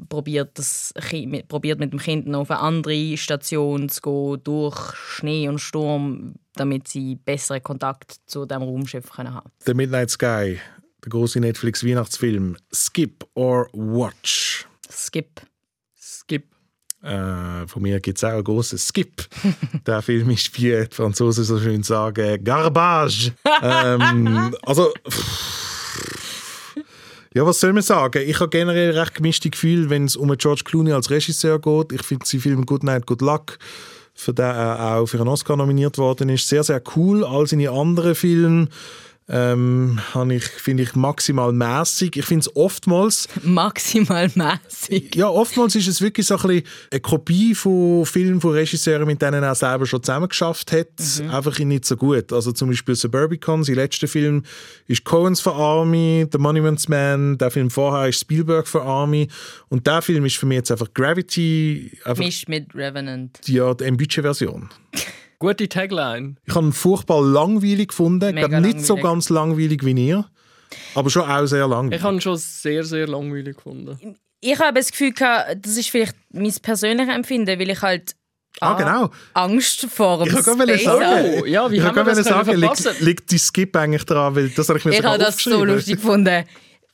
probiert, 0.09 0.59
das 0.59 0.93
Kind, 1.09 1.31
mit, 1.31 1.49
probiert 1.49 1.79
mit 1.79 1.93
dem 1.93 1.99
Kind 1.99 2.27
noch 2.27 2.41
auf 2.41 2.51
eine 2.51 2.61
andere 2.61 3.17
Station 3.17 3.89
zu 3.89 4.01
gehen, 4.01 4.45
durch 4.45 4.95
Schnee 4.95 5.49
und 5.49 5.61
Sturm, 5.61 6.35
damit 6.55 6.89
sie 6.89 7.17
besseren 7.17 7.63
Kontakt 7.63 8.17
zu 8.27 8.47
dem 8.47 8.63
Raumschiff 8.63 9.11
können 9.11 9.35
haben 9.35 9.51
The 9.67 9.75
Midnight 9.75 10.11
Sky, 10.11 10.59
der 11.05 11.11
große 11.11 11.41
Netflix-Weihnachtsfilm. 11.41 12.57
Skip 12.73 13.25
or 13.35 13.69
Watch. 13.73 14.67
Skip. 14.91 15.41
Skip. 16.01 16.45
Äh, 17.03 17.67
von 17.67 17.83
mir 17.83 18.01
gibt 18.01 18.19
es 18.19 18.25
auch 18.25 18.31
einen 18.31 18.45
grossen 18.45 18.79
Skip. 18.79 19.29
Der 19.87 20.01
Film 20.01 20.31
ist, 20.31 20.57
wie 20.57 20.71
die 20.71 20.87
Franzosen 20.91 21.45
so 21.45 21.61
schön 21.61 21.83
sagen, 21.83 22.43
Garbage. 22.43 23.33
ähm, 23.63 24.55
also, 24.63 24.93
pff. 25.09 25.64
Ja, 27.35 27.45
was 27.45 27.59
soll 27.59 27.73
man 27.73 27.83
sagen? 27.83 28.23
Ich 28.27 28.39
habe 28.39 28.49
generell 28.49 28.97
recht 28.97 29.17
gemischte 29.17 29.51
Gefühle, 29.51 29.91
wenn 29.91 30.05
es 30.05 30.15
um 30.15 30.35
George 30.37 30.63
Clooney 30.65 30.93
als 30.93 31.11
Regisseur 31.11 31.59
geht. 31.59 31.93
Ich 31.93 32.03
finde 32.03 32.25
seinen 32.25 32.41
Film 32.41 32.65
Good 32.65 32.85
Night, 32.85 33.07
Good 33.07 33.23
Luck, 33.23 33.59
für 34.15 34.33
den 34.33 34.45
er 34.45 34.97
auch 34.97 35.07
für 35.07 35.19
einen 35.19 35.29
Oscar 35.29 35.57
nominiert 35.57 35.99
worden 35.99 36.29
ist, 36.29 36.49
sehr, 36.49 36.63
sehr 36.63 36.81
cool. 36.95 37.25
All 37.25 37.49
seine 37.49 37.71
anderen 37.71 38.15
Filme 38.15 38.69
ähm, 39.27 40.01
habe 40.13 40.35
ich, 40.35 40.45
finde 40.45 40.83
ich 40.83 40.95
maximal 40.95 41.53
mäßig. 41.53 42.17
Ich 42.17 42.27
finde 42.27 42.41
es 42.41 42.57
oftmals 42.57 43.29
Maximal 43.43 44.31
mäßig. 44.35 45.15
ja, 45.15 45.29
oftmals 45.29 45.75
ist 45.77 45.89
es 45.89 46.03
wirklich 46.03 46.27
so 46.27 46.37
ein 46.37 46.43
bisschen 46.43 46.63
eine 46.91 47.01
Kopie 47.01 47.55
von 47.55 48.05
Filmen 48.05 48.41
von 48.41 48.53
Regisseuren, 48.53 49.07
mit 49.07 49.23
denen 49.23 49.43
er 49.43 49.55
selber 49.55 49.87
schon 49.87 50.03
zusammengeschafft 50.03 50.73
hat, 50.73 50.89
einfach 51.31 51.59
nicht 51.59 51.87
so 51.87 51.97
gut. 51.97 52.33
Also 52.33 52.53
zum 52.53 52.69
Beispiel 52.69 52.95
Suburbicon, 52.95 53.65
sein 53.65 53.77
letzter 53.77 54.09
Film 54.09 54.43
ist 54.89 55.05
Coens 55.05 55.41
for 55.41 55.57
Army, 55.57 56.27
The 56.31 56.39
Monuments 56.39 56.89
Man, 56.89 57.39
der 57.39 57.51
Film 57.51 57.71
vorher 57.71 58.09
ist 58.09 58.21
Spielberg 58.21 58.69
for 58.69 58.83
Army 58.83 59.29
und 59.69 59.87
der 59.87 60.03
Film 60.03 60.27
ist 60.27 60.37
für 60.37 60.47
mich 60.47 60.57
jetzt 60.57 60.71
einfach 60.71 60.93
Gravity, 60.93 61.99
einfach 62.05 62.23
Mischt 62.23 62.49
mit 62.49 62.75
Revenant. 62.75 63.41
die, 63.47 63.55
ja, 63.55 63.73
die 63.73 63.91
Budget-Version. 63.91 64.69
Gute 65.45 65.69
Tagline. 65.69 66.37
Ich 66.47 66.55
habe 66.55 66.67
ihn 66.67 66.73
furchtbar 66.73 67.21
langweilig 67.23 67.89
gefunden, 67.89 68.35
Mega 68.35 68.61
nicht 68.61 68.81
so 68.81 68.95
langweilig. 68.95 69.03
ganz 69.13 69.29
langweilig 69.29 69.85
wie 69.85 69.93
ihr, 70.09 70.25
aber 70.95 71.11
schon 71.11 71.23
auch 71.29 71.47
sehr 71.47 71.65
Ich 71.65 71.71
langweilig. 71.71 72.03
habe 72.03 72.15
ihn 72.17 72.21
schon 72.21 72.37
sehr, 72.37 72.83
sehr 72.85 73.07
langweilig 73.07 73.57
gefunden. 73.57 74.17
Ich 74.41 74.59
habe 74.59 74.79
das 74.79 74.91
Gefühl, 74.91 75.13
gehabt, 75.13 75.57
das 75.65 75.77
ist 75.77 75.91
vielleicht 75.91 76.15
mein 76.33 76.53
persönliches 76.63 77.15
Empfinden, 77.15 77.59
weil 77.59 77.71
ich 77.71 77.83
halt 77.83 78.15
Ah, 78.61 78.73
A, 78.73 78.75
genau. 78.75 79.11
Angst 79.35 79.87
vor 79.93 80.19
dem 80.25 80.29
Ich 80.29 80.39
Space 80.39 80.85
sagen, 80.85 81.05
habe. 81.05 81.41
Oh, 81.43 81.45
ja, 81.45 81.69
wie 81.71 81.77
ich 81.77 81.83
haben 81.83 81.97
wir 81.97 82.05
das 82.05 82.25
sagen, 82.25 82.57
liegt, 82.57 83.01
liegt 83.01 83.31
die 83.33 83.39
Skip 83.39 83.77
eigentlich 83.77 84.05
dran, 84.05 84.37
weil 84.37 84.49
das 84.51 84.69
habe 84.69 84.79
ich 84.79 84.85
mir 84.85 84.93
Ich 84.93 85.03
habe 85.03 85.19
das 85.19 85.37
so 85.39 85.65
lustig 85.65 85.97
gefunden. 85.97 86.45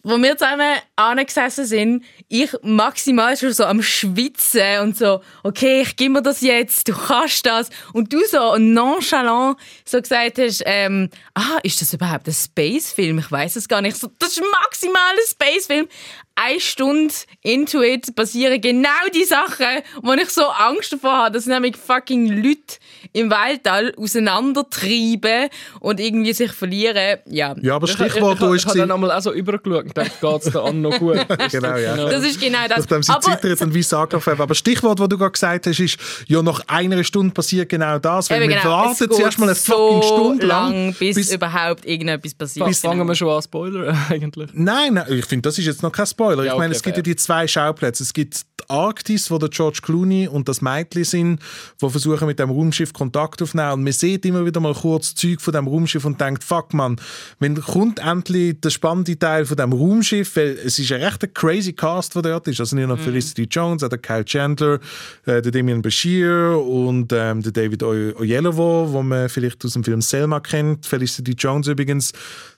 Wo 0.03 0.17
wir 0.17 0.37
zusammen 0.37 0.79
angesessen 0.97 1.67
sind, 1.67 2.05
ich 2.29 2.51
maximal 2.63 3.37
schon 3.37 3.53
so 3.53 3.65
am 3.65 3.83
Schwitzen 3.83 4.81
und 4.81 4.97
so, 4.97 5.21
okay, 5.43 5.83
ich 5.83 5.97
gebe 5.97 6.15
mir 6.15 6.23
das 6.23 6.41
jetzt, 6.41 6.89
du 6.89 6.95
kannst 6.95 7.45
das. 7.45 7.69
Und 7.93 8.13
du 8.13 8.21
so 8.27 8.57
nonchalant 8.57 9.59
so 9.85 10.01
gesagt 10.01 10.39
hast, 10.39 10.63
ähm, 10.65 11.11
ah, 11.35 11.59
ist 11.63 11.81
das 11.83 11.93
überhaupt 11.93 12.27
ein 12.29 12.35
Space-Film? 12.35 13.19
Ich 13.19 13.31
weiß 13.31 13.57
es 13.57 13.69
gar 13.69 13.83
nicht. 13.83 13.97
So, 13.97 14.11
das 14.19 14.31
ist 14.31 14.43
maximal 14.63 15.13
ein 15.13 15.29
Space-Film. 15.29 15.89
Eine 16.35 16.59
Stunde 16.61 17.13
into 17.43 17.83
it 17.83 18.15
passieren 18.17 18.61
genau 18.61 18.89
die 19.15 19.25
Sachen, 19.25 19.67
wo 20.03 20.13
ich 20.15 20.31
so 20.31 20.47
Angst 20.47 20.93
davor 20.93 21.13
habe, 21.25 21.35
dass 21.35 21.45
nämlich 21.47 21.77
fucking 21.77 22.29
Leute 22.43 22.79
im 23.13 23.31
Weltall 23.31 23.93
auseinandertreiben 23.97 25.49
und 25.81 26.01
irgendwie 26.01 26.33
sich 26.33 26.53
verlieren. 26.53 27.19
Ja, 27.27 27.55
Ja, 27.61 27.77
aber 27.77 27.87
Ich, 27.87 27.93
Stichwort 27.95 28.35
ich, 28.35 28.41
da 28.41 28.49
ich, 28.49 28.55
ist 28.57 28.63
ich 28.63 28.69
habe 28.69 28.79
dann 28.79 28.91
einmal 28.93 29.11
auch 29.13 29.21
so 29.21 29.33
übergeschaut 29.33 29.85
und 29.85 29.95
gedacht, 29.95 30.21
geht 30.21 30.43
es 30.47 30.57
an 30.57 30.81
noch 30.81 30.99
gut? 30.99 31.19
Genau, 31.51 31.77
ja. 31.77 31.97
das 32.09 32.25
ist 32.25 32.41
genau 32.41 32.67
das. 32.69 32.79
Nachdem 32.81 33.03
sie 33.03 33.13
Aber 33.13 33.23
zittert 33.23 33.61
und 33.63 33.75
wie 33.75 33.85
angefangen 33.95 34.41
Aber 34.41 34.55
Stichwort, 34.55 35.01
das 35.01 35.09
du 35.09 35.19
gerade 35.19 35.33
gesagt 35.33 35.67
hast, 35.67 35.81
ist, 35.81 35.99
ja, 36.29 36.43
nach 36.43 36.61
einer 36.69 37.03
Stunde 37.05 37.33
passiert 37.35 37.69
genau 37.69 37.99
das. 37.99 38.31
Weil 38.31 38.41
man 38.41 38.49
genau, 38.51 38.65
wartet 38.65 39.11
es 39.11 39.17
zuerst 39.17 39.39
mal 39.39 39.47
eine 39.47 39.55
fucking 39.55 40.03
so 40.03 40.09
Stunde 40.09 40.47
lang. 40.47 40.73
lang, 40.73 40.95
bis, 40.95 41.17
bis- 41.17 41.33
überhaupt 41.33 41.85
irgendetwas 41.85 42.35
passiert. 42.35 42.67
Bis 42.67 42.81
fangen 42.81 43.07
wir 43.07 43.15
schon 43.15 43.29
an 43.29 43.43
Spoiler 43.43 43.97
eigentlich. 44.11 44.51
Nein, 44.53 44.95
nein, 44.95 45.07
ich 45.11 45.25
finde, 45.27 45.49
das 45.49 45.59
ist 45.59 45.67
jetzt 45.67 45.83
noch 45.83 45.93
kein 45.93 46.07
Spoiler. 46.07 46.20
Ja, 46.21 46.53
ich 46.53 46.59
meine, 46.59 46.75
es 46.75 46.83
gibt 46.83 46.97
ja 46.97 47.03
die 47.03 47.17
zwei 47.17 47.47
Schauplätze. 47.47 48.03
Es 48.03 48.13
gibt 48.13 48.43
Arktis, 48.71 49.31
wo 49.31 49.39
der 49.39 49.49
George 49.49 49.81
Clooney 49.83 50.29
und 50.29 50.49
das 50.49 50.63
Mädchen 50.63 51.05
sind, 51.05 51.41
die 51.83 51.91
versuchen 51.91 52.27
mit 52.27 52.39
dem 52.39 52.51
Raumschiff 52.51 52.93
Kontakt 52.93 53.43
aufzunehmen. 53.43 53.73
Und 53.73 53.85
man 53.85 53.93
sieht 53.93 54.25
immer 54.25 54.47
wieder 54.47 54.61
mal 54.61 54.75
kurz 54.75 55.15
Zeug 55.15 55.41
von 55.41 55.53
dem 55.53 55.67
Raumschiff 55.69 56.05
und 56.05 56.21
denkt, 56.21 56.45
fuck 56.45 56.73
man, 56.73 56.97
wenn 57.39 57.61
kommt 57.61 57.99
endlich 57.99 58.61
der 58.61 58.71
spannende 58.71 59.19
Teil 59.19 59.45
von 59.45 59.57
dem 59.57 59.73
Raumschiff, 59.73 60.37
weil 60.37 60.59
es 60.65 60.79
ist 60.79 60.93
ein 60.93 61.03
recht 61.03 61.35
crazy 61.35 61.73
Cast, 61.73 62.15
der 62.15 62.23
dort 62.23 62.49
ist. 62.49 62.61
Also 62.61 62.77
nicht 62.77 62.87
nur 62.87 62.97
Mhm. 62.97 63.01
Felicity 63.03 63.49
Jones, 63.51 63.83
auch 63.83 63.89
der 63.89 63.99
Kyle 63.99 64.25
Chandler, 64.25 64.79
äh, 65.27 65.43
der 65.43 65.51
Damian 65.53 65.83
Bashir 65.83 66.57
und 66.65 67.13
ähm, 67.13 67.43
der 67.43 67.53
David 67.53 67.83
Oy- 67.83 68.15
Oyelowo, 68.19 68.89
wo 68.93 69.03
man 69.03 69.29
vielleicht 69.29 69.65
aus 69.65 69.73
dem 69.73 69.85
Film 69.85 70.01
Selma 70.01 70.41
kennt. 70.41 70.87
Felicity 70.87 71.33
Jones 71.33 71.67
übrigens, 71.67 72.13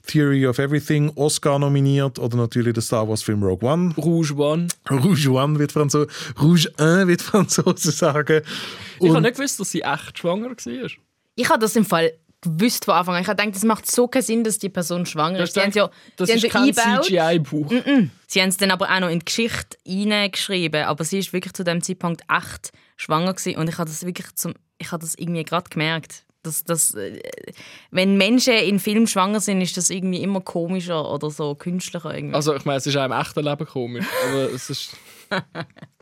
Theory 0.06 0.46
of 0.46 0.58
Everything, 0.58 1.10
Oscar 1.14 1.58
nominiert 1.60 2.18
oder 2.18 2.36
natürlich 2.36 2.72
der 2.74 2.82
Star 2.82 3.08
Wars 3.08 3.22
Film 3.22 3.42
Rogue 3.42 3.68
One. 3.68 3.94
Rouge 3.96 4.34
One. 4.36 4.66
Rouge 4.90 5.28
One 5.30 5.58
wird 5.60 5.70
Rouge 6.40 6.72
1 6.78 7.08
wird 7.08 7.22
Franzose 7.22 7.90
sagen. 7.92 8.42
Ich 9.00 9.08
habe 9.08 9.16
Und- 9.16 9.22
nicht 9.22 9.36
gewusst, 9.36 9.58
dass 9.60 9.70
sie 9.70 9.82
echt 9.82 10.18
schwanger 10.18 10.50
war. 10.50 10.90
Ich 11.34 11.48
habe 11.48 11.58
das 11.60 11.76
im 11.76 11.84
Fall 11.84 12.12
gewusst 12.42 12.84
von 12.84 12.94
Anfang 12.94 13.14
an. 13.14 13.22
Ich 13.22 13.28
habe 13.28 13.40
gedacht, 13.40 13.56
es 13.56 13.64
macht 13.64 13.90
so 13.90 14.08
keinen 14.08 14.22
Sinn, 14.22 14.44
dass 14.44 14.58
die 14.58 14.68
Person 14.68 15.06
schwanger 15.06 15.40
ist. 15.40 15.54
Sie 15.54 15.60
haben 15.60 15.68
es 15.70 15.76
ja, 15.76 15.90
das 16.16 16.28
ist 16.28 16.50
kein. 16.50 16.72
CGI-Buch. 16.74 17.70
Sie 18.26 18.40
haben 18.42 18.48
es 18.48 18.56
dann 18.56 18.70
aber 18.72 18.90
auch 18.90 19.00
noch 19.00 19.08
in 19.08 19.20
die 19.20 19.24
Geschichte 19.24 19.78
hineingeschrieben. 19.86 20.84
Aber 20.84 21.04
sie 21.04 21.18
ist 21.18 21.32
wirklich 21.32 21.52
zu 21.52 21.62
dem 21.64 21.82
Zeitpunkt 21.82 22.22
echt 22.28 22.72
schwanger 22.96 23.32
gewesen. 23.34 23.56
Und 23.58 23.68
ich 23.68 23.78
habe 23.78 23.88
das 23.88 24.04
wirklich 24.04 24.34
zum, 24.34 24.54
ich 24.78 24.90
habe 24.90 25.02
das 25.02 25.14
irgendwie 25.14 25.44
gerade 25.44 25.70
gemerkt. 25.70 26.24
Dass, 26.42 26.64
dass, 26.64 26.92
äh, 26.94 27.20
wenn 27.92 28.16
Menschen 28.16 28.54
in 28.54 28.80
Filmen 28.80 29.06
schwanger 29.06 29.38
sind, 29.38 29.60
ist 29.60 29.76
das 29.76 29.90
irgendwie 29.90 30.20
immer 30.24 30.40
komischer 30.40 31.08
oder 31.08 31.30
so 31.30 31.54
künstlicher. 31.54 32.12
Irgendwie. 32.12 32.34
Also 32.34 32.56
ich 32.56 32.64
meine, 32.64 32.78
es 32.78 32.86
ist 32.88 32.96
auch 32.96 33.04
im 33.04 33.12
echten 33.12 33.44
Leben 33.44 33.64
komisch. 33.64 34.06
Aber 34.28 34.52
es 34.52 34.68
ist... 34.68 34.96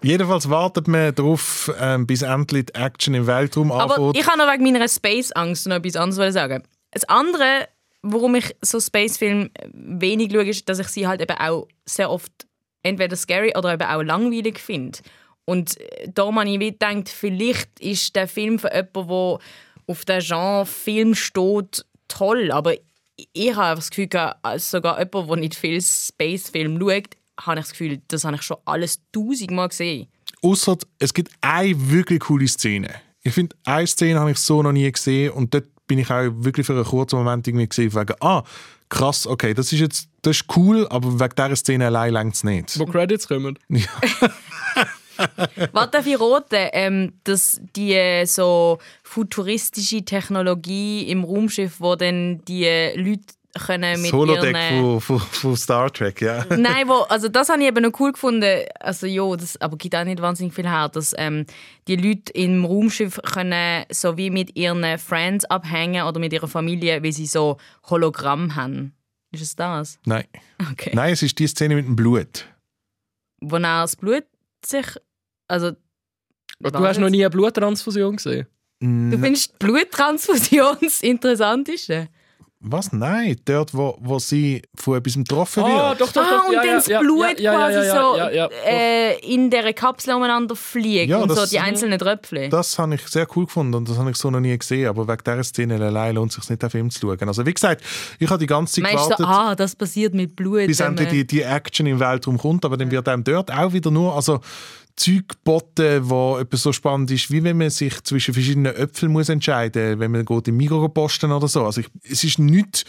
Jedenfalls 0.02 0.48
wartet 0.48 0.88
man 0.88 1.14
darauf, 1.14 1.70
ähm, 1.78 2.06
bis 2.06 2.22
endlich 2.22 2.66
die 2.66 2.74
Action 2.74 3.14
im 3.14 3.26
Weltraum 3.26 3.70
Aber 3.72 3.96
anfängt. 3.96 4.16
ich 4.16 4.26
habe 4.26 4.38
noch 4.38 4.52
wegen 4.52 4.64
meiner 4.64 4.88
Space-Angst 4.88 5.66
noch 5.66 5.76
etwas 5.76 5.96
anderes 5.96 6.34
sagen. 6.34 6.62
Das 6.90 7.04
andere, 7.04 7.68
warum 8.02 8.34
ich 8.34 8.56
so 8.62 8.80
Space-Filme 8.80 9.50
wenig 9.72 10.32
schaue, 10.32 10.48
ist, 10.48 10.68
dass 10.68 10.78
ich 10.78 10.88
sie 10.88 11.06
halt 11.06 11.20
eben 11.20 11.36
auch 11.36 11.68
sehr 11.84 12.10
oft 12.10 12.32
entweder 12.82 13.16
scary 13.16 13.52
oder 13.56 13.74
eben 13.74 13.82
auch 13.86 14.02
langweilig 14.02 14.58
finde. 14.58 14.98
Und 15.44 15.78
äh, 15.80 16.08
da 16.12 16.32
habe 16.32 16.48
ich 16.48 16.58
gedacht, 16.58 17.08
vielleicht 17.08 17.78
ist 17.80 18.16
der 18.16 18.28
Film 18.28 18.58
für 18.58 18.72
jemanden, 18.72 19.08
der 19.08 19.38
auf 19.86 20.04
den 20.06 20.20
Genre 20.20 20.66
Film 20.66 21.14
steht, 21.14 21.84
toll. 22.08 22.52
Aber 22.52 22.74
ich 23.32 23.54
habe 23.54 23.76
das 23.76 23.90
Gefühl, 23.90 24.08
als 24.42 24.70
sogar 24.70 24.98
jemand, 24.98 25.28
der 25.28 25.36
nicht 25.36 25.54
viel 25.54 25.80
Space-Film 25.82 26.78
schaut, 26.80 27.16
habe 27.40 27.60
ich 27.60 27.66
das 27.66 27.72
Gefühl, 27.72 28.00
das 28.08 28.24
habe 28.24 28.36
ich 28.36 28.42
schon 28.42 28.56
alles 28.64 29.00
tausendmal 29.12 29.68
gesehen. 29.68 30.08
Ausser, 30.42 30.78
es 30.98 31.12
gibt 31.12 31.32
eine 31.40 31.90
wirklich 31.90 32.20
coole 32.20 32.48
Szene. 32.48 32.90
Ich 33.22 33.34
finde, 33.34 33.54
eine 33.64 33.86
Szene 33.86 34.18
habe 34.18 34.30
ich 34.30 34.38
so 34.38 34.62
noch 34.62 34.72
nie 34.72 34.90
gesehen 34.90 35.32
und 35.32 35.52
dort 35.52 35.66
bin 35.86 35.98
ich 35.98 36.10
auch 36.10 36.30
wirklich 36.36 36.66
für 36.66 36.74
einen 36.74 36.84
kurzen 36.84 37.16
Moment 37.16 37.46
irgendwie 37.46 37.68
gesehen, 37.68 37.94
wegen, 37.94 38.14
ah, 38.20 38.42
krass, 38.88 39.26
okay, 39.26 39.54
das 39.54 39.72
ist 39.72 39.80
jetzt 39.80 40.10
das 40.22 40.36
ist 40.36 40.56
cool, 40.56 40.86
aber 40.88 41.18
wegen 41.18 41.34
dieser 41.36 41.56
Szene 41.56 41.86
allein 41.86 42.12
längt 42.12 42.34
es 42.34 42.44
nicht. 42.44 42.78
Wo 42.78 42.86
Credits 42.86 43.26
kommen. 43.26 43.58
Was 45.72 45.90
darf 45.90 46.06
ich 46.06 46.18
roten? 46.18 46.68
Ähm, 46.72 47.12
dass 47.24 47.60
die 47.76 47.92
äh, 47.92 48.24
so 48.24 48.78
futuristische 49.02 50.04
Technologie 50.04 51.08
im 51.08 51.24
Raumschiff, 51.24 51.80
wo 51.80 51.96
dann 51.96 52.42
die 52.46 52.64
äh, 52.64 52.96
Leute 52.96 53.34
können 53.66 54.00
mit 54.00 54.12
Holodeck 54.12 54.54
ihren... 54.54 55.00
von, 55.00 55.00
von, 55.00 55.18
von 55.18 55.56
Star 55.56 55.92
Trek, 55.92 56.20
ja. 56.20 56.44
Nein, 56.56 56.88
wo, 56.88 57.02
also 57.08 57.28
das 57.28 57.48
habe 57.48 57.60
ich 57.60 57.68
eben 57.68 57.82
noch 57.82 57.98
cool 57.98 58.12
gefunden. 58.12 58.64
Also 58.78 59.06
ja, 59.06 59.36
das 59.36 59.60
aber 59.60 59.76
gibt 59.76 59.94
auch 59.94 60.04
nicht 60.04 60.20
wahnsinnig 60.20 60.54
viel 60.54 60.68
her, 60.68 60.88
dass 60.88 61.14
ähm, 61.18 61.46
die 61.88 61.96
Leute 61.96 62.32
im 62.32 62.64
Raumschiff 62.64 63.20
können 63.22 63.84
so 63.90 64.16
wie 64.16 64.30
mit 64.30 64.56
ihren 64.56 64.98
Friends 64.98 65.44
abhängen 65.46 66.04
oder 66.04 66.20
mit 66.20 66.32
ihrer 66.32 66.48
Familie, 66.48 67.02
weil 67.02 67.12
sie 67.12 67.26
so 67.26 67.56
Hologramm 67.88 68.54
haben. 68.54 68.94
Ist 69.32 69.42
es 69.42 69.56
das? 69.56 69.98
Nein. 70.04 70.24
Okay. 70.72 70.90
Nein, 70.94 71.12
es 71.12 71.22
ist 71.22 71.38
die 71.38 71.46
Szene 71.46 71.76
mit 71.76 71.86
dem 71.86 71.96
Blut. 71.96 72.46
Wo 73.40 73.58
das 73.58 73.96
Blut 73.96 74.24
sich... 74.64 74.86
Also, 75.48 75.72
Du 76.60 76.78
hast 76.78 76.98
noch 76.98 77.08
nie 77.08 77.24
eine 77.24 77.30
Bluttransfusion 77.30 78.16
gesehen? 78.16 78.46
Du 78.80 79.18
findest 79.18 79.52
die 79.52 79.66
Bluttransfusion 79.66 80.76
das 80.82 81.02
Interessanteste? 81.02 82.08
Was? 82.62 82.92
Nein, 82.92 83.36
dort, 83.46 83.72
wo, 83.72 83.96
wo 84.00 84.18
sie 84.18 84.60
von 84.74 84.98
etwas 84.98 85.14
getroffen 85.14 85.64
wird. 85.64 85.72
Ah, 85.78 85.94
doch, 85.94 86.12
doch, 86.12 86.20
Ah, 86.22 86.30
doch. 86.42 86.48
und 86.48 86.52
ja, 86.54 86.62
dann 86.62 86.74
das 86.74 86.86
ja, 86.88 87.00
Blut 87.00 87.40
ja, 87.40 87.54
quasi 87.54 87.74
ja, 87.78 87.84
ja, 87.84 88.02
so 88.02 88.16
ja, 88.18 88.30
ja, 88.30 88.48
doch. 88.48 88.54
äh, 88.66 89.18
in 89.20 89.48
dieser 89.48 89.72
Kapsel 89.72 90.12
umeinander 90.14 90.54
fliegt 90.54 91.08
Ja, 91.08 91.18
und 91.18 91.30
so 91.30 91.36
das- 91.36 91.48
die 91.48 91.58
einzelnen 91.58 91.98
Tröpfchen. 91.98 92.50
Das 92.50 92.78
habe 92.78 92.94
ich 92.96 93.00
sehr 93.08 93.26
cool 93.34 93.46
gefunden 93.46 93.74
und 93.74 93.88
das 93.88 93.96
habe 93.96 94.10
ich 94.10 94.16
so 94.18 94.30
noch 94.30 94.40
nie 94.40 94.58
gesehen. 94.58 94.88
Aber 94.88 95.08
wegen 95.08 95.22
dieser 95.24 95.42
Szene 95.42 95.82
allein 95.82 96.14
lohnt 96.16 96.32
es 96.32 96.36
sich 96.36 96.50
nicht, 96.50 96.60
den 96.62 96.68
Film 96.68 96.90
zu 96.90 97.00
schauen. 97.00 97.26
Also 97.28 97.46
wie 97.46 97.54
gesagt, 97.54 97.82
ich 98.18 98.28
habe 98.28 98.38
die 98.38 98.46
ganze 98.46 98.74
Zeit 98.74 98.92
Meinst 98.92 99.10
du, 99.10 99.16
gewartet, 99.16 99.26
ah, 99.26 99.54
das 99.54 99.74
passiert 99.74 100.12
mit 100.12 100.36
Blut? 100.36 100.66
bis 100.66 100.80
endlich 100.80 101.08
die, 101.08 101.26
die 101.26 101.40
Action 101.40 101.86
im 101.86 101.98
Weltraum 101.98 102.36
kommt. 102.36 102.66
Aber 102.66 102.76
dann 102.76 102.90
wird 102.90 103.08
einem 103.08 103.24
dort 103.24 103.50
auch 103.50 103.72
wieder 103.72 103.90
nur 103.90 104.14
also 104.14 104.40
Zeug 105.00 105.28
geboten, 105.28 106.10
wo 106.10 106.36
etwas 106.38 106.62
so 106.62 106.72
spannend 106.72 107.10
ist, 107.10 107.30
wie 107.30 107.42
wenn 107.42 107.56
man 107.56 107.70
sich 107.70 108.02
zwischen 108.02 108.34
verschiedenen 108.34 108.76
Äpfeln 108.76 109.10
muss 109.10 109.30
entscheiden 109.30 109.92
muss, 109.92 110.00
wenn 110.00 110.10
man 110.10 110.24
geht 110.26 110.48
im 110.48 110.58
Migros 110.58 110.92
posten 110.92 111.32
oder 111.32 111.48
so. 111.48 111.64
Also 111.64 111.80
ich, 111.80 111.88
es 112.04 112.22
ist 112.22 112.38
nichts, 112.38 112.84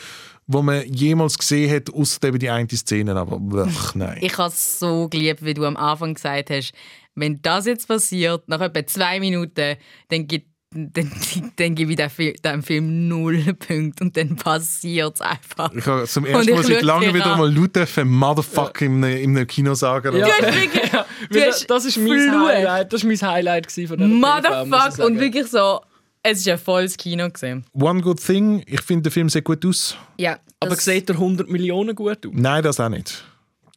was 0.45 0.62
man 0.62 0.86
jemals 0.93 1.38
gesehen 1.38 1.74
hat, 1.74 1.93
außer 1.93 2.28
eben 2.28 2.39
die 2.39 2.49
eine 2.49 2.68
Szene. 2.68 3.16
Aber 3.16 3.39
blech, 3.39 3.72
nein. 3.95 4.18
Ich 4.20 4.38
habe 4.38 4.49
es 4.49 4.80
so 4.80 5.07
geliebt, 5.07 5.43
wie 5.45 5.53
du 5.53 5.64
am 5.64 5.78
Anfang 5.78 6.14
gesagt 6.14 6.49
hast, 6.49 6.74
wenn 7.16 7.41
das 7.41 7.66
jetzt 7.66 7.88
passiert, 7.88 8.47
nach 8.47 8.62
etwa 8.62 8.86
zwei 8.86 9.20
Minuten, 9.22 9.78
dann 10.09 10.28
gibt 10.28 10.51
dann, 10.74 11.12
dann 11.58 11.76
gebe 11.76 11.92
ich 11.92 11.98
dem 11.98 12.10
Film, 12.10 12.34
dem 12.46 12.64
Film 12.64 13.08
null 13.10 13.44
Punkte 13.56 14.04
und 14.06 14.16
dann 14.16 14.36
passiert 14.38 15.16
es 15.16 15.22
einfach. 15.22 15.72
Ich 15.74 15.86
habe 15.86 16.06
zum 16.06 16.26
ersten 16.26 16.50
ich 16.50 16.56
Mal 16.56 16.64
seit 16.64 16.82
langem 16.84 17.14
wieder 17.14 17.34
an. 17.34 17.40
mal 17.40 17.54
laut 17.54 17.76
dürfen 17.76 18.08
Motherfucker 18.10 18.86
in, 18.86 19.04
einem- 19.04 19.18
in 19.18 19.38
einem 19.38 19.48
Kino 19.48 19.74
sagen. 19.74 20.16
Ja. 20.16 20.28
Du 20.28 20.46
wirklich, 20.46 20.94
Weil 20.94 21.02
du 21.30 21.42
hast 21.48 21.68
das 21.70 21.86
ist 21.86 21.98
mein. 21.98 22.32
Highlight. 22.46 22.94
Das 22.94 23.04
war 23.04 23.08
mein 23.10 23.22
Highlight 23.22 23.72
von 23.72 23.82
dieser 23.82 23.98
TV, 23.98 24.08
muss 24.08 24.16
ich 24.16 24.22
Motherfuck 24.46 24.92
sagen. 24.94 25.04
und 25.14 25.20
wirklich 25.20 25.48
so, 25.48 25.82
es 26.24 26.46
war 26.46 26.54
ein 26.54 26.60
volles 26.60 26.96
Kino. 26.98 27.30
Gewesen. 27.30 27.66
One 27.74 28.02
Good 28.02 28.26
Thing, 28.26 28.64
ich 28.66 28.82
finde, 28.82 29.04
der 29.04 29.12
Film 29.12 29.28
sieht 29.28 29.44
gut 29.44 29.66
aus. 29.66 29.98
Ja, 30.18 30.40
Aber 30.62 30.76
sieht 30.76 31.10
er 31.10 31.16
100 31.16 31.50
Millionen 31.50 31.96
gut 31.96 32.26
aus? 32.26 32.32
Nein, 32.34 32.64
das 32.64 32.80
auch 32.80 32.90
nicht. 32.90 33.26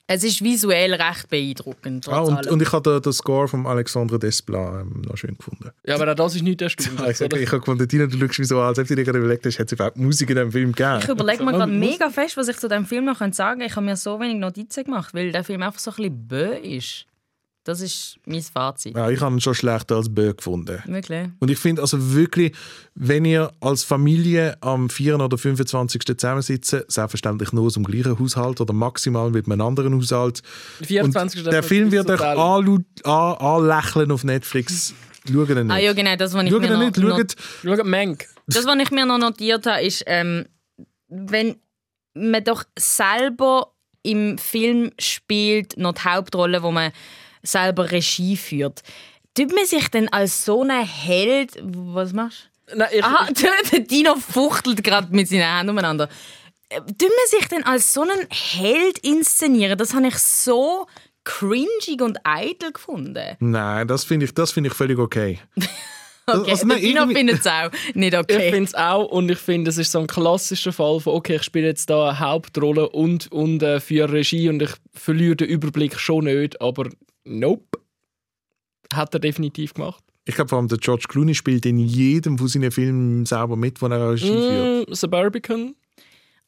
Es 0.06 0.22
ist 0.22 0.44
visuell 0.44 0.92
recht 0.92 1.30
beeindruckend. 1.30 2.06
Ah, 2.08 2.20
und, 2.20 2.46
und 2.46 2.60
ich 2.60 2.70
habe 2.72 2.90
den, 2.90 3.00
den 3.00 3.12
Score 3.14 3.48
von 3.48 3.66
Alexandre 3.66 4.18
Desplat 4.18 4.82
ähm, 4.82 5.00
noch 5.00 5.16
schön 5.16 5.34
gefunden. 5.34 5.70
Ja, 5.86 5.94
aber 5.94 6.10
auch 6.10 6.14
das 6.14 6.34
ist 6.34 6.42
nicht 6.42 6.60
der 6.60 6.68
Stunde. 6.68 7.10
Ich, 7.10 7.20
habe 7.20 7.60
gefunden, 7.60 7.88
Tina, 7.88 8.06
du 8.06 8.18
schaust 8.18 8.38
mich 8.38 8.48
so 8.48 8.60
an, 8.60 8.66
als 8.66 8.78
ob 8.78 8.86
du 8.86 8.96
dir 8.96 9.04
gerade 9.04 9.18
überlegt 9.18 9.46
hast, 9.46 9.58
hat 9.58 9.66
es 9.66 9.72
überhaupt 9.72 9.96
Musik 9.96 10.28
in 10.28 10.36
diesem 10.36 10.52
Film 10.52 10.72
gegeben? 10.72 10.98
Ich 11.02 11.08
überlege 11.08 11.42
mir 11.42 11.52
gerade 11.52 11.72
mega 11.72 12.10
fest, 12.10 12.36
was 12.36 12.48
ich 12.48 12.58
zu 12.58 12.68
diesem 12.68 12.84
Film 12.84 13.06
noch 13.06 13.18
sagen 13.18 13.32
könnte. 13.32 13.64
Ich 13.64 13.76
habe 13.76 13.86
mir 13.86 13.96
so 13.96 14.20
wenig 14.20 14.36
Notizen 14.36 14.84
gemacht, 14.84 15.14
weil 15.14 15.32
der 15.32 15.42
Film 15.42 15.62
einfach 15.62 15.80
so 15.80 15.90
ein 15.92 15.96
bisschen 15.96 16.28
bö 16.28 16.54
ist. 16.54 17.06
Das 17.64 17.80
ist 17.80 18.18
mein 18.26 18.42
Fazit. 18.42 18.94
Ja, 18.94 19.08
ich 19.08 19.22
habe 19.22 19.34
ihn 19.34 19.40
schon 19.40 19.54
schlechter 19.54 19.96
als 19.96 20.14
Bö 20.14 20.34
gefunden. 20.34 20.82
Wirklich. 20.84 21.28
Und 21.40 21.50
ich 21.50 21.58
finde 21.58 21.80
also 21.80 22.12
wirklich, 22.12 22.54
wenn 22.94 23.24
ihr 23.24 23.50
als 23.60 23.84
Familie 23.84 24.58
am 24.60 24.90
4. 24.90 25.18
oder 25.18 25.38
25. 25.38 26.02
zusammensitzt, 26.04 26.76
selbstverständlich 26.88 27.52
nur 27.52 27.64
aus 27.64 27.74
dem 27.74 27.84
gleichen 27.84 28.18
Haushalt 28.18 28.60
oder 28.60 28.74
maximal 28.74 29.30
mit 29.30 29.46
einem 29.46 29.62
anderen 29.62 29.96
Haushalt. 29.96 30.42
24. 30.82 31.46
Und 31.46 31.52
der 31.52 31.62
Film 31.62 31.90
wird 31.90 32.10
euch 32.10 32.20
anlächeln 32.20 34.10
auf 34.10 34.24
Netflix. 34.24 34.92
Schaut 35.26 35.48
ihn 35.48 35.66
nicht. 35.66 35.70
Ah 35.70 35.78
ja, 35.78 35.94
genau, 35.94 36.16
das, 36.16 36.34
was 36.34 36.44
ich 36.44 36.50
Schaut 36.50 36.60
mir 36.60 36.76
nicht, 36.76 36.98
noch, 36.98 37.16
schaut 37.18 37.34
Schau, 37.62 37.84
Menk. 37.84 38.26
das, 38.46 38.66
was 38.66 38.76
ich 38.78 38.90
mir 38.90 39.06
noch 39.06 39.16
notiert 39.16 39.64
habe, 39.64 39.82
ist, 39.82 40.04
ähm, 40.06 40.44
wenn 41.08 41.56
man 42.12 42.44
doch 42.44 42.64
selber 42.78 43.72
im 44.02 44.36
Film 44.36 44.90
spielt, 44.98 45.78
noch 45.78 45.94
die 45.94 46.02
Hauptrolle, 46.02 46.62
wo 46.62 46.70
man 46.70 46.92
selber 47.44 47.90
Regie 47.90 48.36
führt, 48.36 48.82
tut 49.34 49.54
man 49.54 49.66
sich 49.66 49.88
denn 49.88 50.08
als 50.08 50.44
so 50.44 50.62
ein 50.62 50.86
Held... 50.86 51.58
Was 51.62 52.12
machst 52.12 52.48
du? 52.68 52.76
Nein, 52.76 52.88
ich, 52.92 53.04
Aha, 53.04 53.28
der 53.72 53.80
Dino 53.80 54.16
fuchtelt 54.16 54.82
gerade 54.82 55.14
mit 55.14 55.28
seinen 55.28 55.42
Händen 55.42 55.70
umeinander. 55.70 56.08
Äh, 56.68 56.80
Tut 56.80 57.00
man 57.00 57.40
sich 57.40 57.48
denn 57.48 57.64
als 57.64 57.92
so 57.92 58.02
einen 58.02 58.26
Held 58.30 58.98
inszenieren? 58.98 59.76
Das 59.78 59.94
habe 59.94 60.08
ich 60.08 60.16
so 60.18 60.86
cringig 61.24 62.00
und 62.00 62.18
eitel 62.24 62.72
gefunden. 62.72 63.36
Nein, 63.40 63.88
das 63.88 64.04
finde 64.04 64.26
ich, 64.26 64.34
das 64.34 64.52
finde 64.52 64.68
ich 64.68 64.74
völlig 64.74 64.98
okay. 64.98 65.40
Okay, 66.26 66.52
Also, 66.52 66.66
nein, 66.66 66.80
Dino 66.80 67.06
findet 67.06 67.40
es 67.40 67.46
auch 67.46 67.70
nicht 67.92 68.14
Ich 68.14 68.18
okay. 68.18 68.50
finde 68.50 68.64
es 68.64 68.74
auch 68.74 69.04
und 69.10 69.30
ich 69.30 69.38
finde, 69.38 69.68
es 69.68 69.76
ist 69.76 69.92
so 69.92 69.98
ein 69.98 70.06
klassischer 70.06 70.72
Fall 70.72 70.98
von 71.00 71.12
okay, 71.12 71.36
ich 71.36 71.42
spiele 71.42 71.66
jetzt 71.66 71.90
da 71.90 72.08
eine 72.08 72.18
Hauptrolle 72.18 72.88
und, 72.88 73.30
und 73.30 73.62
äh, 73.62 73.78
für 73.78 74.10
Regie 74.10 74.48
und 74.48 74.62
ich 74.62 74.70
verliere 74.94 75.36
den 75.36 75.48
Überblick 75.48 75.98
schon 76.00 76.24
nicht, 76.24 76.62
aber 76.62 76.88
nope. 77.24 77.78
Hat 78.92 79.14
er 79.14 79.20
definitiv 79.20 79.74
gemacht. 79.74 80.04
Ich 80.26 80.34
glaube 80.34 80.48
vor 80.48 80.58
allem, 80.58 80.68
der 80.68 80.78
George 80.78 81.04
Clooney 81.08 81.34
spielt 81.34 81.66
in 81.66 81.78
jedem 81.78 82.38
von 82.38 82.48
seinen 82.48 82.70
Filmen 82.70 83.26
selber 83.26 83.56
mit, 83.56 83.80
wo 83.82 83.86
er 83.86 84.12
Regie 84.12 84.26
führt. 84.26 84.88
Mm, 84.88 84.94
Suburbican. 84.94 85.74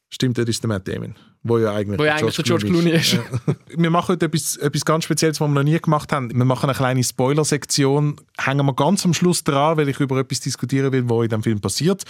Stimmt, 0.09 0.37
das 0.37 0.47
ist 0.47 0.63
der 0.63 0.69
Matt 0.69 0.87
Damon. 0.87 1.15
Wo 1.43 1.57
ja 1.59 1.73
eigentlich, 1.73 1.99
Wo 1.99 2.05
ja 2.05 2.15
eigentlich 2.15 2.35
der 2.35 2.45
George 2.45 2.65
Clooney 2.65 2.91
ist. 2.91 3.13
Ja. 3.13 3.23
wir 3.77 3.89
machen 3.89 4.13
heute 4.13 4.25
etwas, 4.25 4.55
etwas 4.57 4.85
ganz 4.85 5.03
Spezielles, 5.03 5.39
was 5.39 5.47
wir 5.47 5.53
noch 5.53 5.63
nie 5.63 5.77
gemacht 5.79 6.11
haben. 6.11 6.33
Wir 6.33 6.45
machen 6.45 6.69
eine 6.69 6.77
kleine 6.77 7.03
Spoiler-Sektion. 7.03 8.15
Hängen 8.37 8.65
wir 8.65 8.73
ganz 8.73 9.05
am 9.05 9.13
Schluss 9.13 9.43
dran, 9.43 9.77
weil 9.77 9.89
ich 9.89 9.99
über 9.99 10.17
etwas 10.17 10.39
diskutieren 10.39 10.91
will, 10.91 11.09
was 11.09 11.23
in 11.25 11.29
dem 11.29 11.43
Film 11.43 11.61
passiert. 11.61 12.03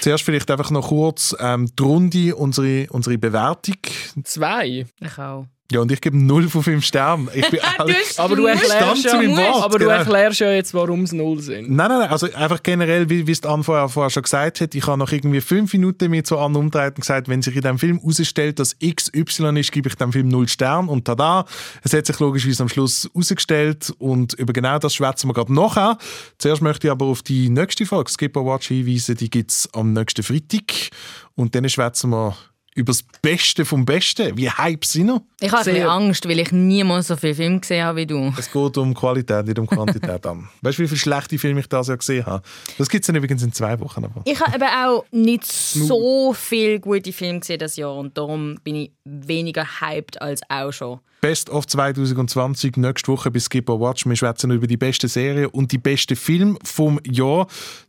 Zuerst 0.00 0.24
vielleicht 0.24 0.50
einfach 0.50 0.70
noch 0.70 0.88
kurz 0.88 1.34
ähm, 1.38 1.68
die 1.78 1.82
Runde, 1.82 2.36
unsere, 2.36 2.86
unsere 2.90 3.18
Bewertung. 3.18 3.78
Zwei. 4.24 4.86
Ich 5.00 5.18
auch. 5.18 5.46
Ja, 5.72 5.80
und 5.80 5.90
ich 5.90 6.00
gebe 6.02 6.18
0 6.18 6.50
von 6.50 6.62
5 6.62 6.84
Sternen. 6.84 7.28
Ich 7.34 7.48
bin 7.50 7.58
ehrlich. 7.78 8.18
Aber 8.18 8.36
du 8.36 8.44
erklärst 8.44 9.04
ja, 9.04 9.14
Wort, 9.14 9.64
aber 9.64 9.78
du 9.78 9.86
genau. 9.86 9.96
erklärst 9.96 10.40
ja 10.40 10.52
jetzt, 10.52 10.74
warum 10.74 11.04
es 11.04 11.12
null 11.12 11.40
sind. 11.40 11.70
Nein, 11.70 11.88
nein, 11.88 12.00
nein, 12.00 12.10
also 12.10 12.30
einfach 12.34 12.62
generell, 12.62 13.08
wie, 13.08 13.26
wie 13.26 13.32
es 13.32 13.40
vorher, 13.40 13.88
vorher 13.88 14.10
schon 14.10 14.24
gesagt 14.24 14.60
hat, 14.60 14.74
ich 14.74 14.86
habe 14.86 14.98
nach 14.98 15.10
irgendwie 15.10 15.40
fünf 15.40 15.72
Minuten 15.72 16.10
mir 16.10 16.22
zu 16.22 16.38
Anne 16.38 16.58
umgedreht 16.58 16.96
und 16.96 17.00
gesagt, 17.00 17.28
wenn 17.28 17.40
sich 17.40 17.56
in 17.56 17.62
diesem 17.62 17.78
Film 17.78 17.98
herausstellt, 17.98 18.58
dass 18.58 18.76
XY 18.78 19.58
ist, 19.58 19.72
gebe 19.72 19.88
ich 19.88 19.94
dem 19.94 20.12
Film 20.12 20.28
0 20.28 20.48
Stern 20.48 20.88
und 20.88 21.06
tada, 21.06 21.46
es 21.82 21.94
hat 21.94 22.04
sich 22.04 22.20
logischerweise 22.20 22.64
am 22.64 22.68
Schluss 22.68 23.08
herausgestellt 23.14 23.90
und 23.98 24.34
über 24.34 24.52
genau 24.52 24.78
das 24.78 24.94
schwätzen 24.94 25.28
wir 25.28 25.34
gerade 25.34 25.54
nachher. 25.54 25.96
Zuerst 26.36 26.60
möchte 26.60 26.88
ich 26.88 26.90
aber 26.90 27.06
auf 27.06 27.22
die 27.22 27.48
nächste 27.48 27.86
Folge 27.86 28.10
Skipper 28.10 28.44
Watch 28.44 28.68
hinweisen, 28.68 29.16
die 29.16 29.30
gibt 29.30 29.50
es 29.50 29.68
am 29.72 29.94
nächsten 29.94 30.22
Freitag 30.22 30.90
und 31.36 31.54
dann 31.54 31.66
schwätzen 31.70 32.10
wir 32.10 32.36
über 32.74 32.90
das 32.90 33.04
Beste 33.22 33.64
vom 33.64 33.84
Besten. 33.84 34.36
Wie 34.36 34.50
hype 34.50 34.84
sind 34.84 35.06
wir? 35.06 35.22
Ich 35.40 35.48
habe 35.52 35.58
ein 35.58 35.64
bisschen 35.64 35.74
Sehr. 35.74 35.90
Angst, 35.90 36.28
weil 36.28 36.40
ich 36.40 36.50
niemals 36.50 37.06
so 37.06 37.16
viele 37.16 37.34
Filme 37.34 37.60
gesehen 37.60 37.84
habe 37.84 37.98
wie 38.00 38.06
du. 38.06 38.32
Es 38.36 38.50
geht 38.50 38.76
um 38.76 38.92
Qualität, 38.94 39.46
nicht 39.46 39.58
um 39.58 39.66
Quantität 39.66 40.26
an. 40.26 40.48
Weißt 40.62 40.78
du, 40.78 40.82
wie 40.82 40.88
viele 40.88 40.98
schlechte 40.98 41.38
Filme 41.38 41.60
ich 41.60 41.68
das 41.68 41.86
Jahr 41.86 41.96
gesehen 41.96 42.26
habe? 42.26 42.42
Das 42.76 42.88
gibt 42.88 43.04
es 43.04 43.06
dann 43.06 43.16
übrigens 43.16 43.42
in 43.42 43.52
zwei 43.52 43.78
Wochen. 43.78 44.04
Aber. 44.04 44.22
Ich 44.24 44.40
habe 44.40 44.56
eben 44.56 44.64
auch 44.64 45.04
nicht 45.12 45.44
so 45.44 46.32
viele 46.32 46.80
gute 46.80 47.12
Filme 47.12 47.40
gesehen 47.40 47.60
das 47.60 47.76
Jahr 47.76 47.94
und 47.94 48.18
darum 48.18 48.56
bin 48.64 48.74
ich 48.74 48.92
weniger 49.04 49.80
hyped 49.80 50.20
als 50.20 50.40
auch 50.48 50.72
schon. 50.72 50.98
Best 51.24 51.48
of 51.48 51.66
2020, 51.66 52.76
nächste 52.76 53.10
Woche 53.10 53.30
bei 53.30 53.40
Skipper 53.40 53.80
Watch. 53.80 54.04
Wir 54.04 54.14
schwätzen 54.14 54.50
über 54.50 54.66
die 54.66 54.76
beste 54.76 55.08
Serie 55.08 55.48
und 55.48 55.72
die 55.72 55.78
besten 55.78 56.16
Film 56.16 56.58
vom 56.62 57.00
Jahr. 57.10 57.46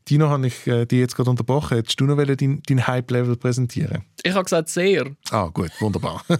Dino, 0.07 0.29
habe 0.29 0.47
ich 0.47 0.65
äh, 0.67 0.85
dich 0.85 0.99
jetzt 0.99 1.17
gerade 1.17 1.31
unterbrochen. 1.31 1.75
Hättest 1.75 1.99
du 1.99 2.05
noch 2.05 2.15
wollen 2.15 2.61
dein, 2.65 2.87
Hype-Level 2.87 3.35
präsentieren 3.35 4.03
Ich 4.23 4.31
habe 4.33 4.43
gesagt, 4.43 4.69
sehr. 4.69 5.07
Ah, 5.31 5.49
gut, 5.53 5.69
wunderbar. 5.81 6.23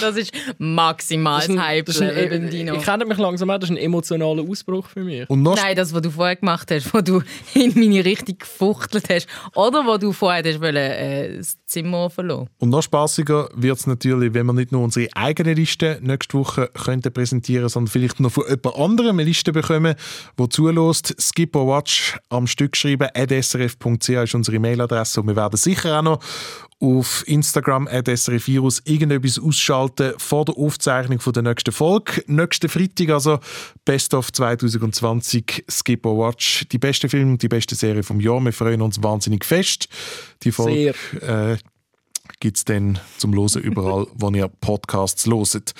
Das 0.00 0.16
ist 0.16 0.32
maximal 0.58 1.40
Das 1.40 1.48
ist 1.48 1.50
ein- 1.54 1.62
Hype 1.66 1.86
das 1.86 1.96
ist 1.96 2.02
ein- 2.02 2.14
Level, 2.14 2.48
Dino. 2.50 2.74
Ich 2.74 2.82
kenne 2.82 3.04
mich 3.04 3.18
langsam 3.18 3.50
auch, 3.50 3.58
das 3.58 3.70
ist 3.70 3.76
ein 3.76 3.82
emotionaler 3.82 4.42
Ausbruch 4.48 4.88
für 4.88 5.04
mich. 5.04 5.28
Und 5.30 5.42
noch, 5.42 5.56
Nein, 5.56 5.76
das, 5.76 5.92
was 5.94 6.02
du 6.02 6.10
vorher 6.10 6.36
gemacht 6.36 6.70
hast, 6.70 6.92
wo 6.92 7.00
du 7.00 7.22
in 7.54 7.72
meine 7.74 8.04
Richtung 8.04 8.36
gefuchtelt 8.38 9.08
hast. 9.10 9.26
Oder 9.54 9.84
wo 9.86 9.96
du 9.98 10.12
vorher 10.12 10.42
hast 10.44 10.60
wollen, 10.60 10.76
äh, 10.76 11.36
das 11.38 11.56
Zimmer 11.66 12.10
verloren. 12.10 12.48
und 12.58 12.70
noch 12.70 12.82
spaßiger 12.82 13.48
wird 13.54 13.78
es 13.78 13.86
natürlich, 13.86 14.34
wenn 14.34 14.46
wir 14.46 14.52
nicht 14.54 14.72
nur 14.72 14.82
unsere 14.82 15.08
eigene 15.14 15.54
Liste 15.54 15.98
nächste 16.02 16.38
Woche 16.38 16.70
könnten 16.84 17.12
präsentieren 17.12 17.68
sondern 17.68 17.90
vielleicht 17.90 18.20
noch 18.20 18.32
von 18.32 18.44
jemand 18.48 18.76
anderem 18.76 19.18
eine 19.18 19.24
Liste 19.24 19.52
bekommen, 19.52 19.94
die 20.38 20.48
zulässt. 20.48 21.14
Skipper 21.20 21.66
Watch 21.66 22.18
am 22.28 22.46
Stück 22.46 22.76
schreiben, 22.76 23.08
srf.ch 23.14 24.08
ist 24.08 24.34
unsere 24.34 24.58
Mailadresse 24.58 25.20
und 25.20 25.28
wir 25.28 25.36
werden 25.36 25.56
sicher 25.56 25.98
auch 25.98 26.02
noch 26.02 26.20
auf 26.82 27.22
Instagram 27.28 27.86
@srfvirus 27.86 28.82
irgendetwas 28.84 29.38
ausschalten 29.38 30.14
vor 30.18 30.44
der 30.44 30.56
Aufzeichnung 30.56 31.20
von 31.20 31.32
der 31.32 31.44
nächsten 31.44 31.70
Folge. 31.70 32.24
Nächsten 32.26 32.68
Freitag 32.68 33.10
also 33.10 33.38
Best 33.84 34.14
of 34.14 34.32
2020 34.32 35.64
Skipper 35.70 36.10
Watch. 36.10 36.66
Die 36.72 36.78
beste 36.78 37.08
Film 37.08 37.32
und 37.32 37.42
die 37.42 37.48
beste 37.48 37.76
Serie 37.76 38.02
vom 38.02 38.18
Jahr. 38.18 38.40
Wir 38.40 38.52
freuen 38.52 38.82
uns 38.82 39.00
wahnsinnig 39.00 39.44
fest. 39.44 39.88
Die 40.42 40.50
Folge 40.50 40.94
äh, 41.20 41.56
gibt 42.40 42.56
es 42.56 42.64
dann 42.64 42.98
zum 43.18 43.32
Losen 43.32 43.62
überall, 43.62 44.06
wo 44.14 44.30
ihr 44.30 44.48
Podcasts 44.48 45.26
loset. 45.26 45.72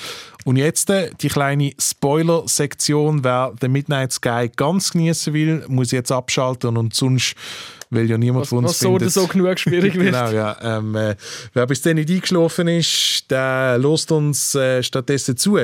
Und 0.44 0.56
jetzt 0.56 0.90
äh, 0.90 1.10
die 1.20 1.28
kleine 1.28 1.72
Spoiler-Sektion. 1.78 3.24
Wer 3.24 3.54
den 3.60 3.72
Midnight 3.72 4.12
Sky 4.12 4.50
ganz 4.54 4.92
genießen 4.92 5.32
will, 5.32 5.64
muss 5.68 5.92
jetzt 5.92 6.10
abschalten 6.10 6.76
und 6.76 6.94
sonst 6.94 7.34
weil 7.92 8.08
ja 8.08 8.16
niemand 8.16 8.42
Was, 8.42 8.48
von 8.48 8.58
uns 8.58 8.70
was 8.70 8.78
so 8.78 8.88
oder 8.88 8.98
findet. 9.10 9.12
so 9.14 9.26
genug 9.26 9.58
schwierig 9.58 9.94
wird. 9.98 10.14
Genau, 10.14 10.30
ja. 10.30 10.56
Ähm, 10.62 10.94
äh, 10.94 11.14
wer 11.52 11.66
bis 11.66 11.82
dann 11.82 11.96
nicht 11.96 12.10
eingeschlafen 12.10 12.66
ist, 12.68 13.30
der 13.30 13.78
lässt 13.78 14.10
uns 14.10 14.54
äh, 14.54 14.82
stattdessen 14.82 15.36
zu. 15.36 15.58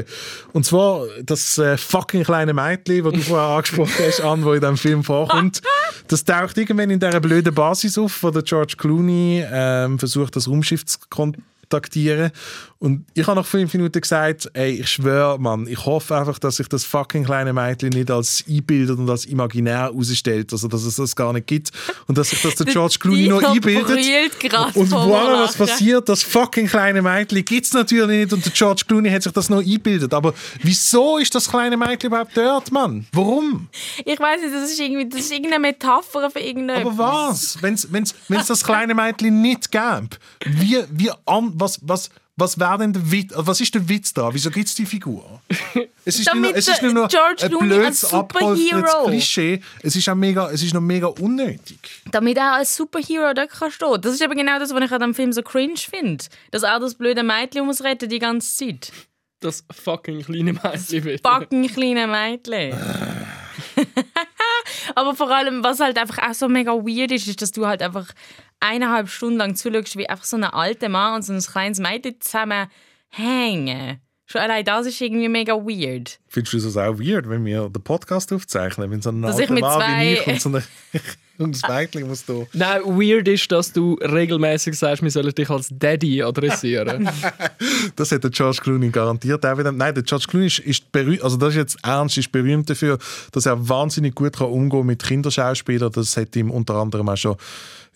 Und 0.52 0.66
zwar 0.66 1.06
das 1.22 1.56
äh, 1.58 1.76
fucking 1.78 2.24
kleine 2.24 2.52
Mädchen, 2.52 3.04
das 3.04 3.12
du 3.14 3.20
vorher 3.20 3.48
angesprochen 3.56 4.04
hast, 4.06 4.20
an, 4.20 4.44
wo 4.44 4.52
in 4.52 4.60
diesem 4.60 4.76
Film 4.76 5.04
vorkommt. 5.04 5.62
Das 6.06 6.24
taucht 6.24 6.56
irgendwann 6.56 6.88
in 6.88 7.00
dieser 7.00 7.20
blöden 7.20 7.54
Basis 7.54 7.98
auf, 7.98 8.22
wo 8.22 8.30
der 8.30 8.42
George 8.42 8.74
Clooney 8.78 9.44
ähm, 9.50 9.98
versucht, 9.98 10.36
das 10.36 10.48
Raumschiff 10.48 10.86
zu 10.86 10.98
kontaktieren. 11.10 12.30
Und 12.80 13.06
ich 13.14 13.26
habe 13.26 13.40
nach 13.40 13.46
fünf 13.46 13.74
Minuten 13.74 14.00
gesagt, 14.00 14.48
ey, 14.52 14.70
ich 14.70 14.88
schwöre, 14.88 15.36
Mann, 15.40 15.66
ich 15.66 15.84
hoffe 15.84 16.16
einfach, 16.16 16.38
dass 16.38 16.56
sich 16.56 16.68
das 16.68 16.84
fucking 16.84 17.24
kleine 17.24 17.52
Mädchen 17.52 17.88
nicht 17.88 18.08
als 18.08 18.44
einbildet 18.48 18.96
und 18.96 19.10
als 19.10 19.24
imaginär 19.24 19.78
herausstellt, 19.78 20.52
also 20.52 20.68
dass 20.68 20.84
es 20.84 20.94
das 20.94 21.16
gar 21.16 21.32
nicht 21.32 21.48
gibt 21.48 21.72
und 22.06 22.16
dass 22.16 22.30
sich 22.30 22.40
das 22.40 22.54
der 22.54 22.66
George 22.66 22.98
Clooney 23.00 23.28
noch 23.28 23.42
einbildet. 23.42 23.88
Und 24.76 24.92
voilà, 24.92 25.42
was 25.42 25.56
passiert? 25.56 26.08
Das 26.08 26.22
fucking 26.22 26.68
kleine 26.68 27.02
Mädchen 27.02 27.44
gibt 27.44 27.66
es 27.66 27.72
natürlich 27.72 28.20
nicht 28.20 28.32
und 28.32 28.44
der 28.44 28.52
George 28.52 28.84
Clooney 28.86 29.10
hat 29.10 29.24
sich 29.24 29.32
das 29.32 29.50
noch 29.50 29.58
eingebildet. 29.58 30.14
Aber 30.14 30.32
wieso 30.62 31.18
ist 31.18 31.34
das 31.34 31.50
kleine 31.50 31.76
Mädchen 31.76 32.10
überhaupt 32.10 32.36
dort, 32.36 32.70
Mann? 32.70 33.08
Warum? 33.12 33.68
Ich 34.04 34.20
weiß 34.20 34.40
nicht, 34.40 34.54
das 34.54 34.70
ist, 34.70 34.78
irgendwie, 34.78 35.08
das 35.08 35.22
ist 35.22 35.32
irgendeine 35.32 35.58
Metapher 35.58 36.30
für 36.30 36.38
irgendetwas. 36.38 36.86
Aber 36.86 36.98
was? 36.98 37.60
Wenn 37.60 37.74
es 37.74 38.46
das 38.46 38.62
kleine 38.62 38.94
Mädchen 38.94 39.42
nicht 39.42 39.72
gäbe, 39.72 40.10
wie, 40.46 40.84
wie 40.92 41.10
an, 41.26 41.50
was, 41.54 41.80
was, 41.82 42.10
was 42.38 42.58
wäre 42.58 42.78
denn 42.78 42.92
der 42.92 43.10
Witz? 43.10 43.32
Was 43.34 43.60
ist 43.60 43.74
der 43.74 43.88
Witz 43.88 44.14
da? 44.14 44.32
Wieso 44.32 44.50
gibt 44.50 44.68
es 44.68 44.74
die 44.74 44.86
Figur? 44.86 45.42
Es 46.04 46.18
ist, 46.20 46.28
Damit 46.28 46.52
nur, 46.52 46.56
es 46.56 46.68
ist 46.68 46.80
der 46.80 46.92
nur 46.92 47.02
noch 47.02 47.08
George 47.10 47.44
ein 47.44 47.58
blödes, 47.58 48.00
Superhero. 48.02 49.06
Klischee. 49.06 49.60
Es 49.82 49.96
ist, 49.96 50.08
auch 50.08 50.14
mega, 50.14 50.48
es 50.50 50.62
ist 50.62 50.72
noch 50.72 50.80
mega 50.80 51.08
unnötig. 51.08 51.78
Damit 52.10 52.38
er 52.38 52.54
als 52.54 52.76
Superhero 52.76 53.34
da 53.34 53.46
kann 53.46 53.70
stehen. 53.70 54.00
Das 54.00 54.14
ist 54.14 54.22
eben 54.22 54.36
genau 54.36 54.58
das, 54.58 54.72
was 54.72 54.84
ich 54.84 54.92
an 54.92 55.00
dem 55.00 55.14
Film 55.14 55.32
so 55.32 55.42
cringe 55.42 55.76
finde. 55.76 56.24
Dass 56.52 56.62
er 56.62 56.78
das 56.78 56.94
blöde 56.94 57.22
Mädchen 57.24 57.66
muss 57.66 57.82
retten 57.82 58.08
die 58.08 58.20
ganze 58.20 58.56
Zeit. 58.56 58.92
Das 59.40 59.64
fucking 59.70 60.22
kleine 60.22 60.52
Mädchen 60.52 61.04
wird. 61.04 61.20
Fucking 61.26 61.68
kleine 61.68 62.06
Mädchen. 62.06 62.72
Aber 64.94 65.14
vor 65.14 65.30
allem, 65.34 65.62
was 65.64 65.80
halt 65.80 65.98
einfach 65.98 66.18
auch 66.28 66.34
so 66.34 66.48
mega 66.48 66.72
weird 66.72 67.12
ist, 67.12 67.28
ist, 67.28 67.42
dass 67.42 67.52
du 67.52 67.66
halt 67.66 67.82
einfach 67.82 68.06
eineinhalb 68.60 69.08
Stunden 69.08 69.38
lang 69.38 69.54
zuschaust, 69.54 69.96
wie 69.96 70.08
einfach 70.08 70.24
so 70.24 70.36
ein 70.36 70.44
alter 70.44 70.88
Mann 70.88 71.16
und 71.16 71.22
so 71.22 71.32
ein 71.32 71.40
kleines 71.40 71.78
Mädchen 71.78 72.20
zusammen 72.20 72.68
hängen. 73.10 74.00
Schon 74.26 74.42
allein 74.42 74.64
das 74.64 74.86
ist 74.86 75.00
irgendwie 75.00 75.28
mega 75.28 75.54
weird. 75.54 76.20
Findest 76.28 76.52
du 76.52 76.58
das 76.58 76.76
auch 76.76 76.98
weird, 76.98 77.30
wenn 77.30 77.46
wir 77.46 77.70
den 77.70 77.82
Podcast 77.82 78.30
aufzeichnen? 78.32 78.90
Wenn 78.90 79.00
so 79.00 79.10
ein 79.10 79.22
Dass 79.22 79.38
alter 79.38 79.54
Mann 79.54 80.00
wie 80.00 80.12
ich 80.14 80.26
und 80.26 80.40
so 80.40 80.48
eine, 80.50 80.62
und 81.38 81.54
das 81.54 81.68
Mädchen 81.68 82.08
muss 82.08 82.24
da... 82.24 82.34
Nein, 82.52 82.82
weird 82.84 83.28
ist, 83.28 83.50
dass 83.50 83.72
du 83.72 83.94
regelmäßig 83.94 84.76
sagst, 84.76 85.02
wir 85.02 85.10
sollen 85.10 85.34
dich 85.34 85.48
als 85.48 85.68
Daddy 85.70 86.22
adressieren. 86.22 87.08
Das 87.96 88.12
hat 88.12 88.22
der 88.24 88.30
George 88.30 88.58
Clooney 88.62 88.90
garantiert 88.90 89.44
auch 89.44 89.58
wieder. 89.58 89.72
Nein, 89.72 89.94
der 89.94 90.02
George 90.02 90.26
Clooney 90.28 90.46
ist, 90.46 90.58
ist 90.60 90.92
berühmt, 90.92 91.22
also 91.22 91.36
das 91.36 91.50
ist 91.50 91.56
jetzt 91.56 91.78
ernst, 91.82 92.18
ist 92.18 92.30
berühmt 92.32 92.68
dafür, 92.68 92.98
dass 93.32 93.46
er 93.46 93.68
wahnsinnig 93.68 94.14
gut 94.14 94.36
kann 94.36 94.48
umgehen 94.48 94.86
mit 94.86 95.02
Kinderschauspielern. 95.02 95.92
Das 95.92 96.16
hat 96.16 96.34
ihm 96.36 96.50
unter 96.50 96.74
anderem 96.74 97.08
auch 97.08 97.16
schon 97.16 97.36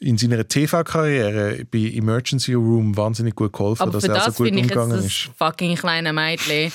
in 0.03 0.19
seiner 0.19 0.47
TV-Karriere 0.47 1.65
bei 1.71 1.79
Emergency 1.95 2.55
Room 2.55 2.97
wahnsinnig 2.97 3.35
gut 3.37 3.53
geholfen, 3.53 3.83
Aber 3.83 3.93
dass 3.93 4.05
er 4.05 4.15
das 4.15 4.25
so 4.27 4.33
gut 4.33 4.47
finde 4.47 4.61
ich 4.61 4.67
jetzt 4.67 4.77
umgegangen 4.77 4.97
das 4.97 5.07
ist. 5.07 5.31
fucking 5.37 5.77
kleine 5.77 6.13
Mädchen 6.13 6.73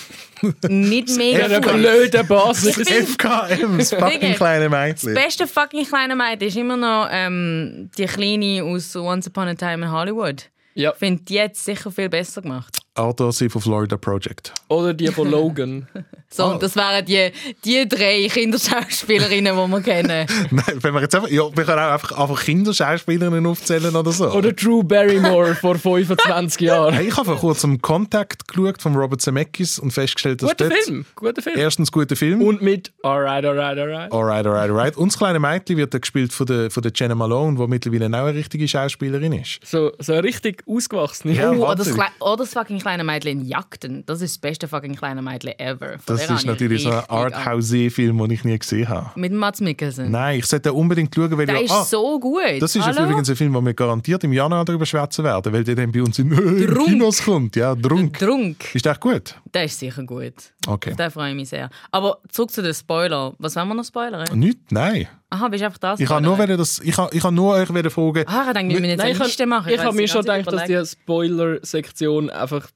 nicht 0.69 1.09
mega 1.17 1.39
Ja, 1.39 1.47
der 1.47 1.59
blöde 1.59 2.23
Basis. 2.23 2.75
FKM, 2.77 3.77
das 3.77 3.93
fucking 3.99 4.33
kleine 4.35 4.69
Mädchen. 4.69 5.13
Das 5.13 5.23
beste 5.23 5.47
fucking 5.47 5.85
kleine 5.85 6.15
Mädchen 6.15 6.47
ist 6.47 6.57
immer 6.57 6.77
noch 6.77 7.09
ähm, 7.11 7.89
die 7.97 8.05
Kleine 8.05 8.63
aus 8.63 8.95
Once 8.95 9.27
Upon 9.27 9.49
a 9.49 9.55
Time 9.55 9.85
in 9.85 9.91
Hollywood. 9.91 10.49
Ja. 10.73 10.91
Ich 10.91 10.97
finde 10.97 11.23
die 11.23 11.33
jetzt 11.33 11.65
sicher 11.65 11.91
viel 11.91 12.07
besser 12.09 12.41
gemacht. 12.41 12.77
Arthur 12.97 13.31
C. 13.31 13.49
von 13.49 13.61
Florida 13.61 13.97
Project. 13.97 14.53
Oder 14.69 14.93
die 14.93 15.07
von 15.07 15.29
Logan. 15.29 15.87
So, 16.29 16.43
Ah. 16.43 16.51
und 16.55 16.61
das 16.61 16.75
wären 16.75 17.05
die, 17.05 17.31
die 17.63 17.87
drei 17.87 18.27
Kinderschauspielerinnen, 18.29 19.55
die 19.55 19.71
wir 19.71 19.81
kennen. 19.81 20.27
Nein, 20.51 20.77
wenn 20.81 20.93
wir 20.93 21.01
jetzt 21.01 21.15
einfach, 21.15 21.29
ja, 21.29 21.43
wir 21.55 21.63
können 21.63 21.79
auch 21.79 21.93
einfach, 21.93 22.11
einfach 22.19 22.43
Kinderschauspielerinnen 22.43 23.45
aufzählen 23.45 23.95
oder 23.95 24.11
so. 24.11 24.29
Oder 24.31 24.51
Drew 24.51 24.83
Barrymore 24.83 25.55
vor 25.55 25.75
25 25.75 26.59
Jahren. 26.67 26.93
Hey, 26.93 27.07
ich 27.07 27.15
habe 27.15 27.25
vor 27.27 27.37
kurzem 27.37 27.81
Contact 27.81 28.45
geschaut 28.45 28.81
von 28.81 28.93
Robert 28.95 29.21
Zemeckis 29.21 29.79
und 29.79 29.91
festgestellt, 29.91 30.41
dass 30.43 30.49
Guter 30.49 30.69
Film. 30.69 31.05
Guter 31.15 31.41
Film. 31.41 31.57
erstens 31.57 31.91
guter 31.93 32.17
Film 32.17 32.41
Und 32.41 32.61
mit 32.61 32.91
Alright, 33.03 33.45
alright, 33.45 33.77
alright. 33.79 34.11
Alright, 34.11 34.45
alright, 34.45 34.69
alright. 34.69 34.97
Und 34.97 35.13
das 35.13 35.17
kleine 35.17 35.39
Mädchen 35.39 35.77
wird 35.77 35.93
dann 35.93 36.01
gespielt 36.01 36.33
von 36.33 36.45
der, 36.45 36.69
von 36.69 36.83
der 36.83 36.91
Jenna 36.93 37.15
Malone, 37.15 37.57
die 37.57 37.67
mittlerweile 37.67 38.07
auch 38.07 38.27
eine 38.27 38.33
richtige 38.37 38.67
Schauspielerin 38.67 39.31
ist. 39.31 39.59
So, 39.65 39.93
so 39.99 40.13
richtig 40.15 40.63
ausgewachsen. 40.67 41.33
Ja, 41.33 41.51
Oh, 41.51 41.73
das, 41.73 41.87
wahnsinnig. 41.87 41.99
Kle 41.99 42.07
oh, 42.19 42.35
das 42.35 42.53
fucking 42.53 42.81
kleine 42.87 42.97
kleine 42.97 43.03
Mädchen 43.03 43.41
in 43.41 43.45
Jagden. 43.45 44.03
Das 44.05 44.21
ist 44.21 44.35
das 44.35 44.37
beste 44.39 44.67
fucking 44.67 44.95
kleine 44.95 45.21
Mädchen 45.21 45.59
ever. 45.59 45.99
Von 45.99 46.15
Das 46.15 46.23
ist 46.23 46.31
ich 46.31 46.45
natürlich 46.45 46.83
so 46.83 46.89
ein. 46.91 47.03
Arthouse-Film, 47.09 48.17
den 48.17 48.31
ich 48.31 48.43
nie 48.45 48.57
gesehen 48.57 48.87
habe. 48.87 49.11
Mit 49.19 49.33
Mats 49.33 49.59
Mikkelsen. 49.59 50.09
Nein, 50.09 50.39
ich 50.39 50.45
sollte 50.45 50.69
den 50.69 50.77
unbedingt 50.77 51.13
schauen, 51.13 51.37
weil 51.37 51.45
Der 51.45 51.55
ja, 51.55 51.61
ist 51.61 51.71
ah, 51.71 51.83
so 51.83 52.19
gut. 52.19 52.41
das 52.61 52.75
ist 52.75 52.85
Hallo? 52.85 53.03
übrigens 53.03 53.29
ein 53.29 53.35
Film, 53.35 53.53
den 53.53 53.65
wir 53.65 53.73
garantiert 53.73 54.23
im 54.23 54.31
Januar 54.33 54.63
darüber 54.65 54.85
schwätzen 54.85 55.23
werden, 55.25 55.51
weil 55.51 55.63
der 55.63 55.75
dann 55.75 55.91
bei 55.91 56.01
uns 56.01 56.17
in, 56.19 56.29
Drunk. 56.65 56.87
Kinos 56.87 57.23
kommt. 57.23 57.55
Ja, 57.55 57.75
Drunk. 57.75 58.17
Drunk. 58.19 58.73
Ist 58.73 58.85
der 58.85 58.95
gut? 58.95 59.35
Der 59.53 59.65
ist 59.65 59.79
sicher 59.79 60.03
gut. 60.03 60.33
Okay. 60.65 60.93
Da 60.95 61.09
freue 61.09 61.31
ich 61.31 61.35
mich 61.35 61.49
sehr. 61.49 61.69
Aber 61.91 62.19
zurück 62.29 62.51
zu 62.51 62.61
den 62.61 62.73
Spoiler. 62.73 63.33
Was 63.37 63.55
wollen 63.55 63.67
wir 63.67 63.75
noch 63.75 63.85
spoilern? 63.85 64.27
Nicht? 64.37 64.71
Nein. 64.71 65.07
Aha, 65.29 65.47
bist 65.49 65.61
du 65.61 65.65
einfach 65.65 65.77
das? 65.79 65.99
Ich 65.99 66.09
habe 66.09 66.21
nur, 66.23 66.37
wollen 66.37 66.57
das, 66.57 66.79
ich 66.79 66.97
habe, 66.97 67.15
ich 67.15 67.23
habe 67.23 67.35
nur 67.35 67.53
euch 67.55 67.69
wollen 67.69 67.89
fragen, 67.89 68.23
Ah, 68.27 68.45
ich 68.47 68.53
denke, 68.53 68.73
wir 68.73 68.79
müssen 68.81 68.89
jetzt 68.91 68.97
Nein, 68.99 69.07
eine 69.07 69.11
ich 69.11 69.19
Liste 69.19 69.43
habe 69.43 69.49
machen. 69.49 69.73
ich 69.73 69.79
hab 69.79 69.87
weiss 69.87 69.95
mir 69.95 70.01
die 70.03 70.07
schon 70.07 70.21
gedacht, 70.21 70.51
dass 70.51 70.63
die 70.65 70.85
Spoiler-Sektion 71.01 72.29
einfach 72.29 72.69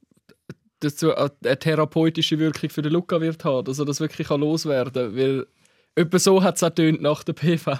dazu 0.82 1.16
eine 1.16 1.60
therapeutische 1.60 2.39
Wirkung 2.39 2.70
für 2.70 2.82
den 2.82 2.91
Luca 2.91 3.22
wird 3.22 3.43
haben, 3.45 3.66
dass 3.66 3.80
er 3.80 3.86
das 3.86 3.99
wirklich 3.99 4.28
kann 4.28 4.41
loswerden 4.41 4.93
kann. 4.93 5.16
Weil 5.16 5.47
etwa 5.95 6.20
so 6.20 6.43
hat 6.43 6.62
es 6.62 6.99
nach 6.99 7.24
der 7.24 7.34
PV. 7.34 7.78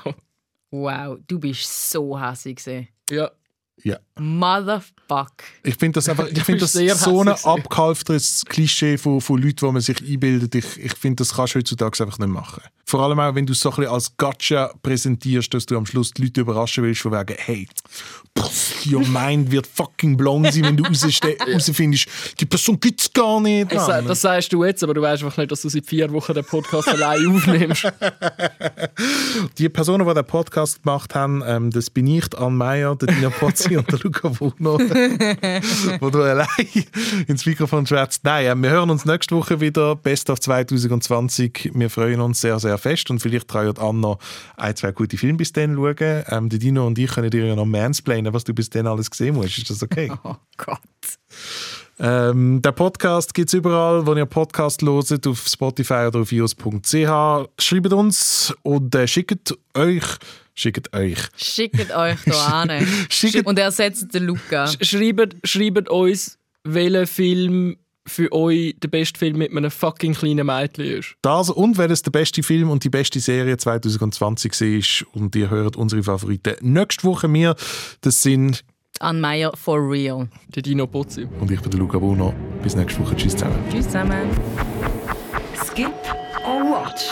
Wow, 0.72 1.18
du 1.28 1.40
bist 1.40 1.92
so 1.92 2.20
hässig. 2.20 2.62
Ja. 3.10 3.32
Ja. 3.84 3.98
Motherfuck. 4.20 5.32
Ich 5.64 5.76
finde 5.76 5.98
das 5.98 6.10
einfach, 6.10 6.28
ich 6.32 6.44
finde 6.44 6.62
das 6.62 6.74
so 6.74 7.22
ein 7.22 7.30
abgehalftertes 7.30 8.46
Klischee 8.48 8.98
von, 8.98 9.22
von 9.22 9.42
Leuten, 9.42 9.66
die 9.66 9.72
man 9.72 9.82
sich 9.82 10.02
einbildet. 10.02 10.56
Ich, 10.56 10.78
ich 10.78 10.94
finde, 10.94 11.18
das 11.18 11.36
kannst 11.36 11.56
du 11.56 11.60
heutzutage 11.60 12.04
einfach 12.04 12.20
nicht 12.20 12.30
machen. 12.30 12.64
Vor 12.86 13.02
allem 13.02 13.20
auch, 13.20 13.36
wenn 13.36 13.46
du 13.46 13.54
es 13.54 13.62
so 13.62 13.70
ein 13.70 13.76
bisschen 13.78 13.92
als 13.92 14.18
Gotcha 14.18 14.74
präsentierst, 14.84 15.54
dass 15.54 15.66
du 15.66 15.78
am 15.78 15.86
Schluss 15.86 16.12
die 16.12 16.24
Leute 16.24 16.42
überraschen 16.42 16.84
willst, 16.84 17.02
von 17.02 17.12
wegen, 17.12 17.36
hey, 17.38 17.68
your 18.92 19.06
mind 19.08 19.52
wird 19.52 19.68
fucking 19.68 20.18
blown 20.18 20.50
sein, 20.52 20.64
wenn 20.64 20.78
du 20.78 20.84
rausste- 20.84 21.36
rausfindest, 21.54 22.08
die 22.40 22.46
Person 22.46 22.80
gibt 22.80 23.02
es 23.02 23.14
gar 23.14 23.40
nicht. 23.40 23.72
Das, 23.72 23.88
Mann. 23.88 24.08
das 24.08 24.22
sagst 24.22 24.52
du 24.54 24.64
jetzt, 24.64 24.84
aber 24.84 24.94
du 24.94 25.02
weißt 25.02 25.24
einfach 25.24 25.38
nicht, 25.38 25.52
dass 25.52 25.62
du 25.62 25.70
seit 25.70 25.86
vier 25.86 26.12
Wochen 26.12 26.34
den 26.34 26.44
Podcast 26.44 26.88
allein 26.90 27.28
aufnimmst. 27.28 27.92
Die 29.58 29.70
Personen, 29.70 30.08
die 30.08 30.14
den 30.14 30.26
Podcast 30.26 30.82
gemacht 30.84 31.14
haben, 31.14 31.44
ähm, 31.46 31.72
das 31.72 31.90
bin 31.90 32.08
ich, 32.08 32.26
Anne 32.38 32.56
Meyer, 32.56 32.96
der 32.96 33.14
Dina 33.14 33.30
Pozzi 33.30 33.78
und 33.78 33.92
der 33.92 34.00
Luca 34.00 34.30
Bruno, 34.30 34.80
wo 36.00 36.10
du 36.10 36.22
allein 36.22 36.48
ins 37.28 37.46
Mikrofon 37.46 37.86
schwätzt. 37.86 38.24
Nein, 38.24 38.46
äh, 38.46 38.56
wir 38.56 38.70
hören 38.72 38.90
uns 38.90 39.06
nächste 39.06 39.36
Woche 39.36 39.60
wieder. 39.60 39.96
Best 39.96 40.30
of 40.30 40.40
2020. 40.40 41.72
Wir 41.74 41.90
freuen 41.90 42.22
uns 42.22 42.42
sehr, 42.42 42.60
sehr 42.60 42.78
fest 42.78 43.10
und 43.10 43.20
vielleicht 43.20 43.48
traut 43.48 43.78
noch 43.94 44.20
ein, 44.58 44.76
zwei 44.76 44.92
gute 44.92 45.18
Filme 45.18 45.38
bis 45.38 45.52
dann 45.52 45.76
schauen. 45.76 46.24
Ähm, 46.28 46.50
der 46.50 46.60
Dino 46.60 46.88
und 46.88 46.98
ich 46.98 47.12
können 47.12 47.30
dir 47.30 47.46
ja 47.46 47.56
noch 47.56 47.66
mansplainen, 47.82 48.34
was 48.34 48.44
du 48.44 48.54
bis 48.54 48.70
dann 48.70 48.88
alles 48.88 49.10
gesehen 49.10 49.36
musst. 49.36 49.58
Ist 49.58 49.70
das 49.70 49.84
okay? 49.84 50.12
Oh 50.24 50.36
Gott. 50.58 50.80
Ähm, 52.00 52.62
der 52.62 52.72
Podcast 52.72 53.34
gibt 53.34 53.50
es 53.50 53.54
überall, 53.54 54.06
wo 54.06 54.16
ihr 54.16 54.26
Podcast 54.26 54.82
hört, 54.82 55.28
auf 55.28 55.48
Spotify 55.48 56.06
oder 56.08 56.22
auf 56.22 56.32
ios.ch. 56.32 56.94
Schreibt 57.60 57.94
uns 57.94 58.54
und 58.64 58.96
äh, 58.96 59.08
schickt 59.08 59.56
euch, 59.76 60.04
schickt 60.56 60.94
euch, 60.96 61.20
Schickt 61.36 61.92
euch 61.96 62.18
da 62.26 62.46
an. 62.64 62.88
Schickt- 63.10 63.46
Und 63.46 63.60
ersetzt 63.60 64.14
den 64.14 64.24
Luca. 64.26 64.68
schreibt, 64.82 65.36
schreibt 65.48 65.90
uns, 65.90 66.38
welcher 66.64 67.06
Film 67.08 67.78
für 68.08 68.32
euch 68.32 68.76
der 68.82 68.88
beste 68.88 69.20
Film 69.20 69.38
mit 69.38 69.52
einem 69.56 69.70
fucking 69.72 70.14
kleinen 70.14 70.46
Mädchen 70.48 70.86
ist. 70.86 71.16
das 71.22 71.50
und 71.50 71.78
welches 71.78 72.02
der 72.02 72.12
beste 72.12 72.42
Film 72.44 72.70
und 72.70 72.84
die 72.84 72.90
beste 72.90 73.20
Serie 73.20 73.58
2020 73.58 74.62
ist. 74.62 75.06
Und 75.14 75.36
ihr 75.36 75.50
hört 75.50 75.76
unsere 75.76 76.02
Favoriten 76.04 76.56
nächste 76.62 77.04
Woche 77.04 77.28
mir. 77.28 77.56
Das 78.02 78.22
sind, 78.22 78.64
An 79.00 79.20
Meyer 79.22 79.52
for 79.56 79.80
real. 79.80 80.28
Der 80.56 80.64
Dino 80.64 80.88
Pozzi. 80.88 81.28
und 81.40 81.50
ich 81.52 81.60
bin 81.62 81.72
der 81.72 81.80
Luca 81.80 81.98
Bruno. 82.00 82.34
Bis 82.64 82.76
nächste 82.76 83.00
Woche. 83.02 83.16
Tschüss 83.16 83.34
zusammen. 83.34 83.64
Tschüss 83.72 83.86
zusammen. 83.86 84.30
Skip 85.66 85.94
or 86.46 86.62
Watch, 86.72 87.04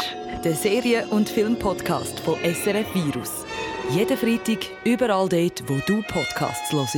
der 0.43 0.55
Serien- 0.55 1.07
und 1.09 1.29
Filmpodcast 1.29 2.19
von 2.21 2.35
SRF 2.43 2.87
Virus. 2.93 3.45
Jeden 3.91 4.17
Freitag 4.17 4.65
überall 4.85 5.29
dort, 5.29 5.63
wo 5.67 5.79
du 5.87 6.01
Podcasts 6.03 6.71
hörst 6.71 6.95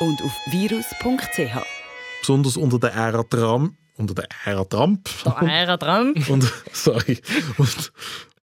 und 0.00 0.22
auf 0.22 0.32
virus.ch. 0.50 1.79
Besonders 2.20 2.56
unter 2.56 2.78
der 2.78 2.94
Ära 2.94 3.22
Trump. 3.24 3.74
Unter 3.96 4.14
der 4.14 4.28
Ära 4.44 4.64
Trump. 4.64 5.08
Da 5.24 5.40
Ära 5.42 5.76
dran. 5.76 6.14
Und, 6.28 6.50
sorry. 6.72 7.18
Und 7.58 7.92